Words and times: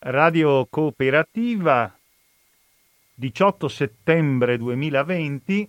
Radio 0.00 0.66
Cooperativa, 0.70 1.92
18 3.14 3.66
settembre 3.66 4.56
2020, 4.56 5.68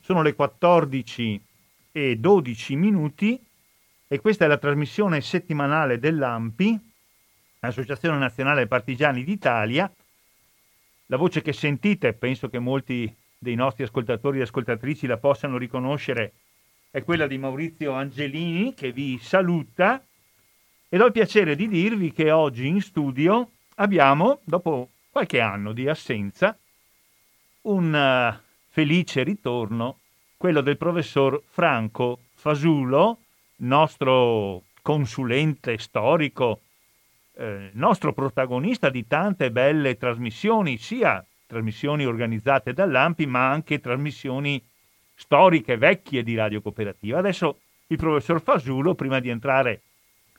sono 0.00 0.22
le 0.22 0.34
14 0.34 1.42
e 1.90 2.16
12 2.16 2.76
minuti 2.76 3.44
e 4.06 4.20
questa 4.20 4.44
è 4.44 4.48
la 4.48 4.56
trasmissione 4.56 5.20
settimanale 5.20 5.98
dell'AMPI, 5.98 6.78
Associazione 7.58 8.18
Nazionale 8.18 8.68
Partigiani 8.68 9.24
d'Italia. 9.24 9.92
La 11.06 11.16
voce 11.16 11.42
che 11.42 11.52
sentite, 11.52 12.12
penso 12.12 12.48
che 12.48 12.60
molti 12.60 13.12
dei 13.36 13.56
nostri 13.56 13.82
ascoltatori 13.82 14.38
e 14.38 14.42
ascoltatrici 14.42 15.08
la 15.08 15.16
possano 15.16 15.58
riconoscere, 15.58 16.34
è 16.92 17.02
quella 17.02 17.26
di 17.26 17.36
Maurizio 17.36 17.94
Angelini 17.94 18.74
che 18.74 18.92
vi 18.92 19.18
saluta 19.20 20.00
ed 20.92 21.00
ho 21.00 21.06
il 21.06 21.12
piacere 21.12 21.54
di 21.54 21.68
dirvi 21.68 22.12
che 22.12 22.32
oggi 22.32 22.66
in 22.66 22.82
studio 22.82 23.52
abbiamo, 23.76 24.40
dopo 24.42 24.90
qualche 25.10 25.40
anno 25.40 25.72
di 25.72 25.88
assenza, 25.88 26.58
un 27.62 27.94
uh, 27.94 28.36
felice 28.68 29.22
ritorno, 29.22 30.00
quello 30.36 30.60
del 30.60 30.76
professor 30.76 31.40
Franco 31.48 32.18
Fasulo, 32.34 33.18
nostro 33.58 34.64
consulente 34.82 35.78
storico, 35.78 36.60
eh, 37.34 37.70
nostro 37.74 38.12
protagonista 38.12 38.90
di 38.90 39.06
tante 39.06 39.52
belle 39.52 39.96
trasmissioni, 39.96 40.76
sia 40.76 41.24
trasmissioni 41.46 42.04
organizzate 42.04 42.72
dall'AMPI, 42.72 43.26
ma 43.26 43.48
anche 43.48 43.80
trasmissioni 43.80 44.60
storiche, 45.14 45.76
vecchie 45.76 46.24
di 46.24 46.34
Radio 46.34 46.62
Cooperativa. 46.62 47.18
Adesso 47.18 47.60
il 47.88 47.96
professor 47.96 48.42
Fasulo, 48.42 48.94
prima 48.94 49.20
di 49.20 49.28
entrare 49.28 49.82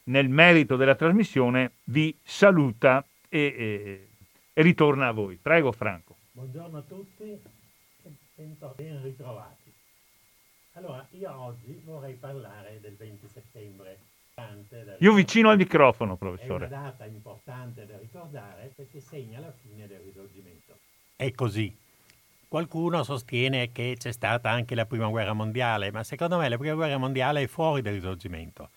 nel 0.06 0.30
merito 0.30 0.76
della 0.76 0.96
trasmissione, 0.96 1.72
vi 1.86 2.16
saluta 2.24 3.06
e, 3.30 3.40
e, 3.40 4.08
e 4.54 4.62
ritorna 4.62 5.08
a 5.08 5.12
voi. 5.12 5.38
Prego 5.42 5.72
Franco. 5.72 6.16
Buongiorno 6.32 6.78
a 6.78 6.82
tutti 6.82 7.24
e 7.24 8.58
ben 8.76 9.02
ritrovati. 9.04 9.72
Allora, 10.74 11.06
io 11.12 11.38
oggi 11.38 11.82
vorrei 11.84 12.14
parlare 12.14 12.80
del 12.82 12.96
20 12.96 13.28
settembre. 13.28 13.98
Io 15.00 15.14
vicino 15.14 15.50
al 15.50 15.58
microfono, 15.58 16.16
professore. 16.16 16.66
È 16.66 16.68
una 16.70 16.82
data 16.82 17.06
importante 17.06 17.86
da 17.86 17.98
ricordare 17.98 18.72
perché 18.76 19.00
segna 19.00 19.40
la 19.40 19.52
fine 19.52 19.86
del 19.86 20.00
risorgimento. 20.00 20.78
È 21.16 21.32
così. 21.34 21.76
Qualcuno 22.48 23.04
sostiene 23.04 23.72
che 23.72 23.96
c'è 24.00 24.12
stata 24.12 24.50
anche 24.50 24.74
la 24.74 24.86
prima 24.86 25.08
guerra 25.08 25.34
mondiale, 25.34 25.92
ma 25.92 26.04
secondo 26.04 26.38
me 26.38 26.50
la 26.50 26.58
prima 26.58 26.74
guerra 26.74 26.98
mondiale 26.98 27.44
è 27.44 27.48
fuori 27.48 27.82
dal 27.82 27.94
risorgimento. 27.94 28.70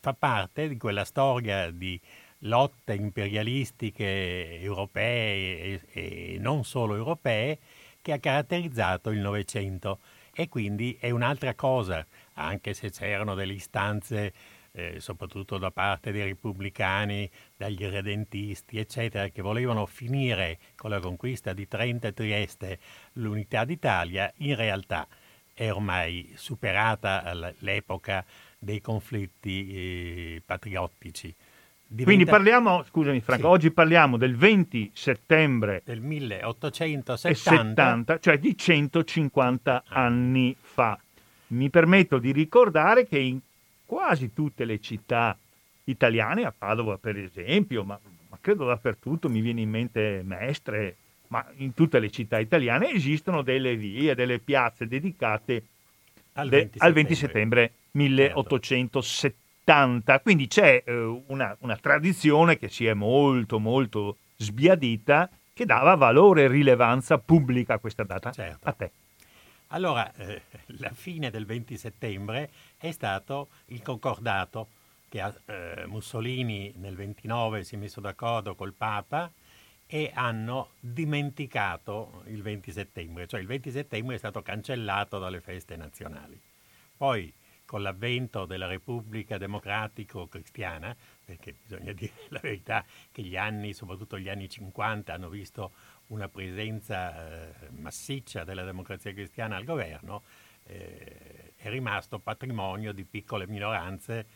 Fa 0.00 0.14
parte 0.14 0.68
di 0.68 0.76
quella 0.76 1.04
storia 1.04 1.70
di 1.70 2.00
lotte 2.44 2.94
imperialistiche 2.94 4.60
europee 4.60 5.80
e, 5.92 6.36
non 6.38 6.64
solo 6.64 6.94
europee 6.94 7.58
che 8.00 8.12
ha 8.12 8.18
caratterizzato 8.18 9.10
il 9.10 9.20
Novecento. 9.20 10.00
E 10.34 10.48
quindi 10.48 10.96
è 10.98 11.10
un'altra 11.10 11.54
cosa, 11.54 12.04
anche 12.34 12.72
se 12.74 12.90
c'erano 12.90 13.34
delle 13.34 13.52
istanze 13.52 14.32
eh, 14.72 15.00
soprattutto 15.00 15.58
da 15.58 15.70
parte 15.70 16.12
dei 16.12 16.24
repubblicani, 16.24 17.30
dagli 17.56 17.84
redentisti, 17.84 18.78
eccetera, 18.78 19.28
che 19.28 19.42
volevano 19.42 19.86
finire 19.86 20.58
con 20.76 20.90
la 20.90 21.00
conquista 21.00 21.52
di 21.52 21.68
Trento 21.68 22.06
e 22.06 22.14
Trieste 22.14 22.78
l'unità 23.14 23.64
d'Italia, 23.64 24.32
in 24.38 24.56
realtà 24.56 25.06
è 25.54 25.70
ormai 25.70 26.32
superata 26.36 27.52
l'epoca 27.58 28.24
dei 28.62 28.80
conflitti 28.80 29.74
eh, 29.74 30.40
patriottici. 30.46 31.34
Diventa... 31.84 32.04
Quindi 32.04 32.24
parliamo, 32.24 32.84
scusami 32.84 33.20
Franco, 33.20 33.48
sì. 33.48 33.52
oggi 33.52 33.72
parliamo 33.72 34.16
del 34.16 34.36
20 34.36 34.92
settembre 34.94 35.82
del 35.84 36.00
1870, 36.00 38.20
cioè 38.20 38.38
di 38.38 38.56
150 38.56 39.82
anni 39.88 40.54
fa. 40.58 40.96
Mi 41.48 41.70
permetto 41.70 42.18
di 42.18 42.30
ricordare 42.30 43.04
che 43.06 43.18
in 43.18 43.40
quasi 43.84 44.32
tutte 44.32 44.64
le 44.64 44.80
città 44.80 45.36
italiane, 45.84 46.44
a 46.44 46.54
Padova 46.56 46.98
per 46.98 47.18
esempio, 47.18 47.82
ma, 47.82 47.98
ma 48.28 48.38
credo 48.40 48.64
dappertutto, 48.64 49.28
mi 49.28 49.40
viene 49.40 49.62
in 49.62 49.70
mente 49.70 50.22
Mestre, 50.24 50.94
ma 51.28 51.44
in 51.56 51.74
tutte 51.74 51.98
le 51.98 52.10
città 52.10 52.38
italiane 52.38 52.92
esistono 52.92 53.42
delle 53.42 53.74
vie, 53.74 54.14
delle 54.14 54.38
piazze 54.38 54.86
dedicate 54.86 55.64
al 56.34 56.48
20 56.48 56.78
settembre, 56.78 56.86
al 56.86 56.92
20 56.92 57.14
settembre 57.14 57.72
1870. 57.92 59.40
70, 59.64 60.20
quindi 60.20 60.48
c'è 60.48 60.82
eh, 60.84 61.22
una, 61.26 61.56
una, 61.60 61.76
tradizione 61.76 62.58
che 62.58 62.68
si 62.68 62.84
è 62.84 62.94
molto 62.94 63.60
molto 63.60 64.18
sbiadita 64.36 65.30
che 65.54 65.64
dava 65.64 65.94
valore 65.94 66.42
e 66.42 66.48
rilevanza 66.48 67.18
pubblica 67.18 67.74
a 67.74 67.78
questa 67.78 68.02
data. 68.02 68.32
Certo. 68.32 68.68
A 68.68 68.72
te. 68.72 68.90
Allora, 69.68 70.12
eh, 70.16 70.42
la 70.78 70.90
fine 70.90 71.30
del 71.30 71.46
20 71.46 71.76
settembre 71.76 72.50
è 72.76 72.90
stato 72.90 73.48
il 73.66 73.82
concordato 73.82 74.68
che 75.08 75.22
eh, 75.46 75.86
Mussolini 75.86 76.72
nel 76.76 76.96
29 76.96 77.64
si 77.64 77.76
è 77.76 77.78
messo 77.78 78.00
d'accordo 78.00 78.54
col 78.54 78.72
Papa 78.72 79.30
e 79.86 80.10
hanno 80.12 80.70
dimenticato 80.80 82.22
il 82.26 82.42
20 82.42 82.72
settembre, 82.72 83.26
cioè 83.26 83.40
il 83.40 83.46
20 83.46 83.70
settembre 83.70 84.16
è 84.16 84.18
stato 84.18 84.42
cancellato 84.42 85.18
dalle 85.18 85.40
feste 85.40 85.76
nazionali. 85.76 86.38
Poi 86.96 87.32
con 87.72 87.80
l'avvento 87.80 88.44
della 88.44 88.66
Repubblica 88.66 89.38
Democratico-Cristiana, 89.38 90.94
perché 91.24 91.54
bisogna 91.54 91.92
dire 91.96 92.12
la 92.28 92.40
verità 92.42 92.84
che 93.10 93.22
gli 93.22 93.34
anni, 93.34 93.72
soprattutto 93.72 94.18
gli 94.18 94.28
anni 94.28 94.46
50, 94.46 95.14
hanno 95.14 95.30
visto 95.30 95.72
una 96.08 96.28
presenza 96.28 97.48
eh, 97.48 97.70
massiccia 97.70 98.44
della 98.44 98.62
democrazia 98.64 99.14
cristiana 99.14 99.56
al 99.56 99.64
governo, 99.64 100.22
eh, 100.64 101.54
è 101.56 101.70
rimasto 101.70 102.18
patrimonio 102.18 102.92
di 102.92 103.04
piccole 103.04 103.46
minoranze. 103.46 104.26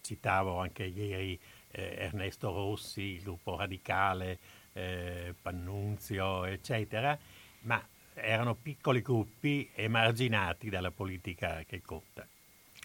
Citavo 0.00 0.60
anche 0.60 0.84
ieri 0.84 1.36
eh, 1.72 1.96
Ernesto 1.98 2.52
Rossi, 2.52 3.02
il 3.02 3.22
gruppo 3.22 3.56
radicale, 3.56 4.38
eh, 4.74 5.34
Pannunzio, 5.42 6.44
eccetera, 6.44 7.18
ma 7.62 7.84
erano 8.14 8.54
piccoli 8.54 9.02
gruppi 9.02 9.68
emarginati 9.74 10.70
dalla 10.70 10.92
politica 10.92 11.64
che 11.66 11.82
conta. 11.82 12.28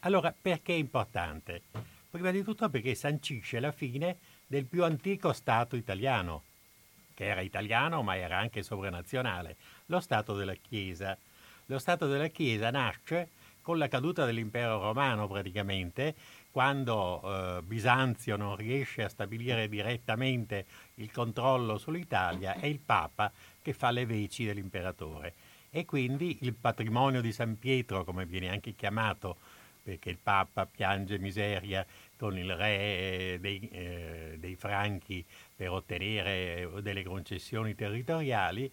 Allora, 0.06 0.32
perché 0.40 0.74
è 0.74 0.78
importante? 0.78 1.64
Prima 2.12 2.30
di 2.30 2.44
tutto 2.44 2.70
perché 2.70 2.94
sancisce 2.94 3.60
la 3.60 3.72
fine 3.72 4.18
del 4.46 4.66
più 4.66 4.84
antico 4.84 5.34
Stato 5.34 5.76
italiano, 5.76 6.44
che 7.16 7.26
era 7.26 7.42
italiano 7.42 8.04
ma 8.04 8.16
era 8.16 8.38
anche 8.38 8.62
sovranazionale, 8.62 9.56
lo 9.88 10.00
Stato 10.00 10.36
della 10.36 10.54
Chiesa. 10.54 11.18
Lo 11.66 11.80
Stato 11.80 12.06
della 12.06 12.28
Chiesa 12.28 12.70
nasce 12.70 13.30
con 13.64 13.80
la 13.80 13.88
caduta 13.88 14.26
dell'impero 14.26 14.80
romano 14.80 15.28
praticamente, 15.28 16.14
quando 16.52 17.24
eh, 17.24 17.62
Bisanzio 17.64 18.36
non 18.36 18.56
riesce 18.56 19.04
a 19.04 19.10
stabilire 19.10 19.68
direttamente 19.68 20.68
il 20.96 21.12
controllo 21.12 21.80
sull'Italia, 21.80 22.60
è 22.60 22.68
il 22.68 22.78
Papa 22.78 23.32
che 23.60 23.74
fa 23.74 23.90
le 23.90 24.06
veci 24.06 24.46
dell'imperatore. 24.46 25.34
E 25.72 25.84
quindi 25.84 26.38
il 26.42 26.54
patrimonio 26.54 27.22
di 27.22 27.32
San 27.32 27.58
Pietro, 27.58 28.04
come 28.04 28.28
viene 28.28 28.50
anche 28.50 28.76
chiamato 28.76 29.38
perché 29.86 30.10
il 30.10 30.18
Papa 30.18 30.66
piange 30.66 31.20
miseria 31.20 31.86
con 32.18 32.36
il 32.40 32.56
re 32.56 32.76
eh, 32.76 33.38
dei, 33.40 33.70
eh, 33.72 34.36
dei 34.40 34.56
Franchi 34.56 35.24
per 35.56 35.70
ottenere 35.70 36.32
eh, 36.62 36.82
delle 36.82 37.04
concessioni 37.04 37.76
territoriali, 37.76 38.72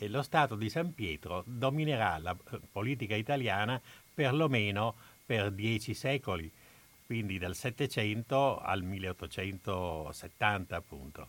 e 0.00 0.08
lo 0.08 0.22
Stato 0.22 0.56
di 0.56 0.68
San 0.68 0.94
Pietro 0.94 1.44
dominerà 1.46 2.18
la 2.18 2.36
eh, 2.50 2.58
politica 2.72 3.14
italiana 3.14 3.80
perlomeno 4.12 4.96
per 5.24 5.52
dieci 5.52 5.94
secoli, 5.94 6.50
quindi 7.06 7.38
dal 7.38 7.54
700 7.54 8.58
al 8.58 8.82
1870 8.82 10.74
appunto. 10.74 11.28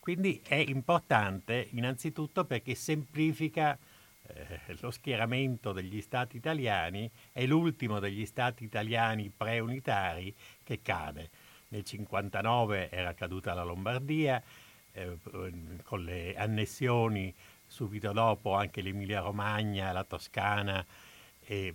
Quindi 0.00 0.42
è 0.46 0.56
importante 0.56 1.68
innanzitutto 1.70 2.44
perché 2.44 2.74
semplifica 2.74 3.78
eh, 4.26 4.76
lo 4.80 4.90
schieramento 4.90 5.72
degli 5.72 6.00
stati 6.00 6.36
italiani 6.36 7.10
è 7.32 7.44
l'ultimo 7.46 7.98
degli 8.00 8.24
stati 8.24 8.64
italiani 8.64 9.30
preunitari 9.34 10.34
che 10.62 10.80
cade. 10.82 11.30
Nel 11.68 11.84
59 11.84 12.90
era 12.90 13.14
caduta 13.14 13.52
la 13.54 13.64
Lombardia, 13.64 14.42
eh, 14.92 15.18
con 15.82 16.04
le 16.04 16.34
annessioni 16.36 17.34
subito 17.66 18.12
dopo 18.12 18.54
anche 18.54 18.80
l'Emilia 18.80 19.20
Romagna, 19.20 19.92
la 19.92 20.04
Toscana 20.04 20.84
e 21.46 21.72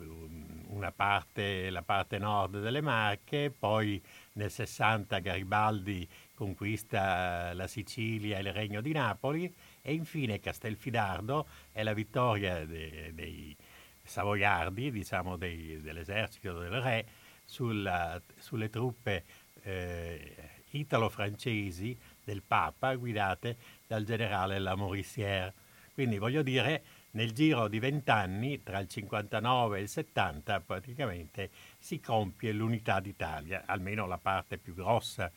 una 0.68 0.92
parte, 0.92 1.70
la 1.70 1.84
parte 1.84 2.18
nord 2.18 2.60
delle 2.60 2.82
Marche, 2.82 3.52
poi 3.52 4.02
nel 4.34 4.50
60 4.50 5.20
Garibaldi 5.20 6.08
conquista 6.34 7.54
la 7.54 7.68
Sicilia 7.68 8.38
e 8.38 8.42
il 8.42 8.54
Regno 8.54 8.82
di 8.82 8.92
Napoli 8.94 9.54
e 9.82 9.94
infine 9.94 10.40
Castelfidardo 10.40 11.48
è 11.72 11.84
la 11.84 11.94
vittoria 11.94 12.66
de, 12.66 13.12
dei 13.14 13.56
savoiardi, 14.04 14.92
diciamo 14.92 15.38
dei, 15.38 15.80
dell'esercito 15.82 16.60
del 16.60 16.82
re, 16.82 17.06
sulla, 17.46 18.22
sulle 18.38 18.70
truppe 18.70 19.24
eh, 19.64 20.36
italo-francesi 20.72 21.98
del 22.24 22.42
Papa 22.44 22.96
guidate 22.96 23.58
dal 23.88 24.04
generale 24.04 24.60
Lamoricière. 24.60 25.54
Quindi 25.94 26.18
voglio 26.18 26.44
dire, 26.44 26.84
nel 27.12 27.32
giro 27.32 27.68
di 27.68 27.80
vent'anni, 27.80 28.62
tra 28.64 28.80
il 28.80 28.88
59 28.88 29.80
e 29.80 29.82
il 29.82 29.90
70, 29.90 30.62
praticamente 30.62 31.50
si 31.78 32.00
compie 32.00 32.52
l'unità 32.52 33.00
d'Italia, 33.00 33.64
almeno 33.66 34.06
la 34.06 34.18
parte 34.18 34.58
più 34.58 34.74
grossa 34.74 35.32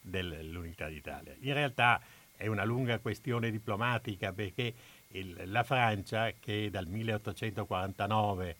dell'unità 0.00 0.88
d'Italia. 0.88 1.36
In 1.40 1.52
realtà 1.52 2.00
è 2.38 2.46
una 2.46 2.64
lunga 2.64 3.00
questione 3.00 3.50
diplomatica 3.50 4.32
perché 4.32 4.72
il, 5.08 5.42
la 5.46 5.64
Francia, 5.64 6.30
che 6.38 6.70
dal 6.70 6.86
1849, 6.86 8.56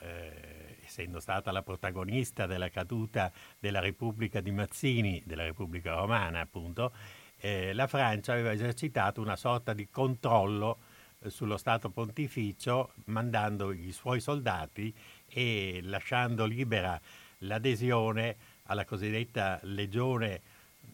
eh, 0.00 0.76
essendo 0.82 1.20
stata 1.20 1.52
la 1.52 1.62
protagonista 1.62 2.46
della 2.46 2.70
caduta 2.70 3.30
della 3.58 3.80
Repubblica 3.80 4.40
di 4.40 4.50
Mazzini, 4.50 5.22
della 5.26 5.44
Repubblica 5.44 5.92
Romana 5.94 6.40
appunto, 6.40 6.92
eh, 7.36 7.74
la 7.74 7.86
Francia 7.86 8.32
aveva 8.32 8.52
esercitato 8.52 9.20
una 9.20 9.36
sorta 9.36 9.74
di 9.74 9.88
controllo 9.90 10.78
eh, 11.20 11.28
sullo 11.28 11.58
Stato 11.58 11.90
pontificio 11.90 12.94
mandando 13.04 13.70
i 13.70 13.92
suoi 13.92 14.20
soldati 14.20 14.94
e 15.28 15.80
lasciando 15.82 16.46
libera 16.46 16.98
l'adesione 17.40 18.36
alla 18.64 18.86
cosiddetta 18.86 19.60
legione 19.64 20.40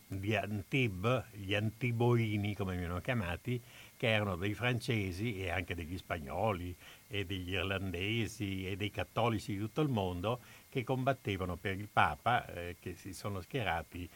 di 0.09 0.37
Antibes, 0.37 1.25
gli 1.33 1.55
Antiboini 1.55 2.55
come 2.55 2.75
venivano 2.75 3.01
chiamati, 3.01 3.61
che 3.97 4.09
erano 4.09 4.37
dei 4.37 4.55
francesi 4.55 5.39
e 5.39 5.51
anche 5.51 5.75
degli 5.75 5.97
spagnoli 5.97 6.75
e 7.09 7.25
degli 7.25 7.53
irlandesi 7.53 8.67
e 8.67 8.77
dei 8.77 8.91
cattolici 8.91 9.53
di 9.53 9.59
tutto 9.59 9.81
il 9.81 9.89
mondo 9.89 10.41
che 10.69 10.85
combattevano 10.85 11.57
per 11.57 11.79
il 11.79 11.89
Papa, 11.93 12.47
eh, 12.47 12.77
che 12.79 12.95
si 12.95 13.13
sono 13.13 13.41
schierati 13.41 14.09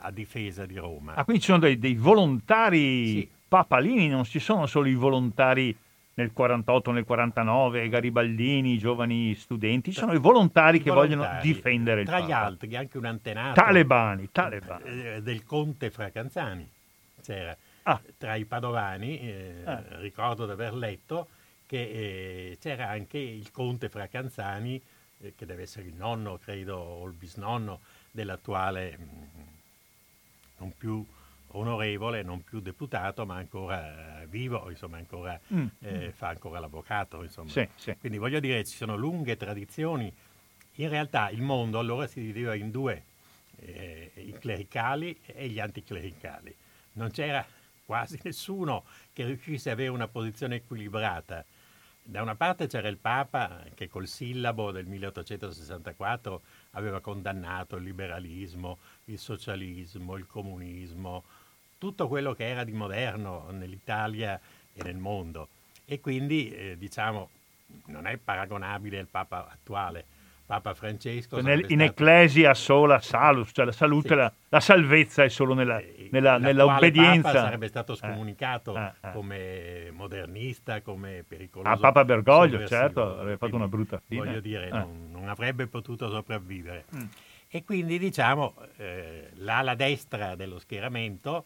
a 0.00 0.10
difesa 0.10 0.66
di 0.66 0.76
Roma. 0.76 1.14
Ah, 1.14 1.24
quindi 1.24 1.42
ci 1.42 1.48
sono 1.48 1.60
dei, 1.60 1.78
dei 1.78 1.94
volontari 1.94 3.08
sì. 3.08 3.30
papalini, 3.48 4.08
non 4.08 4.24
ci 4.24 4.40
sono 4.40 4.66
solo 4.66 4.88
i 4.88 4.94
volontari 4.94 5.76
nel 6.18 6.32
48, 6.32 6.92
nel 6.92 7.04
49, 7.04 7.88
garibaldini, 7.90 8.78
giovani 8.78 9.34
studenti, 9.34 9.92
sono 9.92 10.14
i 10.14 10.18
volontari, 10.18 10.78
I 10.78 10.82
che 10.82 10.90
volontari, 10.90 11.16
vogliono 11.16 11.40
difendere 11.42 12.00
il 12.00 12.06
Tra 12.06 12.16
Papa. 12.16 12.26
gli 12.26 12.32
altri 12.32 12.76
anche 12.76 12.96
un 12.96 13.04
antenato 13.04 13.60
talebani, 13.60 14.28
talebani. 14.32 14.84
Eh, 14.84 15.22
del 15.22 15.44
conte 15.44 15.90
Fracanzani. 15.90 16.66
C'era 17.22 17.54
ah. 17.82 18.00
tra 18.16 18.34
i 18.34 18.46
padovani, 18.46 19.20
eh, 19.20 19.62
ah. 19.64 19.82
ricordo 19.98 20.46
di 20.46 20.52
aver 20.52 20.74
letto 20.74 21.28
che 21.66 21.82
eh, 21.82 22.58
c'era 22.60 22.88
anche 22.88 23.18
il 23.18 23.50
conte 23.50 23.90
Fracanzani, 23.90 24.80
eh, 25.20 25.34
che 25.36 25.44
deve 25.44 25.62
essere 25.62 25.86
il 25.86 25.96
nonno, 25.96 26.38
credo, 26.38 26.76
o 26.76 27.06
il 27.06 27.14
bisnonno 27.14 27.80
dell'attuale 28.10 28.96
mh, 28.96 29.02
mm, 29.02 29.46
non 30.58 30.72
più 30.78 31.04
onorevole, 31.58 32.22
non 32.22 32.42
più 32.42 32.60
deputato, 32.60 33.26
ma 33.26 33.36
ancora 33.36 34.24
vivo, 34.28 34.68
insomma, 34.70 34.98
ancora, 34.98 35.38
mm. 35.52 35.66
eh, 35.80 36.12
fa 36.12 36.28
ancora 36.28 36.58
l'avvocato. 36.58 37.22
Insomma. 37.22 37.50
Sì, 37.50 37.68
sì. 37.74 37.96
Quindi 37.98 38.18
voglio 38.18 38.40
dire, 38.40 38.64
ci 38.64 38.76
sono 38.76 38.96
lunghe 38.96 39.36
tradizioni. 39.36 40.12
In 40.78 40.88
realtà 40.88 41.30
il 41.30 41.42
mondo 41.42 41.78
allora 41.78 42.06
si 42.06 42.20
divideva 42.20 42.54
in 42.54 42.70
due, 42.70 43.04
eh, 43.60 44.12
i 44.14 44.32
clericali 44.38 45.18
e 45.24 45.48
gli 45.48 45.58
anticlericali. 45.58 46.54
Non 46.92 47.10
c'era 47.10 47.44
quasi 47.84 48.18
nessuno 48.24 48.84
che 49.12 49.24
riuscisse 49.24 49.70
ad 49.70 49.76
avere 49.76 49.90
una 49.90 50.08
posizione 50.08 50.56
equilibrata. 50.56 51.44
Da 52.08 52.22
una 52.22 52.36
parte 52.36 52.68
c'era 52.68 52.86
il 52.86 52.98
Papa 52.98 53.64
che 53.74 53.88
col 53.88 54.06
sillabo 54.06 54.70
del 54.70 54.86
1864 54.86 56.42
aveva 56.72 57.00
condannato 57.00 57.74
il 57.76 57.82
liberalismo, 57.82 58.78
il 59.06 59.18
socialismo, 59.18 60.14
il 60.14 60.26
comunismo, 60.26 61.24
tutto 61.78 62.08
quello 62.08 62.34
che 62.34 62.48
era 62.48 62.64
di 62.64 62.72
moderno 62.72 63.46
nell'Italia 63.50 64.40
e 64.72 64.82
nel 64.82 64.96
mondo. 64.96 65.48
E 65.84 66.00
quindi, 66.00 66.50
eh, 66.50 66.76
diciamo, 66.78 67.30
non 67.86 68.06
è 68.06 68.16
paragonabile 68.16 68.98
al 68.98 69.06
Papa 69.06 69.48
attuale. 69.50 70.04
Papa 70.46 70.74
Francesco. 70.74 71.40
Nel, 71.40 71.58
in 71.58 71.66
stato... 71.66 71.82
Ecclesia 71.82 72.54
sola 72.54 73.00
salus, 73.00 73.50
cioè 73.52 73.64
la 73.64 73.72
salute, 73.72 74.08
sì. 74.08 74.14
la, 74.14 74.32
la, 74.48 74.60
salvezza 74.60 75.24
è 75.24 75.28
solo 75.28 75.54
nella, 75.54 75.80
eh, 75.80 76.08
nella, 76.12 76.38
nella 76.38 76.64
obbedienza. 76.64 77.32
Papa 77.32 77.44
sarebbe 77.44 77.66
stato 77.66 77.92
eh, 77.94 77.96
scomunicato 77.96 78.76
eh, 78.76 78.92
eh, 79.00 79.10
come 79.12 79.90
modernista, 79.92 80.80
come 80.82 81.24
pericoloso. 81.26 81.68
Ah, 81.68 81.76
Papa 81.76 82.04
Bergoglio, 82.04 82.64
certo, 82.64 83.18
avrebbe 83.18 83.38
fatto 83.38 83.56
una 83.56 83.66
brutta 83.66 84.00
fine. 84.06 84.24
Voglio 84.24 84.40
dire, 84.40 84.68
eh. 84.68 84.70
non, 84.70 85.08
non, 85.10 85.28
avrebbe 85.28 85.66
potuto 85.66 86.08
sopravvivere. 86.08 86.84
Mm. 86.94 87.04
E 87.48 87.64
quindi, 87.64 87.98
diciamo, 87.98 88.54
l'ala 89.38 89.74
destra 89.74 90.36
dello 90.36 90.60
schieramento 90.60 91.44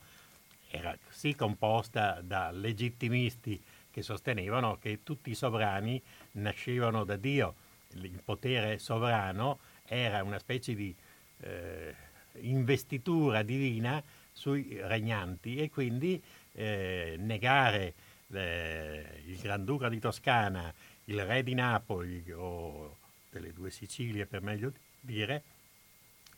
era 0.70 0.96
sì 1.08 1.34
composta 1.34 2.20
da 2.22 2.50
legittimisti 2.50 3.60
che 3.90 4.02
sostenevano 4.02 4.78
che 4.78 5.02
tutti 5.02 5.30
i 5.30 5.34
sovrani 5.34 6.00
nascevano 6.32 7.04
da 7.04 7.16
Dio, 7.16 7.54
il 7.94 8.20
potere 8.24 8.78
sovrano 8.78 9.58
era 9.84 10.22
una 10.22 10.38
specie 10.38 10.74
di 10.74 10.94
eh, 11.40 11.94
investitura 12.40 13.42
divina 13.42 14.02
sui 14.32 14.78
regnanti 14.80 15.56
e 15.56 15.70
quindi 15.70 16.22
eh, 16.52 17.16
negare 17.18 17.94
eh, 18.32 19.22
il 19.26 19.38
Granduca 19.38 19.88
di 19.88 19.98
Toscana, 19.98 20.72
il 21.06 21.24
re 21.24 21.42
di 21.42 21.54
Napoli 21.54 22.24
o 22.32 22.96
delle 23.28 23.52
due 23.52 23.70
Sicilie 23.70 24.26
per 24.26 24.42
meglio 24.42 24.72
dire, 25.00 25.42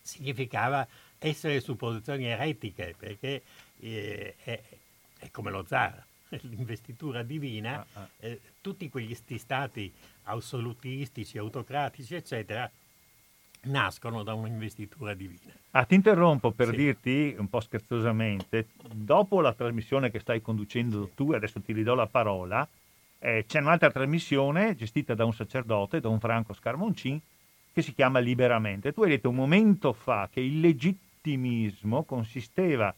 significava 0.00 0.86
essere 1.18 1.60
su 1.60 1.76
posizioni 1.76 2.26
eretiche 2.26 2.94
perché 2.98 3.42
eh, 3.82 4.34
è, 4.44 4.60
è, 5.18 5.30
come 5.30 5.50
lo 5.50 5.64
zar, 5.66 6.04
l'investitura 6.42 7.22
divina, 7.22 7.84
ah, 7.92 8.00
ah. 8.00 8.08
Eh, 8.20 8.40
tutti 8.60 8.88
quegli 8.88 9.14
stati 9.36 9.92
assolutistici, 10.24 11.36
autocratici, 11.38 12.14
eccetera, 12.14 12.70
nascono 13.64 14.22
da 14.22 14.34
un'investitura 14.34 15.14
divina. 15.14 15.52
Ah, 15.72 15.84
ti 15.84 15.94
interrompo 15.94 16.52
per 16.52 16.68
sì. 16.68 16.76
dirti, 16.76 17.34
un 17.38 17.48
po' 17.48 17.60
scherzosamente, 17.60 18.68
dopo 18.92 19.40
la 19.40 19.52
trasmissione 19.52 20.10
che 20.10 20.20
stai 20.20 20.40
conducendo 20.40 21.06
sì. 21.06 21.10
tu, 21.14 21.32
adesso 21.32 21.60
ti 21.60 21.72
ridò 21.72 21.94
la 21.94 22.06
parola, 22.06 22.66
eh, 23.18 23.44
c'è 23.46 23.60
un'altra 23.60 23.90
trasmissione 23.90 24.74
gestita 24.74 25.14
da 25.14 25.24
un 25.24 25.32
sacerdote, 25.32 26.00
da 26.00 26.08
un 26.08 26.18
Franco 26.18 26.54
Scarmoncin, 26.54 27.20
che 27.72 27.82
si 27.82 27.94
chiama 27.94 28.18
Liberamente. 28.18 28.92
Tu 28.92 29.02
hai 29.02 29.10
detto 29.10 29.28
un 29.28 29.36
momento 29.36 29.92
fa 29.92 30.28
che 30.30 30.40
il 30.40 30.60
legittimismo 30.60 32.02
consisteva 32.04 32.94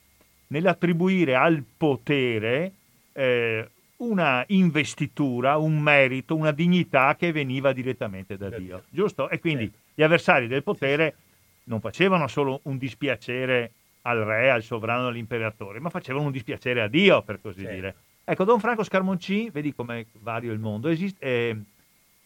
nell'attribuire 0.54 1.34
al 1.34 1.64
potere 1.76 2.73
eh, 3.12 3.68
una 3.96 4.44
investitura, 4.49 5.56
un 5.56 5.80
merito, 5.80 6.37
una 6.37 6.52
dignità 6.52 7.16
che 7.16 7.32
veniva 7.32 7.73
direttamente 7.73 8.37
da 8.37 8.50
Dio, 8.50 8.84
giusto? 8.88 9.28
E 9.28 9.40
quindi 9.40 9.70
gli 9.92 10.02
avversari 10.02 10.46
del 10.46 10.62
potere 10.62 11.16
non 11.64 11.80
facevano 11.80 12.28
solo 12.28 12.61
un 12.64 12.78
dispiacere 12.78 13.73
al 14.02 14.18
re, 14.18 14.50
al 14.50 14.62
sovrano, 14.62 15.08
all'imperatore, 15.08 15.80
ma 15.80 15.90
facevano 15.90 16.26
un 16.26 16.32
dispiacere 16.32 16.82
a 16.82 16.88
Dio, 16.88 17.23
per 17.23 17.40
così 17.40 17.61
sì. 17.61 17.68
dire. 17.68 17.94
Ecco, 18.23 18.44
Don 18.44 18.61
Franco 18.61 18.84
Scarmonci, 18.84 19.50
vedi 19.50 19.75
come 19.75 20.06
vario 20.20 20.52
il 20.52 20.61
mondo, 20.61 20.88
esiste, 20.88 21.25
eh, 21.25 21.56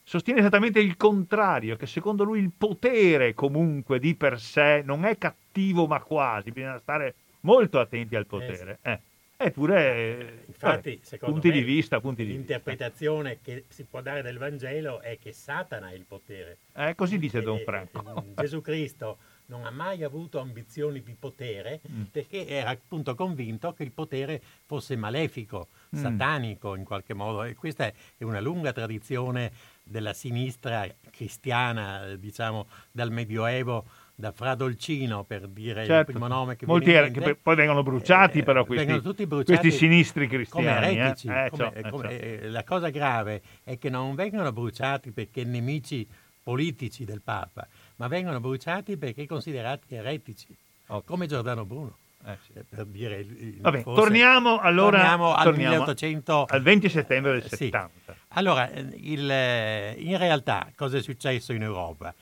sostiene 0.03 0.41
esattamente 0.41 0.81
il 0.81 0.97
contrario, 0.97 1.77
che 1.77 1.87
secondo 1.87 2.25
lui 2.25 2.41
il 2.41 2.51
potere 2.57 3.33
comunque 3.33 3.99
di 3.99 4.15
per 4.15 4.39
sé 4.39 4.83
non 4.85 5.05
è 5.07 5.17
cattivo 5.17 5.87
ma 5.87 6.01
quasi, 6.01 6.51
bisogna 6.51 6.79
stare 6.79 7.15
molto 7.41 7.79
attenti 7.79 8.17
al 8.17 8.27
potere. 8.27 8.79
Eh, 8.83 9.01
Eppure, 9.41 9.95
eh, 9.95 10.45
Infatti, 10.47 10.99
secondo 11.01 11.35
punti 11.35 11.49
me, 11.51 11.55
di 11.55 11.63
vista, 11.63 12.01
punti 12.01 12.25
di 12.25 12.33
l'interpretazione 12.33 13.35
vista. 13.37 13.45
che 13.45 13.65
si 13.69 13.85
può 13.85 14.01
dare 14.01 14.21
del 14.21 14.37
Vangelo 14.37 15.01
è 15.01 15.17
che 15.17 15.33
Satana 15.33 15.87
ha 15.87 15.93
il 15.93 16.05
potere. 16.05 16.59
Eh, 16.75 16.97
così 16.97 17.19
dice 17.19 17.41
Don 17.41 17.61
Franco. 17.61 18.25
Gesù 18.35 18.61
Cristo 18.61 19.19
non 19.47 19.65
ha 19.65 19.71
mai 19.71 20.03
avuto 20.03 20.41
ambizioni 20.41 21.05
di 21.05 21.15
potere 21.17 21.81
mm. 21.89 22.03
perché 22.11 22.49
era 22.49 22.71
appunto 22.71 23.15
convinto 23.15 23.73
che 23.75 23.85
il 23.85 23.93
potere 23.93 24.43
fosse 24.67 24.97
malefico, 24.97 25.69
mm. 25.95 26.03
satanico 26.03 26.75
in 26.75 26.83
qualche 26.83 27.15
modo. 27.15 27.45
E 27.45 27.55
questa 27.55 27.87
è 27.87 28.25
una 28.25 28.41
lunga 28.41 28.73
tradizione 28.73 29.53
della 29.85 30.15
sinistra 30.15 30.85
cristiana, 31.13 32.17
diciamo, 32.17 32.67
dal 32.91 33.13
Medioevo 33.13 33.85
da 34.21 34.33
Fra 34.33 34.57
Dolcino 34.57 35.23
per 35.23 35.47
dire 35.47 35.87
certo. 35.87 36.11
il 36.11 36.17
primo 36.17 36.27
nome 36.27 36.57
che 36.57 36.67
Molti 36.67 36.87
viene 36.87 37.13
che 37.13 37.37
poi 37.37 37.55
vengono 37.55 37.85
bruciati 37.85 38.41
eh, 38.41 38.43
però 38.43 38.65
questi, 38.65 39.27
bruciati 39.27 39.61
questi, 39.61 39.71
sinistri 39.71 40.27
cristiani. 40.27 40.67
Come 40.67 40.77
eretici. 40.77 41.29
Eh? 41.29 41.45
Eh, 41.45 41.51
come, 41.51 41.71
cioè, 41.73 41.89
come, 41.89 42.09
cioè. 42.09 42.49
La 42.49 42.65
cosa 42.65 42.89
grave 42.89 43.43
è 43.63 43.79
che 43.79 43.89
non 43.89 44.17
vengono 44.17 44.51
bruciati 44.51 45.13
perché 45.13 45.45
nemici 45.45 46.05
politici 46.43 47.05
del 47.05 47.21
Papa, 47.23 47.65
ma 47.97 48.09
vengono 48.09 48.41
bruciati 48.41 48.97
perché 48.97 49.25
considerati 49.25 49.95
eretici, 49.95 50.49
okay. 50.89 51.03
come 51.05 51.29
Giordano 51.29 51.65
Bruno. 51.65 51.97
Eh, 52.27 52.37
sì. 52.45 52.61
Per 52.69 52.87
dire 52.87 53.25
Vabbè, 53.61 53.83
forse, 53.83 54.01
torniamo 54.01 54.59
allora 54.59 54.99
torniamo 54.99 55.35
al, 55.35 55.45
torniamo 55.45 55.75
1800, 55.75 56.47
al 56.49 56.63
20 56.63 56.89
settembre 56.89 57.33
del 57.35 57.49
70. 57.49 57.91
Sì. 58.05 58.13
Allora, 58.31 58.69
il, 58.69 59.95
in 59.97 60.19
realtà 60.19 60.73
cosa 60.75 60.97
è 60.97 61.03
successo 61.03 61.53
in 61.53 61.63
Europa? 61.63 62.13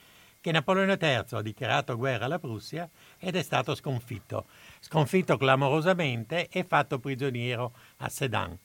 Che 0.47 0.53
Napoleone 0.53 0.97
III 1.01 1.25
ha 1.33 1.43
dichiarato 1.43 1.97
guerra 1.97 2.27
alla 2.27 2.39
Prussia 2.39 2.89
ed 3.19 3.35
è 3.35 3.43
stato 3.43 3.75
sconfitto, 3.75 4.47
sconfitto 4.79 5.37
clamorosamente 5.37 6.47
e 6.49 6.63
fatto 6.63 7.01
prigioniero 7.01 7.73
a 7.97 8.09
Sedan. 8.09 8.57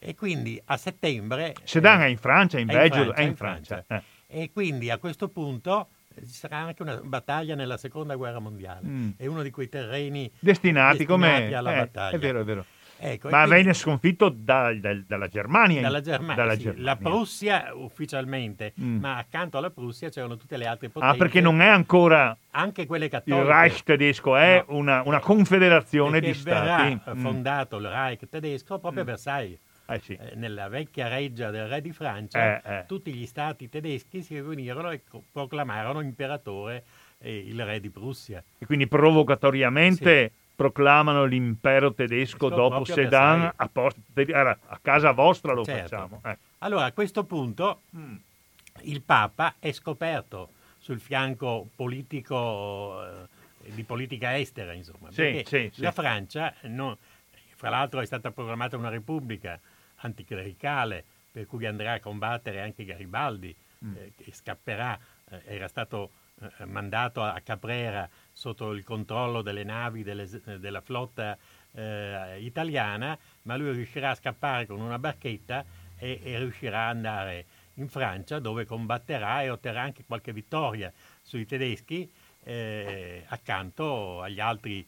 E 0.00 0.16
quindi 0.16 0.60
a 0.64 0.76
settembre... 0.76 1.54
Sedan 1.62 2.00
eh, 2.00 2.06
è 2.06 2.08
in 2.08 2.18
Francia, 2.18 2.58
in 2.58 2.66
Belgio, 2.66 3.14
è 3.14 3.22
in 3.22 3.36
Francia. 3.36 3.84
Francia. 3.86 4.04
Eh. 4.26 4.42
E 4.42 4.50
quindi 4.50 4.90
a 4.90 4.98
questo 4.98 5.28
punto 5.28 5.90
ci 6.16 6.26
sarà 6.26 6.56
anche 6.56 6.82
una 6.82 6.96
battaglia 6.96 7.54
nella 7.54 7.76
seconda 7.76 8.16
guerra 8.16 8.40
mondiale. 8.40 8.88
Mm. 8.88 9.10
È 9.16 9.26
uno 9.26 9.42
di 9.42 9.52
quei 9.52 9.68
terreni 9.68 10.28
destinati, 10.40 11.06
destinati 11.06 11.54
alla 11.54 11.72
eh, 11.72 11.76
battaglia. 11.76 12.16
È 12.16 12.18
vero, 12.18 12.40
è 12.40 12.44
vero. 12.44 12.64
Ecco, 13.02 13.30
Ma 13.30 13.44
quindi, 13.44 13.62
venne 13.62 13.72
sconfitto 13.72 14.28
da, 14.28 14.74
da, 14.74 14.94
dalla 15.06 15.26
Germania. 15.28 15.80
Dalla 15.80 16.02
Germania, 16.02 16.34
dalla 16.34 16.54
sì. 16.54 16.60
Germania. 16.60 16.84
La 16.84 16.96
Prussia 16.96 17.74
ufficialmente, 17.74 18.74
mm. 18.78 18.98
ma 19.00 19.16
accanto 19.16 19.56
alla 19.56 19.70
Prussia 19.70 20.10
c'erano 20.10 20.36
tutte 20.36 20.58
le 20.58 20.66
altre 20.66 20.90
potenze. 20.90 21.14
Ah, 21.14 21.18
perché 21.18 21.40
non 21.40 21.62
è 21.62 21.66
ancora... 21.66 22.36
Anche 22.50 22.84
quelle 22.86 23.08
cattoliche. 23.08 23.40
Il 23.42 23.48
Reich 23.48 23.82
tedesco 23.84 24.36
è 24.36 24.62
no. 24.68 24.76
una, 24.76 25.02
una, 25.06 25.18
confederazione 25.18 26.20
di 26.20 26.34
stati. 26.34 27.00
mm. 27.10 27.20
fondato 27.22 27.78
il 27.78 27.88
Reich 27.88 28.28
tedesco 28.28 28.78
proprio 28.78 29.00
a 29.00 29.04
mm. 29.04 29.08
Versailles. 29.08 29.58
Eh 29.86 30.00
sì. 30.00 30.12
eh, 30.12 30.34
nella 30.36 30.68
vecchia 30.68 31.08
reggia 31.08 31.50
del 31.50 31.66
re 31.68 31.80
di 31.80 31.92
Francia, 31.92 32.62
eh, 32.62 32.74
eh. 32.74 32.84
tutti 32.86 33.12
gli 33.12 33.26
stati 33.26 33.68
tedeschi 33.68 34.22
si 34.22 34.34
riunirono 34.34 34.90
e 34.90 35.00
proclamarono 35.32 36.00
imperatore 36.00 36.84
il 37.22 37.64
re 37.64 37.80
di 37.80 37.90
Prussia. 37.90 38.42
E 38.58 38.66
quindi 38.66 38.86
provocatoriamente 38.86 40.32
sì. 40.32 40.39
Proclamano 40.60 41.24
l'impero 41.24 41.94
tedesco 41.94 42.48
Questo 42.48 42.54
dopo 42.54 42.84
Sedan 42.84 43.50
a, 43.56 43.68
post- 43.70 43.96
a, 44.14 44.78
casa 44.82 45.12
vostra 45.12 45.54
lo 45.54 45.64
certo. 45.64 45.88
facciamo. 45.88 46.20
Eh. 46.22 46.36
Allora 46.58 46.84
a 46.84 46.92
questo 46.92 47.24
punto 47.24 47.80
mm. 47.96 48.16
il 48.82 49.00
Papa 49.00 49.54
è 49.58 49.72
scoperto 49.72 50.50
sul 50.76 51.00
fianco 51.00 51.66
politico 51.74 53.02
eh, 53.02 53.72
di 53.72 53.84
politica 53.84 54.36
estera, 54.36 54.74
insomma, 54.74 55.10
sì, 55.10 55.42
sì, 55.46 55.70
la 55.76 55.92
Francia, 55.92 56.52
non, 56.64 56.94
fra 57.54 57.70
l'altro 57.70 58.00
è 58.00 58.04
stata 58.04 58.30
proclamata 58.30 58.76
una 58.76 58.90
repubblica, 58.90 59.58
anticlericale, 59.96 61.02
per 61.30 61.46
cui 61.46 61.64
andrà 61.64 61.94
a 61.94 62.00
combattere 62.00 62.60
anche 62.60 62.84
Garibaldi, 62.84 63.54
mm. 63.82 63.96
eh, 63.96 64.12
che 64.14 64.30
scapperà, 64.34 64.98
eh, 65.30 65.40
era 65.46 65.68
stato 65.68 66.10
eh, 66.40 66.64
mandato 66.64 67.22
a 67.22 67.38
Caprera 67.40 68.08
sotto 68.32 68.72
il 68.72 68.84
controllo 68.84 69.42
delle 69.42 69.64
navi 69.64 70.02
delle, 70.02 70.28
della 70.58 70.80
flotta 70.80 71.36
eh, 71.72 72.38
italiana, 72.40 73.16
ma 73.42 73.56
lui 73.56 73.72
riuscirà 73.72 74.10
a 74.10 74.14
scappare 74.14 74.66
con 74.66 74.80
una 74.80 74.98
barchetta 74.98 75.64
e, 75.96 76.20
e 76.22 76.38
riuscirà 76.38 76.88
ad 76.88 76.96
andare 76.96 77.44
in 77.74 77.88
Francia 77.88 78.38
dove 78.38 78.64
combatterà 78.64 79.42
e 79.42 79.50
otterrà 79.50 79.82
anche 79.82 80.04
qualche 80.06 80.32
vittoria 80.32 80.92
sui 81.22 81.46
tedeschi 81.46 82.10
eh, 82.44 83.24
accanto 83.28 84.22
agli 84.22 84.40
altri 84.40 84.86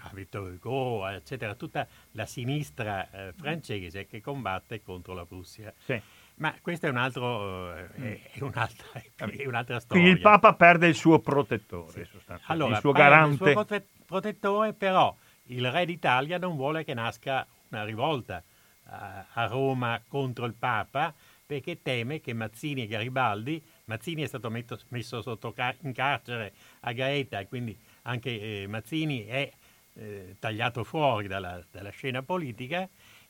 a 0.00 0.10
Vittor 0.12 0.52
Hugo, 0.52 1.06
eccetera, 1.08 1.54
tutta 1.54 1.86
la 2.12 2.26
sinistra 2.26 3.10
eh, 3.10 3.32
francese 3.32 4.06
che 4.06 4.20
combatte 4.20 4.82
contro 4.82 5.12
la 5.12 5.24
Prussia. 5.24 5.72
Sì. 5.84 6.00
Ma 6.38 6.54
questa 6.60 6.86
è, 6.86 6.90
un 6.90 6.96
altro, 6.96 7.74
eh, 7.74 8.22
è, 8.32 8.42
un'altra, 8.42 8.86
è, 8.92 9.46
un'altra, 9.46 9.78
storia. 9.80 10.02
Quindi 10.02 10.10
il 10.10 10.20
Papa 10.20 10.54
perde 10.54 10.86
il 10.86 10.94
suo 10.94 11.18
protettore, 11.18 12.04
sì. 12.04 12.18
allora, 12.46 12.74
il 12.74 12.80
suo 12.80 12.92
garante. 12.92 13.50
Il 13.50 13.52
suo 13.52 13.82
protettore, 14.06 14.72
però 14.72 15.14
il 15.46 15.70
re 15.70 15.84
d'Italia 15.84 16.38
non 16.38 16.56
vuole 16.56 16.84
che 16.84 16.94
nasca 16.94 17.46
una 17.70 17.84
rivolta 17.84 18.42
a, 18.84 19.26
a 19.32 19.46
Roma 19.46 20.00
contro 20.06 20.44
il 20.44 20.54
Papa 20.54 21.12
perché 21.44 21.80
teme 21.80 22.20
che 22.20 22.34
Mazzini 22.34 22.82
e 22.82 22.86
Garibaldi, 22.86 23.62
Mazzini 23.84 24.22
è 24.22 24.26
stato 24.26 24.50
messo, 24.50 24.78
messo 24.88 25.22
sotto 25.22 25.52
car- 25.52 25.78
in 25.80 25.94
carcere 25.94 26.52
a 26.80 26.92
Gaeta 26.92 27.40
e 27.40 27.48
quindi 27.48 27.76
anche 28.02 28.62
eh, 28.62 28.66
Mazzini 28.66 29.24
è 29.24 29.50
eh, 29.94 30.36
tagliato 30.38 30.84
fuori 30.84 31.26
dalla, 31.26 31.64
dalla, 31.70 31.88
scena 31.88 32.22
politica 32.22 32.86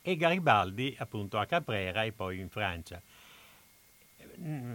e 0.09 0.15
Garibaldi 0.15 0.95
appunto 0.97 1.37
a 1.37 1.45
Caprera 1.45 2.03
e 2.03 2.11
poi 2.11 2.39
in 2.39 2.49
Francia. 2.49 2.99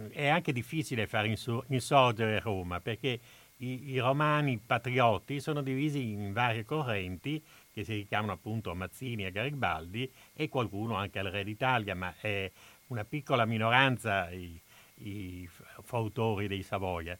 È 0.09 0.27
anche 0.27 0.53
difficile 0.53 1.07
far 1.07 1.25
insorgere 1.25 2.39
Roma 2.39 2.79
perché 2.79 3.19
i, 3.57 3.91
i, 3.91 3.99
romani 3.99 4.57
patrioti 4.57 5.41
sono 5.41 5.61
divisi 5.61 6.11
in 6.11 6.31
varie 6.31 6.63
correnti 6.63 7.43
che 7.73 7.83
si 7.83 7.95
richiamano 7.95 8.31
appunto 8.31 8.71
a 8.71 8.75
Mazzini 8.75 9.23
e 9.23 9.27
a 9.27 9.31
Garibaldi 9.31 10.09
e 10.33 10.47
qualcuno 10.47 10.95
anche 10.95 11.19
al 11.19 11.27
re 11.27 11.43
d'Italia, 11.43 11.95
ma 11.95 12.13
è 12.17 12.49
una 12.87 13.03
piccola 13.03 13.43
minoranza 13.43 14.29
i, 14.31 14.57
i 14.99 15.49
fautori 15.83 16.47
dei 16.47 16.63
Savoia. 16.63 17.17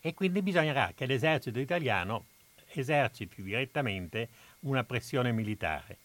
E 0.00 0.14
quindi 0.14 0.40
bisognerà 0.40 0.92
che 0.94 1.06
l'esercito 1.06 1.58
italiano 1.58 2.26
eserciti 2.72 3.42
direttamente 3.42 4.28
una 4.60 4.84
pressione 4.84 5.32
militare. 5.32 5.98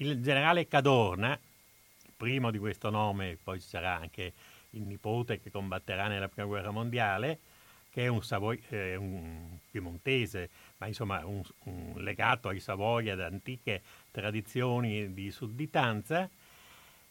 Il 0.00 0.22
generale 0.22 0.66
Cadorna, 0.66 1.38
primo 2.16 2.50
di 2.50 2.56
questo 2.56 2.88
nome, 2.88 3.36
poi 3.42 3.60
ci 3.60 3.68
sarà 3.68 3.98
anche 3.98 4.32
il 4.70 4.82
nipote 4.82 5.40
che 5.40 5.50
combatterà 5.50 6.08
nella 6.08 6.28
prima 6.28 6.48
guerra 6.48 6.70
mondiale, 6.70 7.38
che 7.90 8.04
è 8.04 8.06
un, 8.06 8.22
Savoy- 8.22 8.62
eh, 8.70 8.96
un 8.96 9.58
piemontese, 9.70 10.48
ma 10.78 10.86
insomma 10.86 11.26
un, 11.26 11.42
un 11.64 11.92
legato 11.96 12.48
ai 12.48 12.60
Savoia 12.60 13.14
da 13.14 13.26
antiche 13.26 13.82
tradizioni 14.10 15.12
di 15.12 15.30
sudditanza, 15.30 16.30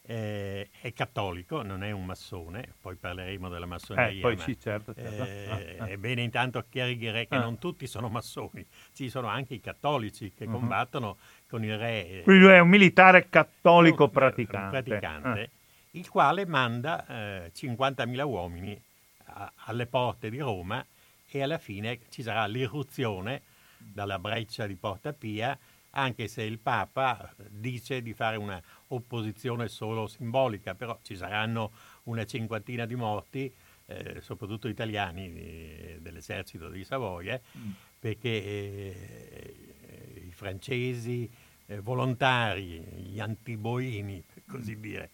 eh, 0.02 0.70
è 0.82 0.92
cattolico, 0.92 1.62
non 1.62 1.84
è 1.84 1.92
un 1.92 2.04
massone, 2.04 2.74
poi 2.82 2.96
parleremo 2.96 3.50
della 3.50 3.68
massoneria. 3.68 4.18
Eh, 4.18 4.22
poi 4.22 4.38
sì, 4.40 4.60
certo. 4.60 4.96
certo. 4.96 5.24
Eh, 5.24 5.78
ah, 5.78 5.84
ah. 5.84 5.88
È 5.88 5.98
bene 5.98 6.24
intanto 6.24 6.66
chiarire 6.68 7.28
che 7.28 7.36
ah. 7.36 7.42
non 7.42 7.60
tutti 7.60 7.86
sono 7.86 8.10
massoni, 8.10 8.66
ci 8.94 9.10
sono 9.10 9.28
anche 9.28 9.54
i 9.54 9.60
cattolici 9.60 10.34
che 10.34 10.46
uh-huh. 10.46 10.52
combattono 10.52 11.18
con 11.50 11.64
il 11.64 11.78
re. 11.78 12.08
Eh, 12.08 12.22
Quindi 12.24 12.44
lui 12.44 12.54
è 12.54 12.60
un 12.60 12.70
militare 12.70 13.28
cattolico 13.30 14.04
no, 14.04 14.10
praticante. 14.10 14.84
praticante 14.84 15.42
ah. 15.42 15.50
Il 15.92 16.08
quale 16.08 16.46
manda 16.46 17.06
50.000 17.08 18.18
eh, 18.18 18.22
uomini 18.22 18.82
a, 19.26 19.52
alle 19.66 19.88
porte 19.88 20.30
di 20.30 20.38
Roma 20.38 20.86
e 21.28 21.42
alla 21.42 21.58
fine 21.58 22.00
ci 22.10 22.22
sarà 22.22 22.46
l'irruzione 22.46 23.42
dalla 23.78 24.20
breccia 24.20 24.68
di 24.68 24.76
Porta 24.76 25.14
Pia 25.14 25.58
anche 25.92 26.28
se 26.28 26.44
il 26.44 26.60
Papa 26.60 27.34
dice 27.48 28.02
di 28.02 28.14
fare 28.14 28.38
una 28.38 28.62
opposizione 28.88 29.68
solo 29.68 30.08
simbolica, 30.08 30.76
però 30.76 31.00
ci 31.02 31.16
saranno 31.16 31.72
una 32.04 32.26
cinquantina 32.26 32.86
di 32.86 32.96
morti, 32.96 33.52
eh, 33.86 34.22
soprattutto 34.22 34.68
italiani 34.68 35.34
eh, 35.34 35.98
dell'esercito 36.00 36.70
di 36.70 36.84
Savoia, 36.84 37.40
mm. 37.58 37.72
perché 37.98 38.30
eh, 38.30 39.69
francesi 40.40 41.30
eh, 41.68 41.82
volontari, 41.82 42.80
gli 43.12 43.20
antiboini, 43.20 44.24
per 44.34 44.44
così 44.48 44.76
mm. 44.78 44.82
dire, 44.82 45.10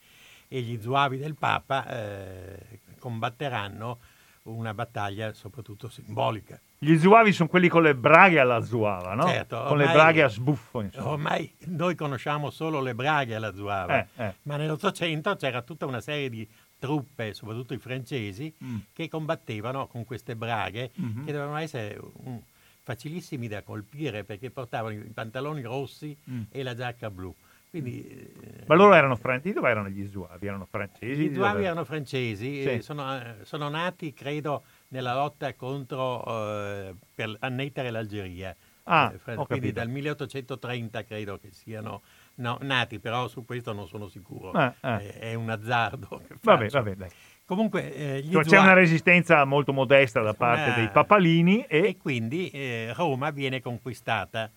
e 0.47 0.61
gli 0.61 0.79
zuavi 0.79 1.17
del 1.17 1.33
Papa 1.33 1.87
eh, 1.87 2.79
combatteranno 2.99 3.97
una 4.43 4.75
battaglia 4.75 5.33
soprattutto 5.33 5.89
simbolica. 5.89 6.59
Gli 6.77 6.95
zuavi 6.99 7.33
sono 7.33 7.49
quelli 7.49 7.67
con 7.67 7.81
le 7.81 7.95
braghe 7.95 8.39
alla 8.39 8.61
zuava, 8.61 9.15
no? 9.15 9.25
Certo, 9.25 9.63
con 9.63 9.77
le 9.77 9.91
braghe 9.91 10.21
a 10.21 10.27
sbuffo. 10.27 10.81
Insomma. 10.81 11.09
Ormai 11.09 11.51
noi 11.65 11.95
conosciamo 11.95 12.51
solo 12.51 12.79
le 12.79 12.93
braghe 12.93 13.33
alla 13.33 13.55
zuava, 13.55 14.01
eh, 14.01 14.07
eh. 14.15 14.35
ma 14.43 14.57
nell'Ottocento 14.57 15.35
c'era 15.35 15.63
tutta 15.63 15.87
una 15.87 15.99
serie 15.99 16.29
di 16.29 16.47
truppe, 16.77 17.33
soprattutto 17.33 17.73
i 17.73 17.79
francesi, 17.79 18.53
mm. 18.63 18.77
che 18.93 19.09
combattevano 19.09 19.87
con 19.87 20.05
queste 20.05 20.35
braghe 20.35 20.91
mm-hmm. 21.01 21.25
che 21.25 21.31
dovevano 21.31 21.57
essere 21.57 21.99
um, 21.99 22.39
facilissimi 22.85 23.47
da 23.47 23.63
colpire 23.63 24.23
perché 24.23 24.51
portavano 24.51 24.93
i 24.93 25.11
pantaloni 25.11 25.63
rossi 25.63 26.15
mm. 26.29 26.43
e 26.51 26.61
la 26.61 26.75
giacca 26.75 27.09
blu. 27.09 27.35
Quindi, 27.71 28.07
eh, 28.07 28.63
Ma 28.67 28.75
loro 28.75 28.93
erano 28.93 29.15
francesi? 29.15 29.53
Dove 29.53 29.69
erano 29.69 29.89
gli 29.89 30.07
Zuavi? 30.07 30.45
Erano 30.45 30.67
francesi? 30.69 31.29
Gli 31.29 31.33
Zuavi 31.33 31.63
erano 31.63 31.83
francesi, 31.83 32.61
sì. 32.61 32.81
sono, 32.81 33.19
eh, 33.19 33.35
sono, 33.41 33.67
nati, 33.69 34.13
credo, 34.13 34.63
nella 34.89 35.15
lotta 35.15 35.51
contro 35.55 36.23
eh, 36.25 36.95
per 37.13 37.35
annettere 37.39 37.89
l'Algeria. 37.89 38.55
Ah, 38.83 39.11
eh, 39.11 39.19
quindi 39.19 39.45
capito. 39.47 39.73
dal 39.73 39.89
1830 39.89 41.03
credo 41.05 41.39
che 41.39 41.49
siano 41.51 42.03
no, 42.35 42.59
nati, 42.61 42.99
però 42.99 43.27
su 43.27 43.43
questo 43.43 43.73
non 43.73 43.87
sono 43.87 44.07
sicuro. 44.07 44.53
Eh, 44.53 44.73
eh. 44.81 44.97
È, 44.97 45.19
è, 45.31 45.33
un 45.33 45.49
azzardo. 45.49 46.21
vabbè, 46.43 46.69
vabbè, 46.69 46.95
dai. 46.95 47.09
Comunque, 47.45 47.93
eh, 47.93 48.27
cioè, 48.31 48.43
c'è 48.43 48.57
una 48.57 48.73
resistenza 48.73 49.45
molto 49.45 49.71
modesta 49.71 50.21
da 50.21 50.33
parte 50.33 50.69
una... 50.69 50.75
dei 50.75 50.89
papalini 50.89 51.65
e, 51.67 51.89
e 51.89 51.97
quindi 51.97 52.51
Roma 52.93 53.29
viene 53.29 53.61
conquistata 53.61 54.49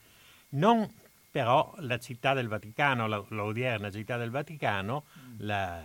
non 0.51 0.89
però 1.31 1.75
la 1.81 1.99
città 1.99 2.33
del 2.33 2.49
Vaticano, 2.49 3.07
la, 3.07 3.23
l'odierna 3.29 3.91
città 3.91 4.17
del 4.17 4.31
Vaticano, 4.31 5.05
mm. 5.07 5.35
la, 5.41 5.83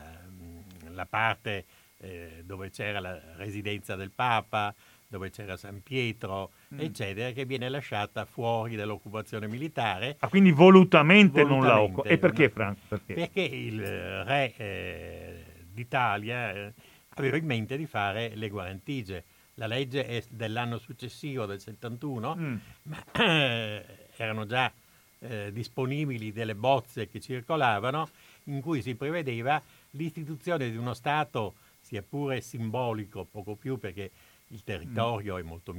la 0.90 1.06
parte 1.06 1.66
eh, 2.00 2.44
dove 2.46 2.70
c'era 2.70 3.00
la 3.00 3.20
residenza 3.36 3.96
del 3.96 4.12
Papa, 4.12 4.74
dove 5.08 5.30
c'era 5.30 5.58
San 5.58 5.84
Pietro, 5.84 6.52
mm. 6.74 6.80
eccetera, 6.80 7.32
che 7.32 7.46
viene 7.46 7.68
lasciata 7.70 8.26
fuori 8.26 8.76
dall'occupazione 8.76 9.48
militare. 9.48 10.16
Ah, 10.20 10.30
quindi 10.30 10.52
volutamente, 10.52 11.44
volutamente 11.44 11.44
non 11.44 11.68
la 11.68 11.82
occupa. 11.82 12.08
E 12.08 12.18
perché, 12.18 12.50
Franco? 12.50 12.80
Perché? 12.88 13.14
Perché 13.14 13.42
il 13.42 14.24
re 14.24 14.54
eh, 14.56 15.44
d'Italia 15.72 16.54
eh, 16.54 16.74
aveva 17.16 17.38
in 17.38 17.46
mente 17.46 17.78
di 17.78 17.86
fare 17.86 18.36
le 18.36 18.50
guarentigie 18.50 19.24
la 19.56 19.68
legge 19.68 20.06
è 20.06 20.24
dell'anno 20.30 20.78
successivo, 20.78 21.46
del 21.46 21.60
71, 21.60 22.36
mm. 22.36 22.56
ma 22.84 23.04
eh, 23.12 23.86
erano 24.16 24.46
già 24.46 24.72
eh, 25.20 25.52
disponibili 25.52 26.32
delle 26.32 26.56
bozze 26.56 27.08
che 27.08 27.20
circolavano 27.20 28.10
in 28.46 28.62
cui 28.62 28.82
si 28.82 28.96
prevedeva 28.96 29.62
l'istituzione 29.92 30.70
di 30.70 30.78
uno 30.78 30.94
Stato, 30.94 31.56
sia 31.82 32.02
pure 32.02 32.42
simbolico, 32.42 33.26
poco 33.30 33.56
più 33.56 33.78
perché 33.78 34.10
il 34.48 34.64
territorio 34.64 35.36
mm. 35.36 35.40
è 35.40 35.42
molto 35.42 35.76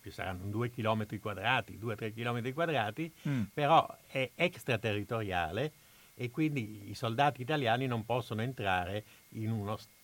più 0.00 0.10
saranno 0.10 0.46
due 0.46 0.70
chilometri 0.70 1.20
quadrati, 1.20 1.78
due 1.78 1.92
o 1.92 1.96
tre 1.96 2.12
chilometri 2.12 2.52
quadrati, 2.52 3.12
mm. 3.28 3.42
però 3.52 3.86
è 4.08 4.30
extraterritoriale 4.34 5.72
e 6.14 6.30
quindi 6.30 6.90
i 6.90 6.94
soldati 6.94 7.42
italiani 7.42 7.86
non 7.86 8.04
possono 8.04 8.42
entrare 8.42 9.04
in 9.30 9.50
uno 9.50 9.76
Stato 9.76 10.00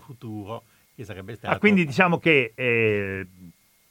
futuro 0.00 0.64
che 0.94 1.04
sarebbe 1.04 1.32
ah, 1.32 1.36
stato... 1.36 1.54
Ah, 1.54 1.58
quindi 1.58 1.84
diciamo 1.84 2.18
che 2.18 2.52
eh, 2.54 3.26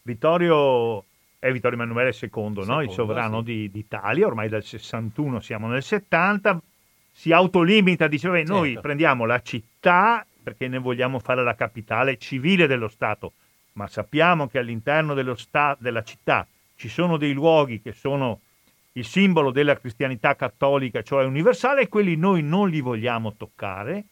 Vittorio 0.02 1.04
è 1.40 1.52
Vittorio 1.52 1.78
Emanuele 1.78 2.10
II, 2.10 2.16
Secondo, 2.16 2.64
no? 2.64 2.82
il 2.82 2.90
sovrano 2.92 3.40
sì. 3.40 3.44
di, 3.44 3.72
d'Italia, 3.72 4.26
ormai 4.26 4.48
dal 4.48 4.64
61 4.64 5.42
siamo 5.42 5.68
nel 5.68 5.84
70, 5.84 6.62
si 7.12 7.34
autolimita, 7.34 8.08
dice 8.08 8.30
certo. 8.30 8.54
noi 8.54 8.80
prendiamo 8.80 9.26
la 9.26 9.42
città 9.42 10.26
perché 10.42 10.68
ne 10.68 10.78
vogliamo 10.78 11.20
fare 11.20 11.44
la 11.44 11.56
capitale 11.56 12.18
civile 12.18 12.66
dello 12.66 12.88
Stato, 12.88 13.34
ma 13.74 13.88
sappiamo 13.88 14.48
che 14.48 14.58
all'interno 14.58 15.36
sta- 15.36 15.76
della 15.80 16.04
città 16.04 16.48
ci 16.76 16.88
sono 16.90 17.18
dei 17.18 17.34
luoghi 17.34 17.82
che 17.82 17.92
sono 17.92 18.40
il 18.94 19.06
simbolo 19.06 19.52
della 19.52 19.78
cristianità 19.78 20.36
cattolica, 20.36 21.02
cioè 21.02 21.26
universale, 21.26 21.82
e 21.82 21.88
quelli 21.90 22.16
noi 22.16 22.44
non 22.44 22.70
li 22.70 22.82
vogliamo 22.82 23.34
toccare, 23.36 24.04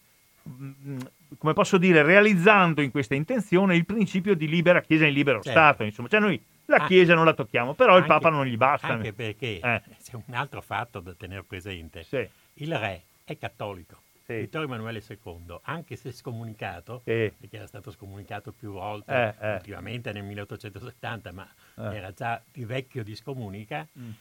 mm, 0.50 1.00
come 1.38 1.54
posso 1.54 1.78
dire, 1.78 2.04
realizzando 2.04 2.82
in 2.82 2.92
questa 2.92 3.16
intenzione 3.16 3.76
il 3.76 3.86
principio 3.86 4.36
di 4.36 4.48
libera 4.48 4.82
Chiesa 4.82 5.06
in 5.06 5.14
libero 5.14 5.42
certo. 5.42 5.60
Stato. 5.60 5.84
Insomma, 5.84 6.08
cioè 6.08 6.20
noi 6.20 6.42
la 6.66 6.78
ah, 6.78 6.88
Chiesa 6.88 7.14
non 7.14 7.26
la 7.26 7.34
tocchiamo, 7.34 7.74
però 7.74 7.94
anche, 7.94 8.02
il 8.02 8.08
Papa 8.08 8.30
non 8.30 8.46
gli 8.46 8.58
basta. 8.58 8.88
Anche 8.88 9.14
perché 9.14 9.60
eh. 9.60 9.82
c'è 10.02 10.16
un 10.16 10.34
altro 10.34 10.62
fatto 10.62 11.00
da 11.00 11.14
tenere 11.14 11.44
presente. 11.44 12.04
Sì. 12.04 12.28
Il 12.56 12.78
re 12.78 13.04
è 13.24 13.38
cattolico. 13.38 14.02
Sì. 14.24 14.34
Vittorio 14.34 14.68
Emanuele 14.68 15.04
II, 15.08 15.60
anche 15.64 15.96
se 15.96 16.12
scomunicato, 16.12 17.02
sì. 17.04 17.32
perché 17.38 17.58
era 17.58 17.68
stato 17.68 17.92
scomunicato 17.92 18.52
più 18.52 18.72
volte, 18.72 19.36
eh, 19.40 19.46
eh. 19.46 19.54
ultimamente 19.56 20.12
nel 20.14 20.24
1870, 20.24 21.32
ma 21.32 21.48
eh. 21.76 21.96
era 21.96 22.12
già 22.14 22.42
di 22.52 22.64
vecchio 22.64 23.04
di 23.04 23.16
scomunica, 23.16 23.86
mm. 23.98 24.12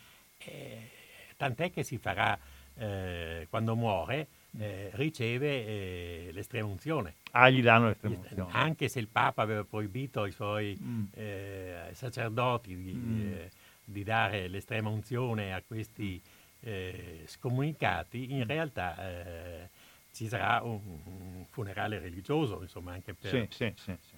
Eh, 0.42 0.90
tant'è 1.36 1.70
che 1.70 1.82
si 1.82 1.98
farà, 1.98 2.36
eh, 2.76 3.46
quando 3.50 3.76
muore, 3.76 4.26
eh, 4.58 4.90
riceve 4.94 5.48
eh, 5.48 6.30
l'estrema 6.32 6.68
unzione. 6.68 7.16
Ah, 7.32 7.48
gli 7.48 7.62
danno 7.62 7.88
l'estrema 7.88 8.16
unzione. 8.16 8.50
Anche 8.52 8.88
se 8.88 8.98
il 8.98 9.08
Papa 9.08 9.42
aveva 9.42 9.64
proibito 9.64 10.22
ai 10.22 10.32
suoi 10.32 10.78
mm. 10.80 11.04
eh, 11.14 11.88
sacerdoti 11.92 12.76
di, 12.76 12.92
mm. 12.92 13.32
Eh, 13.32 13.50
di, 13.84 14.02
dare 14.02 14.48
l'estrema 14.48 14.88
unzione 14.88 15.54
a 15.54 15.62
questi 15.66 16.20
eh, 16.60 17.22
scomunicati, 17.26 18.32
in 18.32 18.46
realtà 18.46 18.96
eh, 18.98 19.68
ci 20.12 20.26
sarà 20.26 20.62
un, 20.62 20.80
un, 20.84 21.44
funerale 21.48 21.98
religioso, 21.98 22.60
insomma, 22.62 22.92
anche 22.92 23.14
per... 23.14 23.30
Sì, 23.30 23.46
sì, 23.50 23.72
sì. 23.76 23.96
sì. 24.00 24.16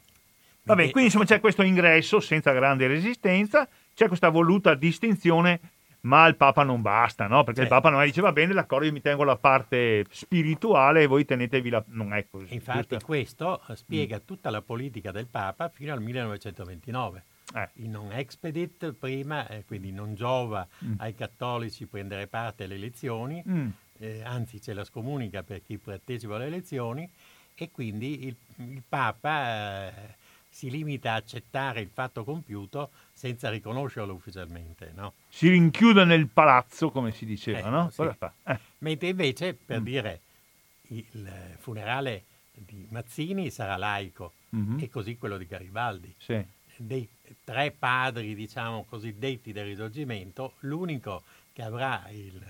Vabbè, 0.65 0.83
quindi 0.91 1.05
insomma 1.05 1.25
c'è 1.25 1.41
questo 1.41 1.63
ingresso 1.63 2.21
senza 2.21 2.53
grande 2.53 2.87
resistenza, 2.87 3.69
c'è 3.95 4.07
questa 4.07 4.29
voluta 4.29 4.75
distinzione 4.75 5.61
ma 6.03 6.27
il 6.27 6.37
Papa 6.37 6.63
non 6.65 6.83
basta, 6.83 7.27
no? 7.27 7.45
Perché 7.45 7.61
sì. 7.61 7.67
il 7.67 7.73
Papa 7.73 7.91
non 7.91 8.03
dice 8.05 8.21
va 8.21 8.33
bene, 8.33 8.55
d'accordo, 8.55 8.87
io 8.87 8.93
mi 8.93 9.01
tengo 9.01 9.25
la 9.25 9.37
parte 9.37 10.05
spirituale 10.11 11.03
e 11.03 11.07
voi 11.07 11.25
tenetevi 11.25 11.71
la... 11.71 11.85
non 11.89 12.13
è 12.13 12.27
così. 12.29 12.55
Infatti 12.55 12.89
giusto? 12.91 13.07
questo 13.07 13.63
eh, 13.69 13.77
spiega 13.77 14.17
mm. 14.17 14.25
tutta 14.25 14.51
la 14.51 14.63
politica 14.63 15.13
del 15.13 15.27
Papa 15.27 15.69
fino 15.69 15.93
al 15.93 16.01
1929. 16.01 17.25
Eh. 17.55 17.69
Il 17.75 17.89
non 17.91 18.13
expedit 18.13 18.93
prima, 18.93 19.47
eh, 19.49 19.65
quindi 19.65 19.93
non 19.93 20.15
giova 20.15 20.67
mm. 20.85 20.95
ai 20.99 21.15
cattolici 21.15 21.87
prendere 21.87 22.27
parte 22.27 22.65
alle 22.65 22.75
elezioni, 22.75 23.43
mm. 23.47 23.69
eh, 23.99 24.23
anzi 24.25 24.59
c'è 24.59 24.73
la 24.73 24.85
scomunica 24.85 25.43
per 25.43 25.63
chi 25.63 25.79
partecipa 25.79 26.37
alle 26.37 26.47
elezioni 26.47 27.09
e 27.55 27.71
quindi 27.71 28.27
il, 28.27 28.37
il 28.57 28.83
Papa 28.89 29.89
eh, 29.89 30.17
si 30.49 30.69
limita 30.69 31.13
a 31.13 31.17
accettare 31.17 31.81
il 31.81 31.91
fatto 31.93 32.25
compiuto 32.25 32.91
senza 33.23 33.51
riconoscerlo 33.51 34.13
ufficialmente. 34.13 34.91
No? 34.97 35.13
Si 35.29 35.49
rinchiude 35.49 36.05
nel 36.05 36.27
palazzo, 36.27 36.91
come 36.91 37.13
si 37.13 37.25
diceva, 37.25 37.59
ecco, 37.59 37.69
no? 37.69 37.91
Sì. 37.91 38.03
Eh. 38.03 38.59
Mentre 38.79 39.09
invece, 39.11 39.55
per 39.55 39.81
mm. 39.81 39.85
dire, 39.85 40.21
il 40.89 41.33
funerale 41.61 42.25
di 42.53 42.85
Mazzini 42.91 43.49
sarà 43.51 43.77
laico 43.77 44.33
mm-hmm. 44.57 44.81
e 44.81 44.91
così 44.91 45.17
quello 45.19 45.39
di 45.39 45.47
Garibaldi. 45.47 46.13
Sì. 46.19 46.45
Dei 46.75 47.09
tre 47.45 47.71
padri, 47.71 48.35
diciamo, 48.35 48.87
cosiddetti 48.89 49.53
del 49.53 49.67
risorgimento, 49.67 50.55
l'unico 50.61 51.23
che 51.53 51.63
avrà 51.63 52.09
il, 52.11 52.43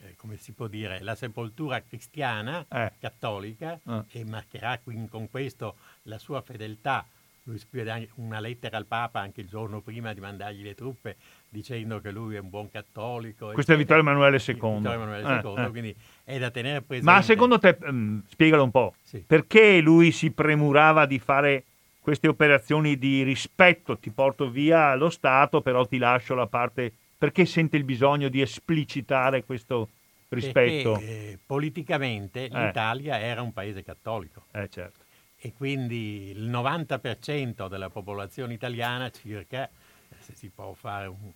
eh, 0.00 0.16
come 0.16 0.36
si 0.36 0.50
può 0.50 0.66
dire, 0.66 1.00
la 1.00 1.14
sepoltura 1.14 1.80
cristiana, 1.80 2.66
eh. 2.68 2.90
cattolica, 2.98 3.78
eh. 3.86 4.02
e 4.18 4.24
marcherà 4.24 4.80
quindi 4.82 5.08
con 5.08 5.30
questo 5.30 5.76
la 6.02 6.18
sua 6.18 6.40
fedeltà. 6.40 7.06
Lui 7.44 7.58
scrive 7.58 8.08
una 8.16 8.38
lettera 8.38 8.76
al 8.76 8.86
Papa 8.86 9.20
anche 9.20 9.40
il 9.40 9.48
giorno 9.48 9.80
prima 9.80 10.12
di 10.12 10.20
mandargli 10.20 10.62
le 10.62 10.74
truppe 10.74 11.16
dicendo 11.48 12.00
che 12.00 12.10
lui 12.10 12.36
è 12.36 12.38
un 12.38 12.50
buon 12.50 12.68
cattolico. 12.68 13.50
Questo 13.52 13.72
è 13.72 13.76
Vittorio 13.76 14.02
Emanuele 14.02 14.36
II. 14.36 14.54
Vittorio 14.54 14.92
Emanuele 14.92 15.40
II, 15.42 15.54
eh, 15.56 15.64
eh. 15.64 15.70
quindi 15.70 15.96
è 16.24 16.38
da 16.38 16.50
tenere 16.50 16.82
presente. 16.82 17.10
Ma 17.10 17.22
secondo 17.22 17.58
te, 17.58 17.76
um, 17.82 18.22
spiegalo 18.28 18.62
un 18.62 18.70
po', 18.70 18.94
sì. 19.02 19.24
perché 19.26 19.80
lui 19.80 20.12
si 20.12 20.30
premurava 20.30 21.06
di 21.06 21.18
fare 21.18 21.64
queste 22.00 22.28
operazioni 22.28 22.98
di 22.98 23.22
rispetto? 23.22 23.98
Ti 23.98 24.10
porto 24.10 24.50
via 24.50 24.94
lo 24.94 25.10
Stato, 25.10 25.60
però 25.60 25.86
ti 25.86 25.98
lascio 25.98 26.34
la 26.34 26.46
parte... 26.46 26.92
Perché 27.20 27.44
sente 27.44 27.76
il 27.76 27.84
bisogno 27.84 28.30
di 28.30 28.40
esplicitare 28.40 29.44
questo 29.44 29.90
rispetto? 30.28 30.92
Perché, 30.92 31.32
eh, 31.32 31.38
politicamente 31.44 32.44
eh. 32.44 32.48
l'Italia 32.48 33.20
era 33.20 33.42
un 33.42 33.52
paese 33.52 33.82
cattolico. 33.82 34.44
Eh, 34.52 34.68
certo 34.70 35.08
e 35.42 35.54
quindi 35.54 36.28
il 36.30 36.50
90% 36.50 37.66
della 37.66 37.88
popolazione 37.88 38.52
italiana 38.52 39.10
circa, 39.10 39.70
se 40.18 40.34
si 40.34 40.50
può 40.50 40.74
fare 40.74 41.06
un, 41.06 41.32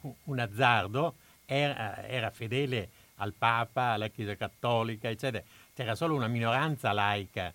un 0.24 0.38
azzardo, 0.40 1.14
era, 1.46 2.04
era, 2.04 2.30
fedele 2.30 2.88
al 3.16 3.32
Papa, 3.32 3.92
alla 3.92 4.08
Chiesa 4.08 4.34
Cattolica, 4.34 5.08
eccetera. 5.08 5.44
C'era 5.72 5.94
solo 5.94 6.16
una 6.16 6.26
minoranza 6.26 6.90
laica, 6.90 7.54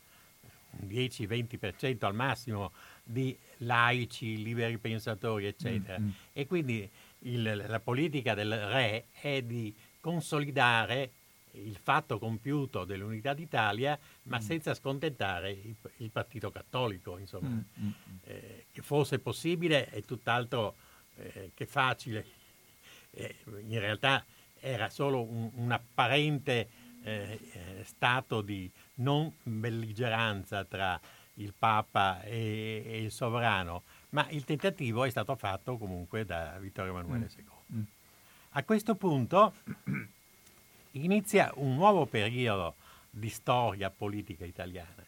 un 0.79 0.87
10-20% 0.87 2.05
al 2.05 2.15
massimo, 2.15 2.71
di 3.03 3.37
laici, 3.57 4.41
liberi 4.41 4.77
pensatori, 4.77 5.47
eccetera. 5.47 5.99
Mm-hmm. 5.99 6.11
E 6.31 6.47
quindi 6.47 6.89
il, 7.23 7.65
la 7.67 7.79
politica 7.81 8.33
del 8.33 8.57
re 8.57 9.07
è 9.19 9.41
di 9.41 9.75
consolidare 9.99 11.11
il 11.63 11.77
fatto 11.81 12.19
compiuto 12.19 12.85
dell'unità 12.85 13.33
d'Italia, 13.33 13.97
ma 14.23 14.37
mm. 14.37 14.41
senza 14.41 14.73
scontentare 14.73 15.51
il, 15.51 15.75
il, 15.97 16.11
Partito 16.11 16.51
Cattolico, 16.51 17.17
insomma. 17.17 17.49
Mm, 17.49 17.59
mm, 17.79 17.87
mm. 17.87 18.15
Eh, 18.23 18.65
che 18.71 18.81
fosse 18.81 19.19
possibile 19.19 19.89
è 19.89 20.01
tutt'altro 20.03 20.75
eh, 21.15 21.51
che 21.53 21.65
facile. 21.65 22.25
Eh, 23.11 23.35
in 23.61 23.79
realtà 23.79 24.25
era 24.59 24.89
solo 24.89 25.23
un, 25.23 25.49
un 25.55 25.71
apparente 25.71 26.69
eh, 27.03 27.39
stato 27.83 28.41
di 28.41 28.69
non 28.95 29.33
belligeranza 29.43 30.65
tra 30.65 30.99
il 31.35 31.53
Papa 31.57 32.21
e, 32.21 32.83
e, 32.85 33.01
il 33.01 33.11
sovrano, 33.11 33.83
ma 34.09 34.27
il 34.29 34.43
tentativo 34.43 35.05
è 35.05 35.09
stato 35.09 35.35
fatto 35.35 35.77
comunque 35.77 36.25
da 36.25 36.57
Vittorio 36.59 36.91
Emanuele 36.91 37.29
II. 37.35 37.77
Mm. 37.77 37.81
A 38.53 38.63
questo 38.63 38.95
punto 38.95 39.53
inizia 40.91 41.51
un 41.55 41.75
nuovo 41.75 42.05
periodo 42.05 42.75
di 43.09 43.29
storia 43.29 43.89
politica 43.89 44.45
italiana 44.45 45.05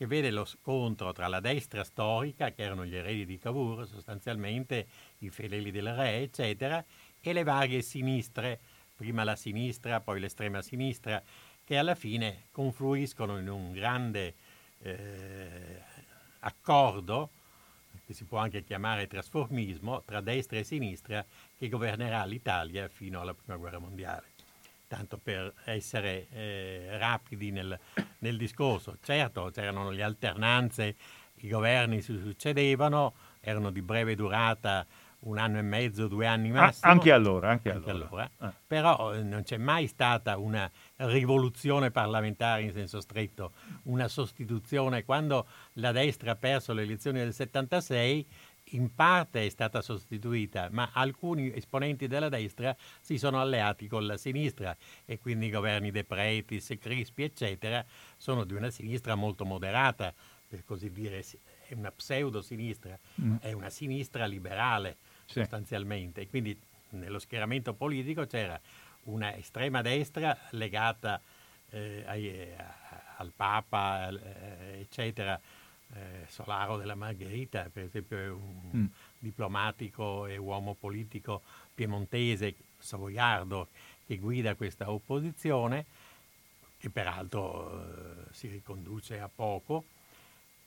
che 0.00 0.06
vede 0.06 0.30
lo 0.30 0.46
scontro 0.46 1.12
tra 1.12 1.28
la 1.28 1.40
destra 1.40 1.84
storica, 1.84 2.52
che 2.52 2.62
erano 2.62 2.86
gli 2.86 2.96
eredi 2.96 3.26
di 3.26 3.38
Cavour, 3.38 3.86
sostanzialmente 3.86 4.86
i 5.18 5.28
fedeli 5.28 5.70
del 5.70 5.94
re, 5.94 6.22
eccetera, 6.22 6.82
e 7.20 7.32
le 7.34 7.42
varie 7.42 7.82
sinistre, 7.82 8.58
prima 8.96 9.24
la 9.24 9.36
sinistra, 9.36 10.00
poi 10.00 10.18
l'estrema 10.18 10.62
sinistra, 10.62 11.22
che 11.62 11.76
alla 11.76 11.94
fine 11.94 12.44
confluiscono 12.50 13.36
in 13.36 13.50
un 13.50 13.72
grande 13.72 14.36
eh, 14.78 15.82
accordo, 16.38 17.28
che 18.06 18.14
si 18.14 18.24
può 18.24 18.38
anche 18.38 18.64
chiamare 18.64 19.06
trasformismo, 19.06 20.02
tra 20.06 20.22
destra 20.22 20.56
e 20.56 20.64
sinistra, 20.64 21.22
che 21.58 21.68
governerà 21.68 22.24
l'Italia 22.24 22.88
fino 22.88 23.20
alla 23.20 23.34
Prima 23.34 23.58
Guerra 23.58 23.78
Mondiale 23.78 24.29
tanto 24.90 25.18
per 25.18 25.54
essere 25.66 26.26
eh, 26.30 26.98
rapidi 26.98 27.52
nel, 27.52 27.78
nel, 28.18 28.36
discorso. 28.36 28.96
Certo, 29.00 29.48
c'erano 29.54 29.90
le 29.90 30.02
alternanze, 30.02 30.96
i 31.42 31.48
governi 31.48 32.02
si 32.02 32.18
succedevano, 32.18 33.14
erano 33.38 33.70
di 33.70 33.82
breve 33.82 34.16
durata 34.16 34.84
un 35.20 35.38
anno 35.38 35.58
e 35.58 35.62
mezzo, 35.62 36.08
due 36.08 36.26
anni 36.26 36.50
massimo. 36.50 36.90
Ah, 36.90 36.94
anche 36.94 37.12
allora, 37.12 37.50
anche, 37.50 37.70
anche 37.70 37.90
allora. 37.90 38.08
allora. 38.08 38.30
Ah. 38.38 38.52
Però 38.66 39.14
eh, 39.14 39.22
non 39.22 39.44
c'è 39.44 39.58
mai 39.58 39.86
stata 39.86 40.36
una 40.38 40.68
rivoluzione 40.96 41.92
parlamentare 41.92 42.62
in 42.62 42.72
senso 42.72 43.00
stretto, 43.00 43.52
una 43.84 44.08
sostituzione. 44.08 45.04
Quando 45.04 45.46
la 45.74 45.92
destra 45.92 46.32
ha 46.32 46.36
perso 46.36 46.72
le 46.72 46.82
elezioni 46.82 47.20
del 47.20 47.32
76, 47.32 48.26
in 48.70 48.94
parte 48.94 49.46
è 49.46 49.48
stata 49.48 49.80
sostituita, 49.80 50.68
ma 50.70 50.90
alcuni 50.92 51.54
esponenti 51.54 52.06
della 52.06 52.28
destra 52.28 52.76
si 53.00 53.18
sono 53.18 53.40
alleati 53.40 53.86
con 53.86 54.06
la 54.06 54.16
sinistra 54.16 54.76
e 55.04 55.18
quindi 55.18 55.46
i 55.46 55.50
governi 55.50 55.90
De 55.90 56.04
Pretis, 56.04 56.76
Crispi, 56.78 57.22
eccetera, 57.22 57.84
sono 58.16 58.44
di 58.44 58.54
una 58.54 58.70
sinistra 58.70 59.14
molto 59.14 59.44
moderata, 59.44 60.12
per 60.46 60.64
così 60.64 60.90
dire, 60.90 61.24
è 61.66 61.74
una 61.74 61.92
pseudo-sinistra, 61.92 62.98
mm. 63.20 63.36
è 63.40 63.52
una 63.52 63.70
sinistra 63.70 64.26
liberale 64.26 64.96
sì. 65.26 65.40
sostanzialmente. 65.40 66.28
Quindi 66.28 66.58
nello 66.90 67.18
schieramento 67.18 67.74
politico 67.74 68.26
c'era 68.26 68.60
una 69.02 69.34
estrema 69.36 69.80
destra 69.80 70.36
legata 70.50 71.20
eh, 71.70 72.04
ai, 72.06 72.52
al 73.16 73.32
Papa, 73.34 74.08
eh, 74.08 74.80
eccetera, 74.80 75.40
eh, 75.94 76.24
Solaro 76.28 76.76
della 76.76 76.94
Margherita, 76.94 77.68
per 77.72 77.84
esempio, 77.84 78.18
è 78.18 78.28
un 78.28 78.70
mm. 78.74 78.86
diplomatico 79.18 80.26
e 80.26 80.36
uomo 80.36 80.74
politico 80.74 81.42
piemontese, 81.74 82.54
savoiardo, 82.78 83.68
che 84.06 84.18
guida 84.18 84.54
questa 84.54 84.90
opposizione, 84.90 85.84
che 86.78 86.90
peraltro 86.90 87.82
eh, 87.82 88.32
si 88.32 88.48
riconduce 88.48 89.20
a 89.20 89.28
poco. 89.32 89.84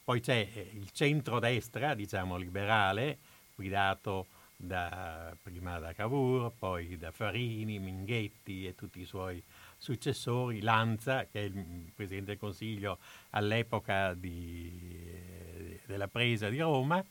Poi 0.03 0.19
c'è 0.19 0.49
eh, 0.53 0.69
il 0.73 0.91
centrodestra, 0.91 1.93
diciamo 1.93 2.37
liberale, 2.37 3.17
guidato 3.55 4.27
da, 4.55 5.35
prima 5.41 5.79
da 5.79 5.93
Cavour, 5.93 6.51
poi 6.57 6.97
da 6.97 7.11
Farini, 7.11 7.79
Minghetti 7.79 8.67
e 8.67 8.75
tutti 8.75 8.99
i 8.99 9.05
suoi 9.05 9.41
successori, 9.83 10.61
Lanza, 10.61 11.25
che 11.25 11.41
è 11.41 11.43
il 11.43 11.91
Presidente 11.93 12.31
del 12.31 12.39
Consiglio 12.39 12.99
all'epoca 13.31 14.13
di, 14.13 15.77
della 15.85 16.07
presa 16.07 16.47
di 16.47 16.59
Roma, 16.59 17.03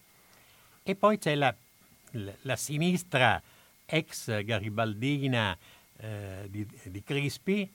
e 0.82 0.94
poi 0.94 1.18
c'è 1.18 1.34
la, 1.34 1.54
la, 2.12 2.56
sinistra 2.56 3.40
ex 3.84 4.42
garibaldina 4.42 5.56
eh, 5.98 6.46
di, 6.48 6.66
di, 6.84 7.02
Crispi, 7.02 7.70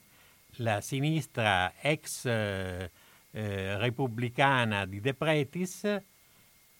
la 0.56 0.80
sinistra 0.80 1.74
ex 1.80 2.24
eh, 2.24 2.90
repubblicana 3.30 4.84
di 4.84 5.00
De 5.00 5.14
Pretis 5.14 5.84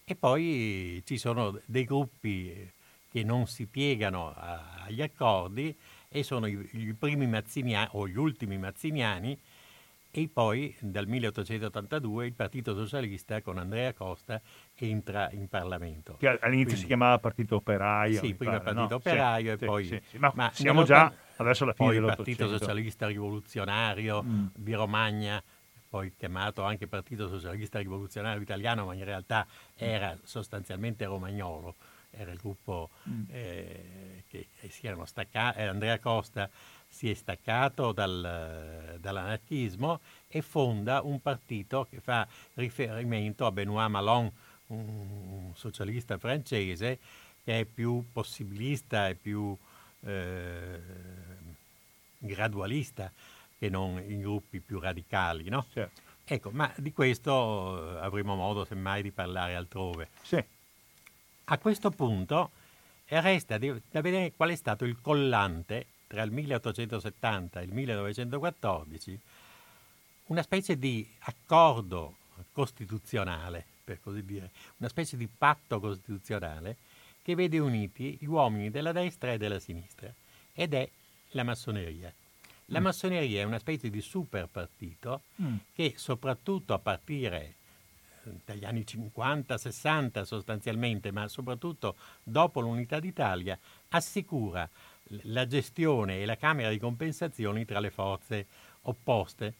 e 0.04 0.14
poi 0.18 1.00
ci 1.06 1.18
sono 1.18 1.60
dei 1.66 1.84
gruppi 1.84 2.68
che 3.12 3.22
non 3.22 3.46
si 3.46 3.66
piegano 3.66 4.34
a, 4.34 4.82
agli 4.86 5.02
accordi 5.02 5.74
e 6.08 6.22
sono 6.22 6.46
i, 6.46 6.68
i 6.72 6.94
primi 6.94 7.26
mazziniani 7.26 7.88
o 7.92 8.08
gli 8.08 8.16
ultimi 8.16 8.56
mazziniani 8.58 9.38
e 10.10 10.28
poi 10.32 10.74
dal 10.80 11.06
1882 11.06 12.26
il 12.26 12.32
Partito 12.32 12.74
Socialista 12.74 13.42
con 13.42 13.58
Andrea 13.58 13.92
Costa 13.92 14.40
entra 14.74 15.30
in 15.32 15.48
Parlamento. 15.48 16.16
Che 16.18 16.26
all'inizio 16.26 16.50
Quindi, 16.50 16.76
si 16.76 16.86
chiamava 16.86 17.18
Partito 17.18 17.56
Operaio. 17.56 18.20
Sì, 18.20 18.34
prima 18.34 18.58
pare, 18.58 18.64
Partito 18.64 18.88
no? 18.88 18.94
Operaio 18.96 19.56
sì, 19.56 19.64
e 19.64 19.66
poi... 19.66 19.84
Sì, 19.84 20.00
sì, 20.08 20.18
ma, 20.18 20.32
ma, 20.34 20.50
siamo 20.52 20.84
già 20.84 21.12
adesso 21.36 21.64
alla 21.64 21.74
fine 21.74 21.88
poi 21.88 21.96
il 21.98 22.04
Partito 22.04 22.48
Socialista 22.48 23.06
Rivoluzionario 23.06 24.22
mm. 24.22 24.46
di 24.54 24.72
Romagna, 24.72 25.42
poi 25.88 26.14
chiamato 26.16 26.64
anche 26.64 26.86
Partito 26.86 27.28
Socialista 27.28 27.78
Rivoluzionario 27.78 28.40
Italiano, 28.40 28.86
ma 28.86 28.94
in 28.94 29.04
realtà 29.04 29.46
era 29.76 30.16
sostanzialmente 30.22 31.04
romagnolo 31.04 31.76
era 32.10 32.32
il 32.32 32.38
gruppo 32.38 32.90
mm. 33.08 33.22
eh, 33.30 34.24
che 34.28 34.48
si 34.68 34.86
erano 34.86 35.04
staccati, 35.04 35.58
eh, 35.58 35.64
Andrea 35.64 35.98
Costa 35.98 36.48
si 36.86 37.10
è 37.10 37.14
staccato 37.14 37.92
dal, 37.92 38.96
dall'anarchismo 38.98 40.00
e 40.26 40.42
fonda 40.42 41.02
un 41.02 41.20
partito 41.20 41.86
che 41.88 42.00
fa 42.00 42.26
riferimento 42.54 43.46
a 43.46 43.52
Benoît 43.52 43.88
Malon, 43.88 44.30
un 44.68 45.52
socialista 45.54 46.18
francese 46.18 46.98
che 47.44 47.60
è 47.60 47.64
più 47.64 48.04
possibilista 48.12 49.08
e 49.08 49.14
più 49.14 49.56
eh, 50.04 50.80
gradualista 52.18 53.12
che 53.58 53.68
non 53.68 54.02
in 54.06 54.20
gruppi 54.20 54.60
più 54.60 54.78
radicali. 54.78 55.48
No? 55.48 55.66
Certo. 55.72 56.00
Ecco, 56.24 56.50
ma 56.50 56.70
di 56.76 56.92
questo 56.92 57.96
eh, 57.96 58.00
avremo 58.00 58.34
modo 58.34 58.64
semmai 58.64 59.02
di 59.02 59.10
parlare 59.10 59.54
altrove. 59.54 60.08
Sì. 60.22 60.44
A 61.50 61.56
questo 61.56 61.90
punto 61.90 62.50
resta 63.06 63.56
da 63.56 64.00
vedere 64.02 64.32
qual 64.36 64.50
è 64.50 64.54
stato 64.54 64.84
il 64.84 65.00
collante 65.00 65.86
tra 66.06 66.22
il 66.22 66.30
1870 66.30 67.60
e 67.60 67.64
il 67.64 67.72
1914, 67.72 69.20
una 70.26 70.42
specie 70.42 70.78
di 70.78 71.08
accordo 71.20 72.16
costituzionale, 72.52 73.64
per 73.82 73.98
così 74.02 74.26
dire, 74.26 74.50
una 74.76 74.90
specie 74.90 75.16
di 75.16 75.26
patto 75.26 75.80
costituzionale 75.80 76.76
che 77.22 77.34
vede 77.34 77.58
uniti 77.58 78.18
gli 78.20 78.26
uomini 78.26 78.70
della 78.70 78.92
destra 78.92 79.32
e 79.32 79.38
della 79.38 79.58
sinistra 79.58 80.12
ed 80.52 80.74
è 80.74 80.86
la 81.30 81.44
massoneria. 81.44 82.12
La 82.66 82.80
mm. 82.80 82.82
massoneria 82.82 83.40
è 83.40 83.44
una 83.44 83.58
specie 83.58 83.88
di 83.88 84.02
super 84.02 84.48
partito 84.48 85.22
mm. 85.40 85.56
che 85.74 85.94
soprattutto 85.96 86.74
a 86.74 86.78
partire 86.78 87.54
dagli 88.44 88.64
anni 88.64 88.84
50-60 88.86 90.22
sostanzialmente, 90.22 91.10
ma 91.10 91.28
soprattutto 91.28 91.96
dopo 92.22 92.60
l'unità 92.60 93.00
d'Italia, 93.00 93.58
assicura 93.88 94.68
la 95.22 95.46
gestione 95.46 96.20
e 96.20 96.26
la 96.26 96.36
Camera 96.36 96.70
di 96.70 96.78
compensazioni 96.78 97.64
tra 97.64 97.80
le 97.80 97.90
forze 97.90 98.46
opposte. 98.82 99.54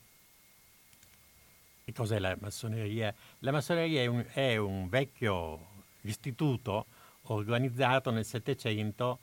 E 1.85 1.93
cos'è 1.93 2.19
la 2.19 2.37
massoneria? 2.39 3.15
La 3.41 3.51
massoneria 3.51 4.03
è 4.03 4.07
un, 4.07 4.25
è 4.33 4.57
un 4.57 4.89
vecchio 4.89 5.77
istituto 6.03 6.87
organizzato 7.23 8.11
nel 8.11 8.25
Settecento 8.25 9.21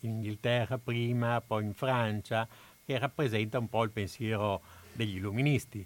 in 0.00 0.10
Inghilterra 0.10 0.78
prima, 0.78 1.40
poi 1.40 1.64
in 1.64 1.74
Francia, 1.74 2.46
che 2.84 2.98
rappresenta 2.98 3.58
un 3.58 3.68
po' 3.68 3.82
il 3.82 3.90
pensiero 3.90 4.62
degli 4.92 5.16
illuministi. 5.16 5.84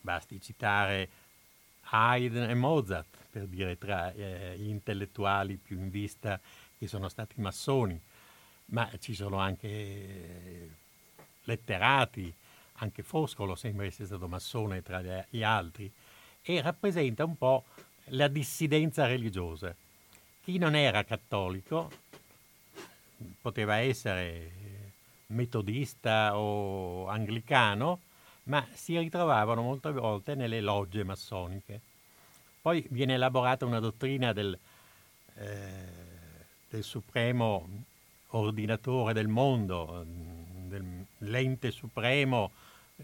Basti 0.00 0.40
citare 0.40 1.08
Haydn 1.94 2.50
e 2.50 2.54
Mozart, 2.54 3.06
per 3.30 3.46
dire 3.46 3.78
tra 3.78 4.12
eh, 4.12 4.56
gli 4.58 4.68
intellettuali 4.68 5.56
più 5.56 5.78
in 5.78 5.90
vista 5.90 6.40
che 6.76 6.88
sono 6.88 7.08
stati 7.08 7.40
massoni, 7.40 8.00
ma 8.66 8.90
ci 8.98 9.14
sono 9.14 9.38
anche 9.38 9.68
eh, 9.68 10.70
letterati, 11.44 12.32
anche 12.78 13.02
Foscolo 13.04 13.54
sembra 13.54 13.86
essere 13.86 14.06
stato 14.06 14.26
massone 14.26 14.82
tra 14.82 15.00
gli 15.28 15.42
altri, 15.44 15.90
e 16.42 16.60
rappresenta 16.60 17.24
un 17.24 17.36
po' 17.36 17.64
la 18.08 18.28
dissidenza 18.28 19.06
religiosa. 19.06 19.74
Chi 20.42 20.58
non 20.58 20.74
era 20.74 21.04
cattolico 21.04 21.90
poteva 23.40 23.76
essere 23.76 24.50
metodista 25.28 26.36
o 26.36 27.06
anglicano, 27.06 28.00
ma 28.44 28.66
si 28.72 28.98
ritrovavano 28.98 29.62
molte 29.62 29.92
volte 29.92 30.34
nelle 30.34 30.60
logge 30.60 31.04
massoniche. 31.04 31.80
Poi 32.60 32.86
viene 32.90 33.14
elaborata 33.14 33.64
una 33.64 33.78
dottrina 33.78 34.32
del, 34.32 34.58
eh, 35.36 35.68
del 36.68 36.82
supremo 36.82 37.68
ordinatore 38.28 39.12
del 39.12 39.28
mondo, 39.28 40.04
dell'ente 40.06 41.70
supremo, 41.70 42.50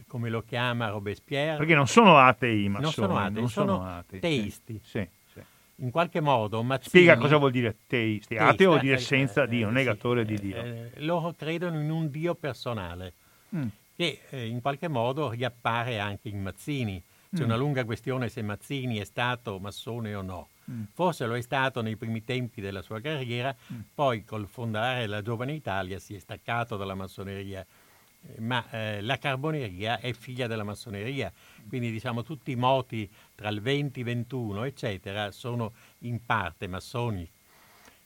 come 0.06 0.30
lo 0.30 0.42
chiama 0.42 0.88
Robespierre. 0.88 1.58
Perché 1.58 1.74
non 1.74 1.86
sono 1.86 2.18
atei, 2.18 2.68
ma 2.68 2.80
non 2.80 2.90
sono, 2.90 3.18
atei, 3.18 3.32
non 3.32 3.48
sono, 3.48 3.76
sono 3.76 3.96
atei, 3.98 4.20
teisti. 4.20 4.80
Sì, 4.82 5.06
sì. 5.32 5.40
In 5.76 5.90
qualche 5.90 6.20
modo 6.20 6.62
Mazzini, 6.62 6.88
Spiega 6.88 7.16
cosa 7.16 7.36
vuol 7.36 7.50
dire 7.50 7.76
teisti. 7.86 8.36
Ateo 8.36 8.70
vuol 8.70 8.80
dire 8.80 8.98
senza 8.98 9.44
eh, 9.44 9.48
Dio, 9.48 9.68
eh, 9.68 9.72
negatore 9.72 10.26
sì, 10.26 10.34
di 10.34 10.40
Dio. 10.40 10.56
Eh, 10.56 10.90
loro 10.96 11.34
credono 11.36 11.80
in 11.80 11.90
un 11.90 12.10
Dio 12.10 12.34
personale. 12.34 13.12
Mm 13.54 13.68
che 14.00 14.22
eh, 14.30 14.46
in 14.46 14.62
qualche 14.62 14.88
modo 14.88 15.28
riappare 15.28 15.98
anche 15.98 16.30
in 16.30 16.40
Mazzini. 16.40 17.02
C'è 17.30 17.42
mm. 17.42 17.44
una 17.44 17.56
lunga 17.56 17.84
questione 17.84 18.30
se 18.30 18.40
Mazzini 18.40 18.96
è 18.96 19.04
stato 19.04 19.58
massone 19.58 20.14
o 20.14 20.22
no. 20.22 20.48
Mm. 20.70 20.84
Forse 20.94 21.26
lo 21.26 21.36
è 21.36 21.42
stato 21.42 21.82
nei 21.82 21.96
primi 21.96 22.24
tempi 22.24 22.62
della 22.62 22.80
sua 22.80 23.02
carriera, 23.02 23.54
mm. 23.54 23.80
poi 23.94 24.24
col 24.24 24.46
fondare 24.48 25.06
la 25.06 25.20
Giovane 25.20 25.52
Italia 25.52 25.98
si 25.98 26.14
è 26.14 26.18
staccato 26.18 26.78
dalla 26.78 26.94
massoneria. 26.94 27.60
Eh, 28.22 28.40
ma 28.40 28.64
eh, 28.70 29.02
la 29.02 29.18
carboneria 29.18 30.00
è 30.00 30.14
figlia 30.14 30.46
della 30.46 30.64
massoneria, 30.64 31.30
quindi 31.68 31.90
diciamo 31.90 32.22
tutti 32.22 32.52
i 32.52 32.56
moti 32.56 33.06
tra 33.34 33.50
il 33.50 33.60
20, 33.60 34.02
21, 34.02 34.64
eccetera, 34.64 35.30
sono 35.30 35.72
in 36.00 36.24
parte 36.24 36.66
massoni 36.66 37.28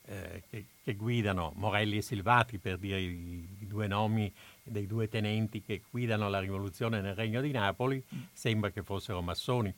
eh, 0.06 0.42
che, 0.50 0.66
che, 0.82 0.94
guidano 0.94 1.52
Morelli 1.56 1.98
e 1.98 2.02
Silvati, 2.02 2.58
per 2.58 2.78
dire 2.78 3.00
i, 3.00 3.48
i 3.60 3.66
due 3.66 3.86
nomi 3.86 4.32
dei 4.64 4.86
due 4.86 5.08
tenenti 5.08 5.62
che 5.62 5.82
guidano 5.88 6.28
la 6.28 6.40
rivoluzione 6.40 7.00
nel 7.00 7.14
Regno 7.14 7.40
di 7.40 7.52
Napoli, 7.52 8.02
sembra 8.32 8.70
che 8.70 8.82
fossero 8.82 9.20
massoni. 9.22 9.72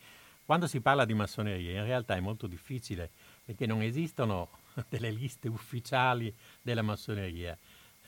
Quando 0.44 0.68
si 0.68 0.80
parla 0.80 1.04
di 1.04 1.12
massoneria 1.12 1.72
in 1.72 1.84
realtà 1.84 2.14
è 2.14 2.20
molto 2.20 2.46
difficile 2.46 3.10
perché 3.44 3.66
non 3.66 3.82
esistono 3.82 4.48
delle 4.88 5.10
liste 5.10 5.48
ufficiali 5.48 6.32
della 6.62 6.82
massoneria. 6.82 7.58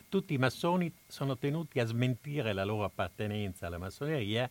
Tutti 0.08 0.34
i 0.34 0.38
massoni 0.38 0.90
sono 1.06 1.36
tenuti 1.36 1.80
a 1.80 1.84
smentire 1.84 2.52
la 2.52 2.64
loro 2.64 2.84
appartenenza 2.84 3.66
alla 3.66 3.76
massoneria, 3.76 4.48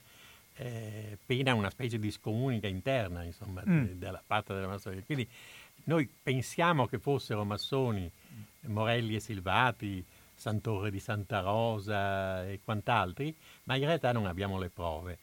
eh, 0.53 1.17
pena 1.25 1.53
una 1.53 1.69
specie 1.69 1.97
di 1.97 2.11
scomunica 2.11 2.67
interna, 2.67 3.23
insomma, 3.23 3.63
mm. 3.67 3.83
de, 3.85 3.97
dalla 3.97 4.21
parte 4.25 4.53
della 4.53 4.67
massoneria. 4.67 5.03
Quindi 5.03 5.27
noi 5.85 6.07
pensiamo 6.21 6.85
che 6.87 6.99
fossero 6.99 7.43
massoni 7.45 8.11
Morelli 8.67 9.15
e 9.15 9.19
Silvati, 9.19 10.03
Santore 10.37 10.91
di 10.91 10.99
Santa 10.99 11.39
Rosa 11.39 12.47
e 12.47 12.59
quant'altri, 12.63 13.35
ma 13.63 13.75
in 13.75 13.85
realtà 13.85 14.11
non 14.11 14.27
abbiamo 14.27 14.59
le 14.59 14.69
prove. 14.69 15.17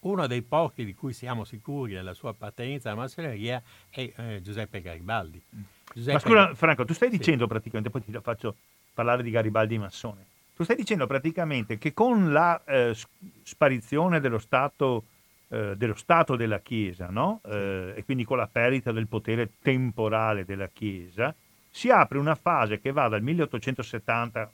Uno 0.00 0.26
dei 0.26 0.42
pochi 0.42 0.84
di 0.84 0.94
cui 0.94 1.12
siamo 1.12 1.44
sicuri 1.44 1.94
della 1.94 2.14
sua 2.14 2.30
appartenenza 2.30 2.90
alla 2.90 3.00
massoneria 3.00 3.62
è 3.88 4.12
eh, 4.14 4.40
Giuseppe 4.42 4.80
Garibaldi. 4.80 5.42
Mm. 5.54 5.62
Giuseppe 5.92 6.12
ma 6.12 6.18
scusa 6.18 6.54
Franco, 6.54 6.84
tu 6.84 6.92
stai 6.92 7.10
sì. 7.10 7.16
dicendo 7.16 7.46
praticamente, 7.46 7.90
poi 7.90 8.04
ti 8.04 8.12
faccio 8.22 8.56
parlare 8.92 9.22
di 9.22 9.30
Garibaldi 9.30 9.78
massone, 9.78 10.26
tu 10.54 10.64
stai 10.64 10.76
dicendo 10.76 11.06
praticamente 11.06 11.78
che 11.78 11.92
con 11.94 12.32
la 12.32 12.62
eh, 12.64 12.94
sparizione 13.42 14.20
dello 14.20 14.38
Stato, 14.38 15.04
eh, 15.48 15.74
dello 15.76 15.94
Stato 15.94 16.36
della 16.36 16.60
Chiesa, 16.60 17.08
no? 17.08 17.40
eh, 17.46 17.94
e 17.96 18.04
quindi 18.04 18.24
con 18.24 18.36
la 18.36 18.48
perdita 18.48 18.92
del 18.92 19.06
potere 19.06 19.52
temporale 19.62 20.44
della 20.44 20.68
Chiesa, 20.68 21.34
si 21.76 21.90
apre 21.90 22.16
una 22.16 22.34
fase 22.34 22.80
che 22.80 22.90
va 22.90 23.06
dal 23.06 23.20
1870 23.20 24.50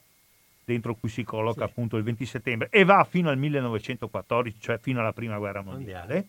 dentro 0.65 0.97
cui 0.97 1.09
si 1.09 1.23
colloca 1.23 1.65
sì. 1.65 1.71
appunto 1.71 1.97
il 1.97 2.03
20 2.03 2.27
settembre 2.27 2.69
e 2.69 2.83
va 2.83 3.07
fino 3.09 3.31
al 3.31 3.39
1914, 3.39 4.59
cioè 4.59 4.79
fino 4.81 4.99
alla 4.99 5.13
prima 5.13 5.39
guerra 5.39 5.63
mondiale, 5.63 6.27